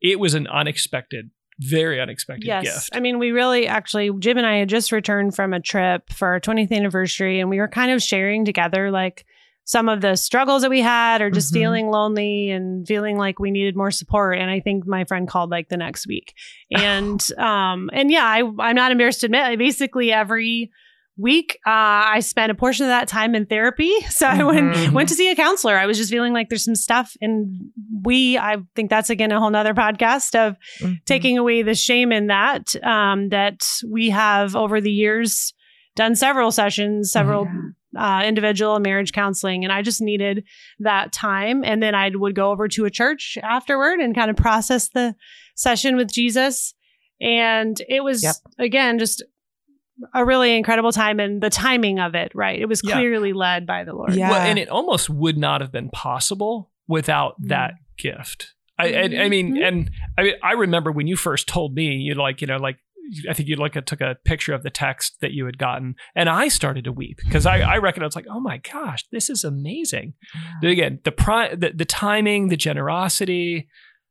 it 0.01 0.19
was 0.19 0.33
an 0.33 0.47
unexpected, 0.47 1.29
very 1.59 2.01
unexpected 2.01 2.47
yes. 2.47 2.63
gift. 2.63 2.89
I 2.93 2.99
mean, 2.99 3.19
we 3.19 3.31
really 3.31 3.67
actually, 3.67 4.11
Jim 4.19 4.37
and 4.37 4.47
I 4.47 4.57
had 4.57 4.69
just 4.69 4.91
returned 4.91 5.35
from 5.35 5.53
a 5.53 5.59
trip 5.59 6.11
for 6.11 6.29
our 6.29 6.39
20th 6.39 6.71
anniversary, 6.71 7.39
and 7.39 7.49
we 7.49 7.59
were 7.59 7.67
kind 7.67 7.91
of 7.91 8.01
sharing 8.01 8.43
together 8.45 8.89
like 8.89 9.25
some 9.65 9.89
of 9.89 9.99
the 9.99 10.15
struggles 10.15 10.61
that 10.61 10.69
we 10.69 10.79
had 10.81 11.21
or 11.21 11.29
just 11.29 11.51
Mhm. 11.51 11.57
feeling 11.57 11.87
lonely 11.89 12.49
and 12.51 12.87
feeling 12.87 13.17
like 13.17 13.37
we 13.37 13.51
needed 13.51 13.75
more 13.75 13.91
support 13.91 14.37
and 14.37 14.49
i 14.49 14.61
think 14.61 14.87
my 14.87 15.03
friend 15.03 15.27
called 15.27 15.49
like 15.49 15.67
the 15.67 15.75
next 15.75 16.07
week 16.07 16.33
and 16.71 17.27
um 17.37 17.89
and 17.91 18.09
yeah 18.09 18.23
I, 18.23 18.43
i'm 18.59 18.77
not 18.77 18.93
embarrassed 18.93 19.19
to 19.19 19.25
admit 19.25 19.41
I 19.41 19.57
basically 19.57 20.13
every 20.13 20.71
week 21.17 21.57
uh, 21.65 21.69
i 22.13 22.19
spent 22.19 22.51
a 22.51 22.55
portion 22.55 22.85
of 22.85 22.89
that 22.89 23.07
time 23.07 23.33
in 23.35 23.45
therapy 23.45 23.91
so 24.09 24.27
i 24.27 24.43
went 24.43 24.73
Mhm. 24.75 24.91
went 24.93 25.09
to 25.09 25.15
see 25.15 25.29
a 25.31 25.35
counselor 25.35 25.77
i 25.77 25.85
was 25.85 25.97
just 25.97 26.11
feeling 26.11 26.33
like 26.33 26.49
there's 26.49 26.63
some 26.65 26.75
stuff 26.75 27.13
and 27.21 27.71
we 28.03 28.37
i 28.37 28.57
think 28.75 28.89
that's 28.89 29.09
again 29.09 29.31
a 29.31 29.39
whole 29.39 29.49
nother 29.49 29.73
podcast 29.73 30.35
of 30.35 30.55
Mhm. 30.81 30.97
taking 31.05 31.37
away 31.37 31.61
the 31.63 31.73
shame 31.75 32.11
in 32.11 32.27
that 32.27 32.75
um, 32.83 33.29
that 33.29 33.67
we 33.89 34.09
have 34.11 34.55
over 34.55 34.79
the 34.79 34.91
years 34.91 35.53
done 35.95 36.15
several 36.15 36.51
sessions 36.51 37.11
several 37.11 37.47
uh, 37.97 38.21
individual 38.23 38.75
and 38.75 38.83
marriage 38.83 39.11
counseling 39.11 39.63
and 39.63 39.73
i 39.73 39.81
just 39.81 40.01
needed 40.01 40.43
that 40.79 41.11
time 41.11 41.63
and 41.63 41.81
then 41.81 41.95
i 41.95 42.11
would 42.13 42.35
go 42.35 42.51
over 42.51 42.67
to 42.67 42.85
a 42.85 42.91
church 42.91 43.37
afterward 43.41 43.99
and 43.99 44.13
kind 44.13 44.29
of 44.29 44.35
process 44.35 44.89
the 44.89 45.15
session 45.55 45.95
with 45.95 46.11
jesus 46.11 46.75
and 47.19 47.81
it 47.89 48.03
was 48.03 48.21
Yep. 48.21 48.35
again 48.59 48.99
just 48.99 49.23
a 50.13 50.23
really 50.25 50.55
incredible 50.55 50.91
time 50.91 51.19
and 51.19 51.41
the 51.41 51.49
timing 51.49 51.99
of 51.99 52.13
it 52.15 52.31
right 52.35 52.59
it 52.59 52.67
was 52.67 52.81
Yeah. 52.83 52.93
clearly 52.95 53.33
led 53.33 53.65
by 53.65 53.83
the 53.83 53.93
lord 53.93 54.13
Yeah. 54.15 54.29
Well, 54.31 54.39
and 54.41 54.59
it 54.59 54.69
almost 54.69 55.09
would 55.09 55.37
not 55.37 55.61
have 55.61 55.71
been 55.71 55.89
possible 55.89 56.71
without 56.87 57.35
that 57.47 57.73
gift. 57.97 58.53
I, 58.79 58.93
I, 58.93 59.01
I 59.23 59.29
mean, 59.29 59.55
Mhm. 59.55 59.67
and 59.67 59.91
I 60.17 60.23
mean, 60.23 60.33
I 60.43 60.51
remember 60.53 60.91
when 60.91 61.07
you 61.07 61.15
first 61.15 61.47
told 61.47 61.73
me, 61.73 61.95
you 61.95 62.13
like, 62.13 62.41
you 62.41 62.47
know, 62.47 62.57
like, 62.57 62.77
I 63.27 63.33
think 63.33 63.49
you 63.49 63.55
like 63.55 63.73
took 63.85 64.01
a 64.01 64.17
picture 64.23 64.53
of 64.53 64.61
the 64.63 64.69
text 64.69 65.17
that 65.21 65.31
you 65.31 65.45
had 65.47 65.57
gotten, 65.57 65.95
and 66.15 66.29
I 66.29 66.47
started 66.49 66.83
to 66.83 66.91
weep 66.91 67.17
because 67.23 67.45
I, 67.47 67.55
reckon 67.57 67.69
I 67.71 67.77
recognized 67.77 68.15
like, 68.15 68.27
oh 68.29 68.39
my 68.39 68.57
gosh, 68.57 69.03
this 69.11 69.29
is 69.31 69.43
amazing. 69.43 70.13
But 70.61 70.69
again, 70.69 70.99
the 71.03 71.11
pri- 71.11 71.55
the, 71.55 71.71
the 71.73 71.85
timing, 71.85 72.49
the 72.49 72.57
generosity, 72.57 73.67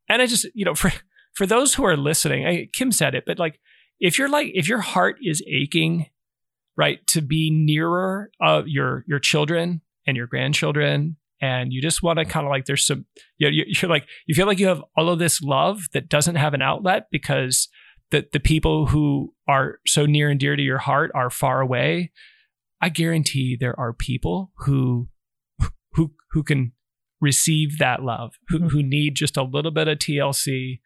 and 0.09 0.21
I 0.23 0.27
just, 0.27 0.47
you 0.55 0.65
know, 0.65 0.75
for 0.75 0.93
for 1.35 1.47
those 1.47 1.75
who 1.75 1.85
are 1.85 1.97
listening, 1.97 2.47
I, 2.47 2.69
Kim 2.73 2.91
said 2.91 3.15
it, 3.15 3.25
but 3.27 3.39
like, 3.39 3.61
if 4.01 4.19
you're 4.19 4.29
like, 4.29 4.51
if 4.55 4.69
your 4.69 4.81
heart 4.81 5.17
is 5.23 5.43
aching, 5.49 6.07
right, 6.77 7.05
to 7.09 7.21
be 7.23 7.51
nearer 7.51 8.31
of 8.41 8.69
your 8.69 9.05
your 9.07 9.19
children 9.19 9.81
and 10.07 10.17
your 10.17 10.27
grandchildren, 10.27 11.17
and 11.41 11.73
you 11.73 11.83
just 11.83 12.03
want 12.03 12.19
to 12.19 12.25
kind 12.25 12.47
of 12.47 12.51
like, 12.51 12.65
there's 12.67 12.87
some, 12.87 13.05
you 13.39 13.47
know, 13.47 13.51
you- 13.53 13.65
you're 13.81 13.91
like, 13.91 14.07
you 14.27 14.35
feel 14.35 14.47
like 14.47 14.59
you 14.59 14.69
have 14.69 14.83
all 14.97 15.09
of 15.09 15.19
this 15.19 15.41
love 15.43 15.89
that 15.93 16.09
doesn't 16.09 16.37
have 16.37 16.55
an 16.55 16.63
outlet 16.63 17.07
because 17.11 17.69
the 18.11 18.25
the 18.33 18.41
people 18.41 18.87
who 18.87 19.35
are 19.49 19.81
so 19.87 20.07
near 20.07 20.29
and 20.31 20.39
dear 20.41 20.55
to 20.57 20.63
your 20.63 20.79
heart 20.79 21.11
are 21.15 21.31
far 21.31 21.61
away. 21.61 22.13
I 22.81 22.89
guarantee 22.91 23.57
there 23.59 23.79
are 23.81 23.93
people 23.93 24.53
who 24.59 25.09
who 25.95 26.13
who 26.33 26.43
can 26.43 26.73
receive 27.21 27.79
that 27.79 28.03
love, 28.03 28.35
who 28.49 28.69
who 28.69 28.83
need 28.83 29.15
just 29.17 29.37
a 29.37 29.43
little 29.43 29.71
bit 29.73 29.89
of 29.89 29.99
TLC. 29.99 30.81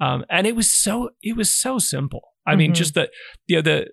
Um, 0.00 0.24
and 0.28 0.46
it 0.46 0.54
was 0.56 0.70
so 0.70 1.10
it 1.22 1.36
was 1.36 1.50
so 1.50 1.78
simple. 1.78 2.22
I 2.48 2.56
mean, 2.56 2.72
Mhm. 2.72 2.76
just 2.76 2.94
the 2.94 3.10
you 3.46 3.56
know 3.56 3.62
the 3.62 3.86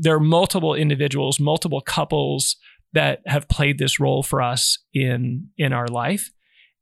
there 0.00 0.14
are 0.14 0.20
multiple 0.20 0.74
individuals, 0.74 1.40
multiple 1.40 1.80
couples 1.80 2.56
that 2.92 3.20
have 3.26 3.48
played 3.48 3.78
this 3.78 3.98
role 3.98 4.22
for 4.22 4.42
us 4.42 4.78
in 4.92 5.48
in 5.56 5.72
our 5.72 5.88
life, 5.88 6.30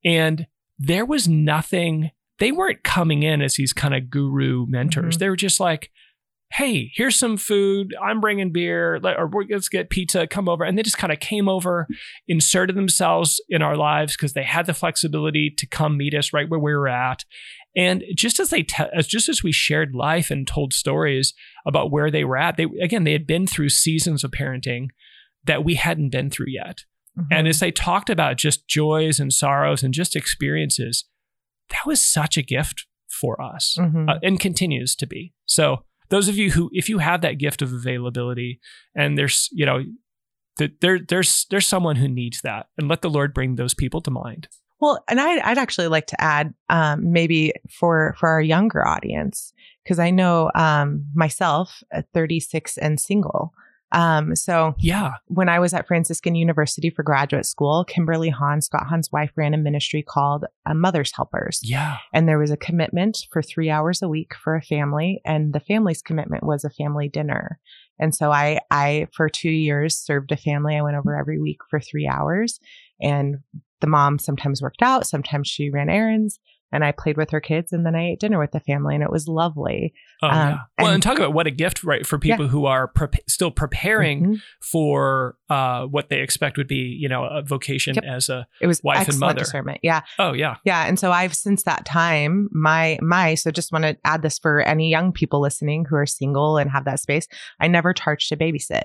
and 0.05 0.47
there 0.79 1.05
was 1.05 1.29
nothing. 1.29 2.11
They 2.39 2.51
weren't 2.53 2.83
coming 2.83 3.23
in 3.23 3.43
as 3.43 3.55
these 3.55 3.73
kind 3.73 3.95
of 3.95 4.11
guru 4.11 4.67
mentors. 4.69 5.17
Mhm. 5.17 5.19
They 5.21 5.29
were 5.29 5.37
just 5.37 5.61
like, 5.61 5.91
hey, 6.55 6.91
here's 6.95 7.15
some 7.17 7.37
food. 7.37 7.95
I'm 8.03 8.21
bringing 8.21 8.51
beer, 8.51 8.97
or 9.05 9.31
let's 9.49 9.69
get 9.69 9.89
pizza. 9.89 10.27
Come 10.27 10.49
over, 10.49 10.65
and 10.65 10.77
they 10.77 10.83
just 10.83 10.99
kind 10.99 11.13
of 11.13 11.21
came 11.21 11.49
over, 11.49 11.87
inserted 12.27 12.75
themselves 12.75 13.41
in 13.49 13.63
our 13.63 13.77
lives 13.77 14.17
because 14.17 14.33
they 14.33 14.43
had 14.43 14.67
the 14.67 14.75
flexibility 14.75 15.49
to 15.57 15.67
come 15.67 15.97
meet 15.97 16.13
us 16.13 16.33
right 16.33 16.49
where 16.49 16.59
we 16.59 16.75
were 16.75 16.89
at. 16.89 17.25
And 17.77 18.03
just 18.17 18.41
as 18.41 18.51
they, 18.51 18.63
te- 18.65 18.85
as 18.93 19.07
just 19.07 19.29
as 19.29 19.43
we 19.43 19.53
shared 19.53 19.95
life 19.95 20.31
and 20.31 20.47
told 20.47 20.73
stories 20.73 21.35
about 21.65 21.91
where 21.93 22.11
they 22.11 22.25
were 22.25 22.37
at, 22.37 22.57
they 22.57 22.67
again 22.83 23.05
they 23.05 23.13
had 23.13 23.27
been 23.27 23.47
through 23.47 23.69
seasons 23.69 24.25
of 24.25 24.33
parenting 24.33 24.89
that 25.45 25.65
we 25.65 25.77
hadn't 25.77 26.11
been 26.11 26.31
through 26.31 26.49
yet. 26.49 26.81
Mhm. 27.19 27.27
And 27.31 27.49
as 27.49 27.61
they 27.61 27.71
talked 27.71 28.11
about 28.11 28.37
just 28.39 28.67
joys 28.69 29.21
and 29.21 29.33
sorrows 29.33 29.83
and 29.83 29.95
just 29.95 30.17
experiences, 30.17 31.05
that 31.71 31.87
was 31.87 32.01
such 32.01 32.37
a 32.37 32.43
gift 32.43 32.87
for 33.21 33.41
us 33.41 33.77
Mhm. 33.79 34.09
uh, 34.11 34.19
and 34.23 34.39
continues 34.41 34.95
to 34.97 35.07
be. 35.07 35.33
So 35.47 35.85
those 36.09 36.29
of 36.29 36.37
you 36.37 36.51
who, 36.51 36.71
if 36.73 36.89
you 36.89 36.99
have 36.99 37.21
that 37.23 37.39
gift 37.39 37.63
of 37.63 37.73
availability, 37.73 38.61
and 38.97 39.17
there's, 39.17 39.49
you 39.53 39.65
know, 39.65 39.85
th- 40.59 40.73
there, 40.81 40.99
there's, 40.99 41.47
there's 41.51 41.67
someone 41.67 41.97
who 41.97 42.09
needs 42.09 42.41
that, 42.43 42.67
and 42.77 42.89
let 42.89 43.03
the 43.03 43.11
Lord 43.11 43.33
bring 43.33 43.55
those 43.55 43.75
people 43.75 44.01
to 44.03 44.11
mind. 44.11 44.49
Well, 44.81 45.03
and 45.09 45.21
I'd, 45.21 45.41
I'd 45.41 45.59
actually 45.59 45.89
like 45.89 46.07
to 46.09 46.21
add, 46.21 46.55
um, 46.69 47.13
maybe 47.13 47.53
for 47.71 48.15
for 48.19 48.29
our 48.29 48.41
younger 48.41 48.87
audience, 48.87 49.53
because 49.85 49.99
I 49.99 50.11
know 50.11 50.51
um, 50.55 51.07
myself, 51.15 51.83
at 51.93 52.07
36 52.15 52.79
and 52.79 52.99
single. 52.99 53.53
Um, 53.93 54.37
so 54.37 54.75
Yeah, 54.79 55.15
when 55.27 55.49
I 55.49 55.59
was 55.59 55.75
at 55.75 55.89
Franciscan 55.89 56.35
University 56.37 56.91
for 56.91 57.03
graduate 57.03 57.45
school, 57.45 57.85
Kimberly 57.85 58.29
Hahn, 58.29 58.61
Scott 58.61 58.87
Hahn's 58.89 59.11
wife, 59.11 59.33
ran 59.37 59.53
a 59.53 59.59
ministry 59.59 60.03
called 60.03 60.45
uh, 60.65 60.75
Mother's 60.75 61.13
Helpers. 61.15 61.61
yeah, 61.63 61.97
And 62.13 62.29
there 62.29 62.39
was 62.39 62.53
a 62.53 62.57
commitment 62.57 63.27
for 63.33 63.43
three 63.43 63.69
hours 63.69 64.01
a 64.01 64.09
week 64.09 64.33
for 64.35 64.55
a 64.55 64.63
family, 64.63 65.21
and 65.25 65.53
the 65.53 65.61
family's 65.61 66.03
commitment 66.03 66.45
was 66.45 66.65
a 66.65 66.71
family 66.71 67.09
dinner. 67.09 67.59
And 67.99 68.15
so 68.15 68.31
I, 68.31 68.61
I 68.71 69.09
for 69.13 69.29
two 69.29 69.51
years 69.51 69.97
served 69.97 70.31
a 70.33 70.37
family. 70.37 70.77
I 70.77 70.83
went 70.83 70.97
over 70.97 71.19
every 71.19 71.41
week 71.41 71.59
for 71.69 71.81
three 71.81 72.07
hours, 72.07 72.61
and 73.01 73.39
the 73.81 73.87
mom 73.87 74.19
sometimes 74.19 74.63
worked 74.63 74.83
out, 74.83 75.07
sometimes 75.07 75.49
she 75.49 75.71
ran 75.71 75.89
errands, 75.91 76.39
and 76.73 76.85
I 76.85 76.93
played 76.93 77.17
with 77.17 77.31
her 77.31 77.41
kids, 77.41 77.73
and 77.73 77.85
then 77.85 77.97
I 77.97 78.11
ate 78.11 78.21
dinner 78.21 78.39
with 78.39 78.53
the 78.53 78.61
family, 78.61 78.95
and 78.95 79.03
it 79.03 79.11
was 79.11 79.27
lovely. 79.27 79.93
oh, 80.23 80.29
Um, 80.29 80.33
yeah. 80.35 80.59
Well, 80.79 80.87
and, 80.87 80.95
and- 80.95 81.03
talk 81.03 81.17
about 81.19 81.33
what 81.33 81.49
a 81.49 81.51
gift, 81.51 81.83
right, 81.83 82.07
for 82.07 82.17
people 82.19 82.47
who 82.47 82.67
are 82.67 82.87
prep 82.87 83.17
still 83.29 83.51
preparing 83.51 84.25
Mhm. 84.25 84.41
for 84.71 85.37
uh, 85.49 85.87
what 85.87 86.11
they 86.11 86.21
expect 86.21 86.57
would 86.59 86.69
be, 86.69 86.97
you 87.01 87.09
know, 87.09 87.25
a 87.25 87.43
vocation 87.43 87.97
Yep. 87.97 88.05
as 88.05 88.29
a. 88.29 88.47
It 88.61 88.69
was 88.69 88.81
Wife 88.85 89.09
and 89.09 89.19
mother. 89.19 89.41
discernment. 89.41 89.81
Yeah. 89.83 90.03
Oh 90.21 90.33
yeah, 90.33 90.57
Yeah. 90.65 90.87
And 90.87 90.97
so 90.97 91.11
I've 91.11 91.35
since 91.35 91.65
that 91.65 91.85
time, 91.85 92.49
my, 92.53 92.99
my, 93.03 93.35
so 93.35 93.51
just 93.51 93.73
want 93.73 93.83
to 93.85 93.97
add 94.05 94.23
this 94.23 94.39
for 94.39 94.61
any 94.61 94.89
young 94.89 95.11
people 95.13 95.41
listening 95.41 95.87
who 95.91 95.97
are 95.97 96.07
single 96.07 96.57
and 96.57 96.71
have 96.71 96.85
that 96.85 97.01
space. 97.01 97.27
I 97.59 97.67
never 97.67 97.93
charged 97.93 98.29
to 98.29 98.37
babysit. 98.37 98.85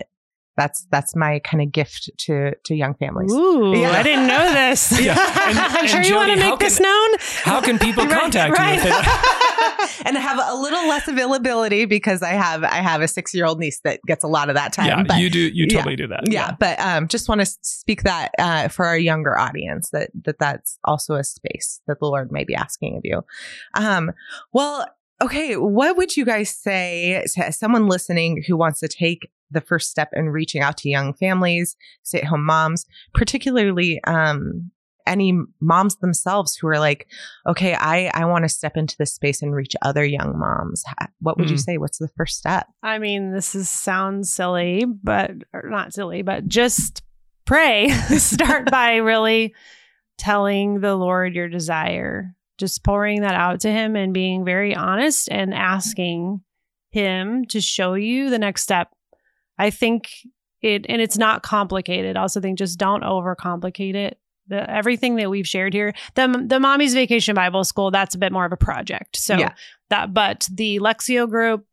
That's, 0.58 0.88
that's 0.92 1.16
my 1.16 1.40
kind 1.40 1.62
of 1.62 1.72
gift 1.72 2.10
to, 2.20 2.54
to 2.66 2.76
young 2.76 2.96
families. 2.96 3.32
Ooh, 3.34 3.74
Yeah. 3.76 3.92
I 3.92 4.04
didn't 4.04 4.28
know 4.28 4.52
this. 4.54 5.00
Yeah. 5.06 5.12
And- 5.48 5.58
I'm 5.60 5.76
and 5.82 5.90
sure 5.90 6.02
you 6.02 6.16
want 6.16 6.34
to 6.34 6.42
how 6.42 6.50
make 6.52 6.60
this 6.60 6.78
can- 6.78 6.84
known. 6.84 7.18
how 7.44 7.62
can 7.62 7.78
people 7.80 8.06
Right, 8.08 8.20
contact 8.22 8.58
you? 8.58 8.66
If 8.66 8.84
they, 8.84 10.06
and 10.06 10.18
have 10.18 10.40
a 10.40 10.56
little 10.56 10.88
less 10.88 11.08
availability 11.08 11.86
because 11.86 12.22
I 12.24 12.30
have, 12.32 12.64
I 12.64 12.76
have 12.78 13.02
a 13.02 13.08
six 13.08 13.34
year 13.34 13.46
old 13.46 13.60
niece 13.60 13.80
that 13.84 14.00
gets 14.08 14.24
a 14.24 14.28
lot 14.28 14.50
of 14.50 14.56
that 14.56 14.74
time. 14.74 14.88
yeah, 14.88 15.04
but 15.04 15.18
you 15.20 15.30
do. 15.30 15.40
You 15.40 15.66
yeah. 15.70 15.78
totally 15.78 15.96
do 15.96 16.08
that. 16.08 16.32
yeah, 16.32 16.56
but 16.60 16.80
um, 16.80 17.08
just 17.08 17.28
want 17.30 17.42
to 17.42 17.46
speak 17.62 18.04
that 18.04 18.32
uh, 18.40 18.68
for 18.70 18.86
our 18.86 18.98
younger 18.98 19.38
audience 19.38 19.90
that 19.92 20.10
that 20.26 20.38
that's 20.40 20.80
also 20.86 21.16
a 21.16 21.24
space 21.24 21.82
that 21.88 22.00
the 22.00 22.06
Lord 22.06 22.32
may 22.32 22.44
be 22.44 22.56
asking 22.56 22.98
of 22.98 23.02
you. 23.04 23.24
Um, 23.74 24.12
well, 24.54 24.88
okay, 25.22 25.56
what 25.56 25.96
would 25.98 26.16
you 26.18 26.26
guys 26.26 26.50
say 26.50 27.24
to 27.36 27.52
someone 27.52 27.88
listening 27.88 28.44
who 28.48 28.58
wants 28.58 28.80
to 28.82 28.88
take 28.88 29.30
the 29.52 29.62
first 29.62 29.90
step 29.90 30.10
in 30.14 30.30
reaching 30.30 30.62
out 30.62 30.78
to 30.78 30.90
young 30.90 31.14
families, 31.14 31.76
stay 32.04 32.20
at 32.20 32.26
home 32.26 32.46
moms, 32.46 32.86
particularly 33.14 34.02
um, 34.06 34.72
any 35.08 35.38
moms 35.62 35.98
themselves 35.98 36.56
who 36.56 36.68
are 36.68 36.80
like, 36.80 37.08
okay, 37.48 37.76
I 37.76 38.08
I 38.14 38.26
want 38.26 38.44
to 38.46 38.50
step 38.50 38.76
into 38.76 38.96
this 38.98 39.14
space 39.14 39.42
and 39.44 39.54
reach 39.54 39.76
other 39.84 40.04
young 40.04 40.38
moms. 40.40 40.84
What 41.20 41.38
would 41.38 41.50
you 41.50 41.58
Mm. 41.58 41.64
say? 41.64 41.78
What's 41.78 42.00
the 42.00 42.10
first 42.18 42.38
step? 42.38 42.66
I 42.82 42.98
mean, 42.98 43.32
this 43.32 43.54
is 43.54 43.70
sounds 43.70 44.32
silly, 44.32 44.84
but 44.86 45.32
or 45.54 45.70
not 45.70 45.94
silly, 45.94 46.24
but 46.24 46.48
just 46.48 47.04
pray. 47.46 47.90
Start 48.18 48.72
by 48.72 48.96
really 48.96 49.54
telling 50.18 50.80
the 50.80 50.96
Lord 50.96 51.36
your 51.36 51.50
desire, 51.50 52.34
just 52.58 52.84
pouring 52.84 53.22
that 53.22 53.36
out 53.36 53.60
to 53.62 53.72
Him 53.72 53.96
and 53.96 54.12
being 54.14 54.44
very 54.44 54.74
honest 54.76 55.30
and 55.30 55.54
asking 55.54 56.42
Him 56.92 57.46
to 57.50 57.62
show 57.62 57.94
you 57.94 58.30
the 58.32 58.40
next 58.40 58.64
step. 58.64 58.95
I 59.58 59.70
think 59.70 60.10
it, 60.62 60.86
and 60.90 61.02
it's 61.02 61.18
not 61.18 61.44
complicated. 61.44 62.18
I 62.18 62.22
also 62.22 62.42
think 62.42 62.58
just 62.58 62.78
don't 62.80 63.04
overcomplicate 63.04 63.96
it. 63.96 64.20
The, 64.48 64.70
everything 64.70 65.16
that 65.16 65.30
we've 65.30 65.48
shared 65.48 65.74
here, 65.74 65.94
the 66.14 66.44
the 66.48 66.60
mommy's 66.60 66.94
vacation 66.94 67.34
Bible 67.34 67.64
school, 67.64 67.90
that's 67.90 68.14
a 68.14 68.18
bit 68.20 68.32
more 68.32 68.46
of 68.46 68.52
a 68.52 68.58
project. 68.58 69.18
So 69.18 69.38
Yeah. 69.38 69.54
that, 69.90 70.14
but 70.14 70.48
the 70.54 70.80
Lectio 70.80 71.28
group, 71.28 71.66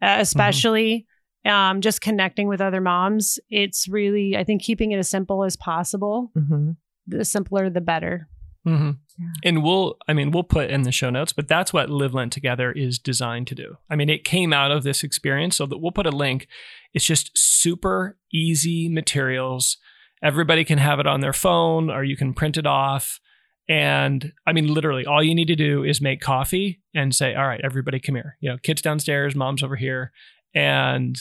uh, 0.00 0.16
especially 0.20 1.06
um, 1.44 1.80
just 1.82 2.00
connecting 2.00 2.48
with 2.48 2.60
other 2.62 2.80
moms. 2.80 3.38
It's 3.50 3.86
really, 3.86 4.36
I 4.36 4.44
think, 4.44 4.62
keeping 4.62 4.92
it 4.92 4.98
as 4.98 5.08
simple 5.10 5.44
as 5.44 5.56
possible. 5.56 6.30
hmm 6.34 6.70
The 7.06 7.24
simpler, 7.24 7.68
the 7.70 7.80
better. 7.82 8.28
hmm 8.64 8.92
Yeah. 9.18 9.26
And 9.44 9.62
we'll, 9.62 9.96
I 10.08 10.12
mean, 10.14 10.30
we'll 10.30 10.42
put 10.42 10.70
in 10.70 10.82
the 10.82 10.92
show 10.92 11.10
notes, 11.10 11.32
but 11.32 11.48
that's 11.48 11.72
what 11.72 11.88
Live 11.90 12.14
Lent 12.14 12.32
Together 12.32 12.72
is 12.72 12.98
designed 12.98 13.46
to 13.48 13.54
do. 13.54 13.76
I 13.90 13.94
mean, 13.96 14.08
it 14.10 14.24
came 14.24 14.52
out 14.52 14.72
of 14.72 14.82
this 14.82 15.04
experience, 15.04 15.56
so 15.56 15.66
that 15.66 15.78
we'll 15.78 15.92
put 15.92 16.06
a 16.06 16.10
link. 16.10 16.48
It's 16.96 17.04
just 17.04 17.30
super 17.36 18.16
easy 18.32 18.88
materials. 18.88 19.76
Everybody 20.22 20.64
can 20.64 20.78
have 20.78 20.98
it 20.98 21.06
on 21.06 21.20
their 21.20 21.34
phone, 21.34 21.90
or 21.90 22.02
you 22.02 22.16
can 22.16 22.32
print 22.32 22.56
it 22.56 22.66
off. 22.66 23.20
And 23.68 24.32
I 24.46 24.54
mean, 24.54 24.72
literally, 24.72 25.04
all 25.04 25.22
you 25.22 25.34
need 25.34 25.48
to 25.48 25.56
do 25.56 25.84
is 25.84 26.00
make 26.00 26.22
coffee 26.22 26.80
and 26.94 27.14
say, 27.14 27.34
"All 27.34 27.46
right, 27.46 27.60
everybody, 27.62 28.00
come 28.00 28.14
here." 28.14 28.38
You 28.40 28.48
know, 28.48 28.56
kids 28.56 28.80
downstairs, 28.80 29.36
mom's 29.36 29.62
over 29.62 29.76
here, 29.76 30.10
and 30.54 31.18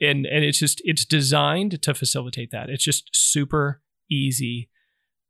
and 0.00 0.24
and 0.24 0.44
it's 0.44 0.60
just 0.60 0.80
it's 0.84 1.04
designed 1.04 1.82
to 1.82 1.92
facilitate 1.92 2.50
that. 2.52 2.70
It's 2.70 2.84
just 2.84 3.10
super 3.12 3.82
easy 4.10 4.70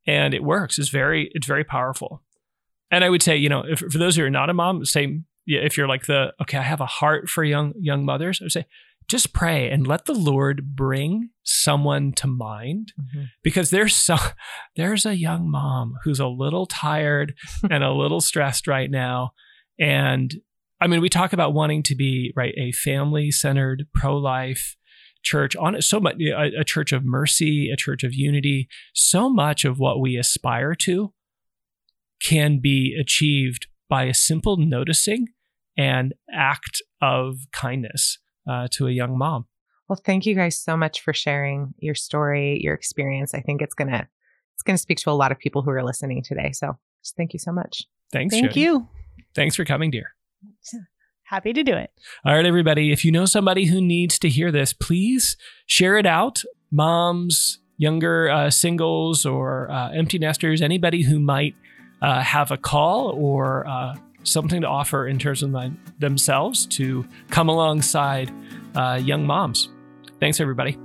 and 0.07 0.33
it 0.33 0.45
works. 0.45 0.79
It's 0.79 0.91
very 0.91 1.29
it's 1.35 1.47
very 1.49 1.65
powerful. 1.65 2.23
And 2.93 3.03
I 3.03 3.11
would 3.11 3.23
say, 3.23 3.37
you 3.37 3.49
know, 3.49 3.65
if, 3.67 3.81
for 3.81 3.99
those 3.99 4.15
who 4.15 4.23
are 4.23 4.31
not 4.31 4.49
a 4.49 4.55
mom, 4.55 4.85
say 4.85 5.23
if 5.45 5.77
you're 5.77 5.89
like 5.89 6.07
the 6.07 6.35
okay, 6.43 6.59
I 6.59 6.63
have 6.63 6.81
a 6.81 6.87
heart 6.87 7.29
for 7.29 7.43
young 7.43 7.73
young 7.81 8.05
mothers. 8.05 8.41
I 8.41 8.45
would 8.45 8.53
say 8.53 8.67
just 9.09 9.33
pray 9.33 9.71
and 9.71 9.87
let 9.87 10.05
the 10.05 10.15
Lord 10.15 10.77
bring 10.77 11.31
someone 11.43 12.13
to 12.13 12.27
mind 12.27 12.93
hmm 13.13 13.25
because 13.43 13.71
there's 13.71 13.97
so 13.97 14.17
there's 14.77 15.07
a 15.07 15.17
young 15.17 15.51
mom 15.51 15.95
who's 16.05 16.21
a 16.21 16.27
little 16.27 16.67
tired 16.67 17.35
and 17.71 17.83
a 17.83 17.93
little 17.93 18.21
stressed 18.21 18.67
right 18.67 18.91
now. 18.91 19.31
And 19.79 20.35
i 20.81 20.87
mean 20.87 21.01
we 21.01 21.09
talk 21.09 21.33
about 21.33 21.55
wanting 21.55 21.83
to 21.83 21.97
be 21.97 22.33
right 22.37 22.55
a 22.57 22.71
family 22.73 23.31
centered 23.33 23.87
pro-life 23.95 24.77
church 25.25 25.57
on 25.57 25.81
so 25.83 25.99
much 25.99 26.15
a, 26.21 26.61
a 26.61 26.65
church 26.65 26.93
of 26.93 27.05
mercy 27.05 27.71
a 27.73 27.77
church 27.77 28.05
of 28.05 28.15
unity. 28.15 28.69
So 28.95 29.29
much 29.31 29.65
of 29.65 29.79
what 29.79 30.01
we 30.01 30.17
aspire 30.17 30.75
to 30.83 31.13
can 32.23 32.61
be 32.61 32.97
achieved 33.01 33.67
by 33.89 34.05
a 34.05 34.15
simple 34.15 34.57
noticing 34.57 35.29
and 35.77 36.13
act 36.33 36.83
of 37.01 37.37
kindness 37.53 38.19
uh, 38.49 38.67
to 38.71 38.87
a 38.87 38.91
young 38.91 39.17
mom 39.19 39.47
Well, 39.89 40.01
thank 40.05 40.27
you 40.27 40.35
guys 40.35 40.59
so 40.59 40.77
much 40.77 41.01
for 41.01 41.13
sharing 41.13 41.75
your 41.79 41.95
story, 41.95 42.59
your 42.63 42.75
experience. 42.75 43.35
I 43.35 43.41
think 43.41 43.63
it's 43.63 43.75
gonna 43.75 44.09
it's 44.55 44.63
gonna 44.65 44.79
speak 44.79 44.99
to 44.99 45.11
a 45.11 45.13
lot 45.13 45.31
of 45.33 45.39
people 45.39 45.63
who 45.63 45.71
are 45.71 45.85
listening 45.85 46.23
today. 46.23 46.51
So 46.53 46.77
just 47.03 47.17
thank 47.17 47.33
you 47.33 47.39
so 47.39 47.53
much. 47.53 47.85
thanks 48.13 48.35
Thank 48.35 48.49
Jody. 48.51 48.61
you. 48.61 48.89
thanks 49.35 49.55
for 49.57 49.65
coming 49.65 49.91
dear 49.91 50.15
Happy 51.25 51.53
to 51.53 51.63
do 51.63 51.75
it. 51.75 51.91
All 52.25 52.35
right, 52.35 52.47
everybody. 52.47 52.91
If 52.91 53.05
you 53.05 53.13
know 53.13 53.27
somebody 53.27 53.67
who 53.67 53.83
needs 53.83 54.19
to 54.21 54.31
hear 54.31 54.51
this, 54.51 54.73
please 54.73 55.37
share 55.67 55.99
it 55.99 56.07
out. 56.07 56.43
Moms, 56.71 57.59
younger 57.77 58.31
uh, 58.31 58.49
singles, 58.49 59.27
or 59.27 59.71
uh, 59.71 59.91
empty 59.91 60.19
nesters, 60.19 60.63
anybody 60.63 61.03
who 61.03 61.19
might 61.19 61.55
uh, 62.01 62.23
have 62.23 62.51
a 62.51 62.57
call 62.57 63.11
or 63.11 63.67
uh, 63.67 63.95
something 64.23 64.61
to 64.61 64.69
offer 64.69 65.07
in 65.07 65.19
terms 65.19 65.43
of 65.43 65.51
my, 65.51 65.71
themselves 65.99 66.67
to 66.67 67.07
come 67.31 67.49
alongside 67.49 68.33
uh, 68.75 69.01
young 69.03 69.27
moms. 69.27 69.69
Thanks, 70.21 70.41
everybody. 70.41 70.77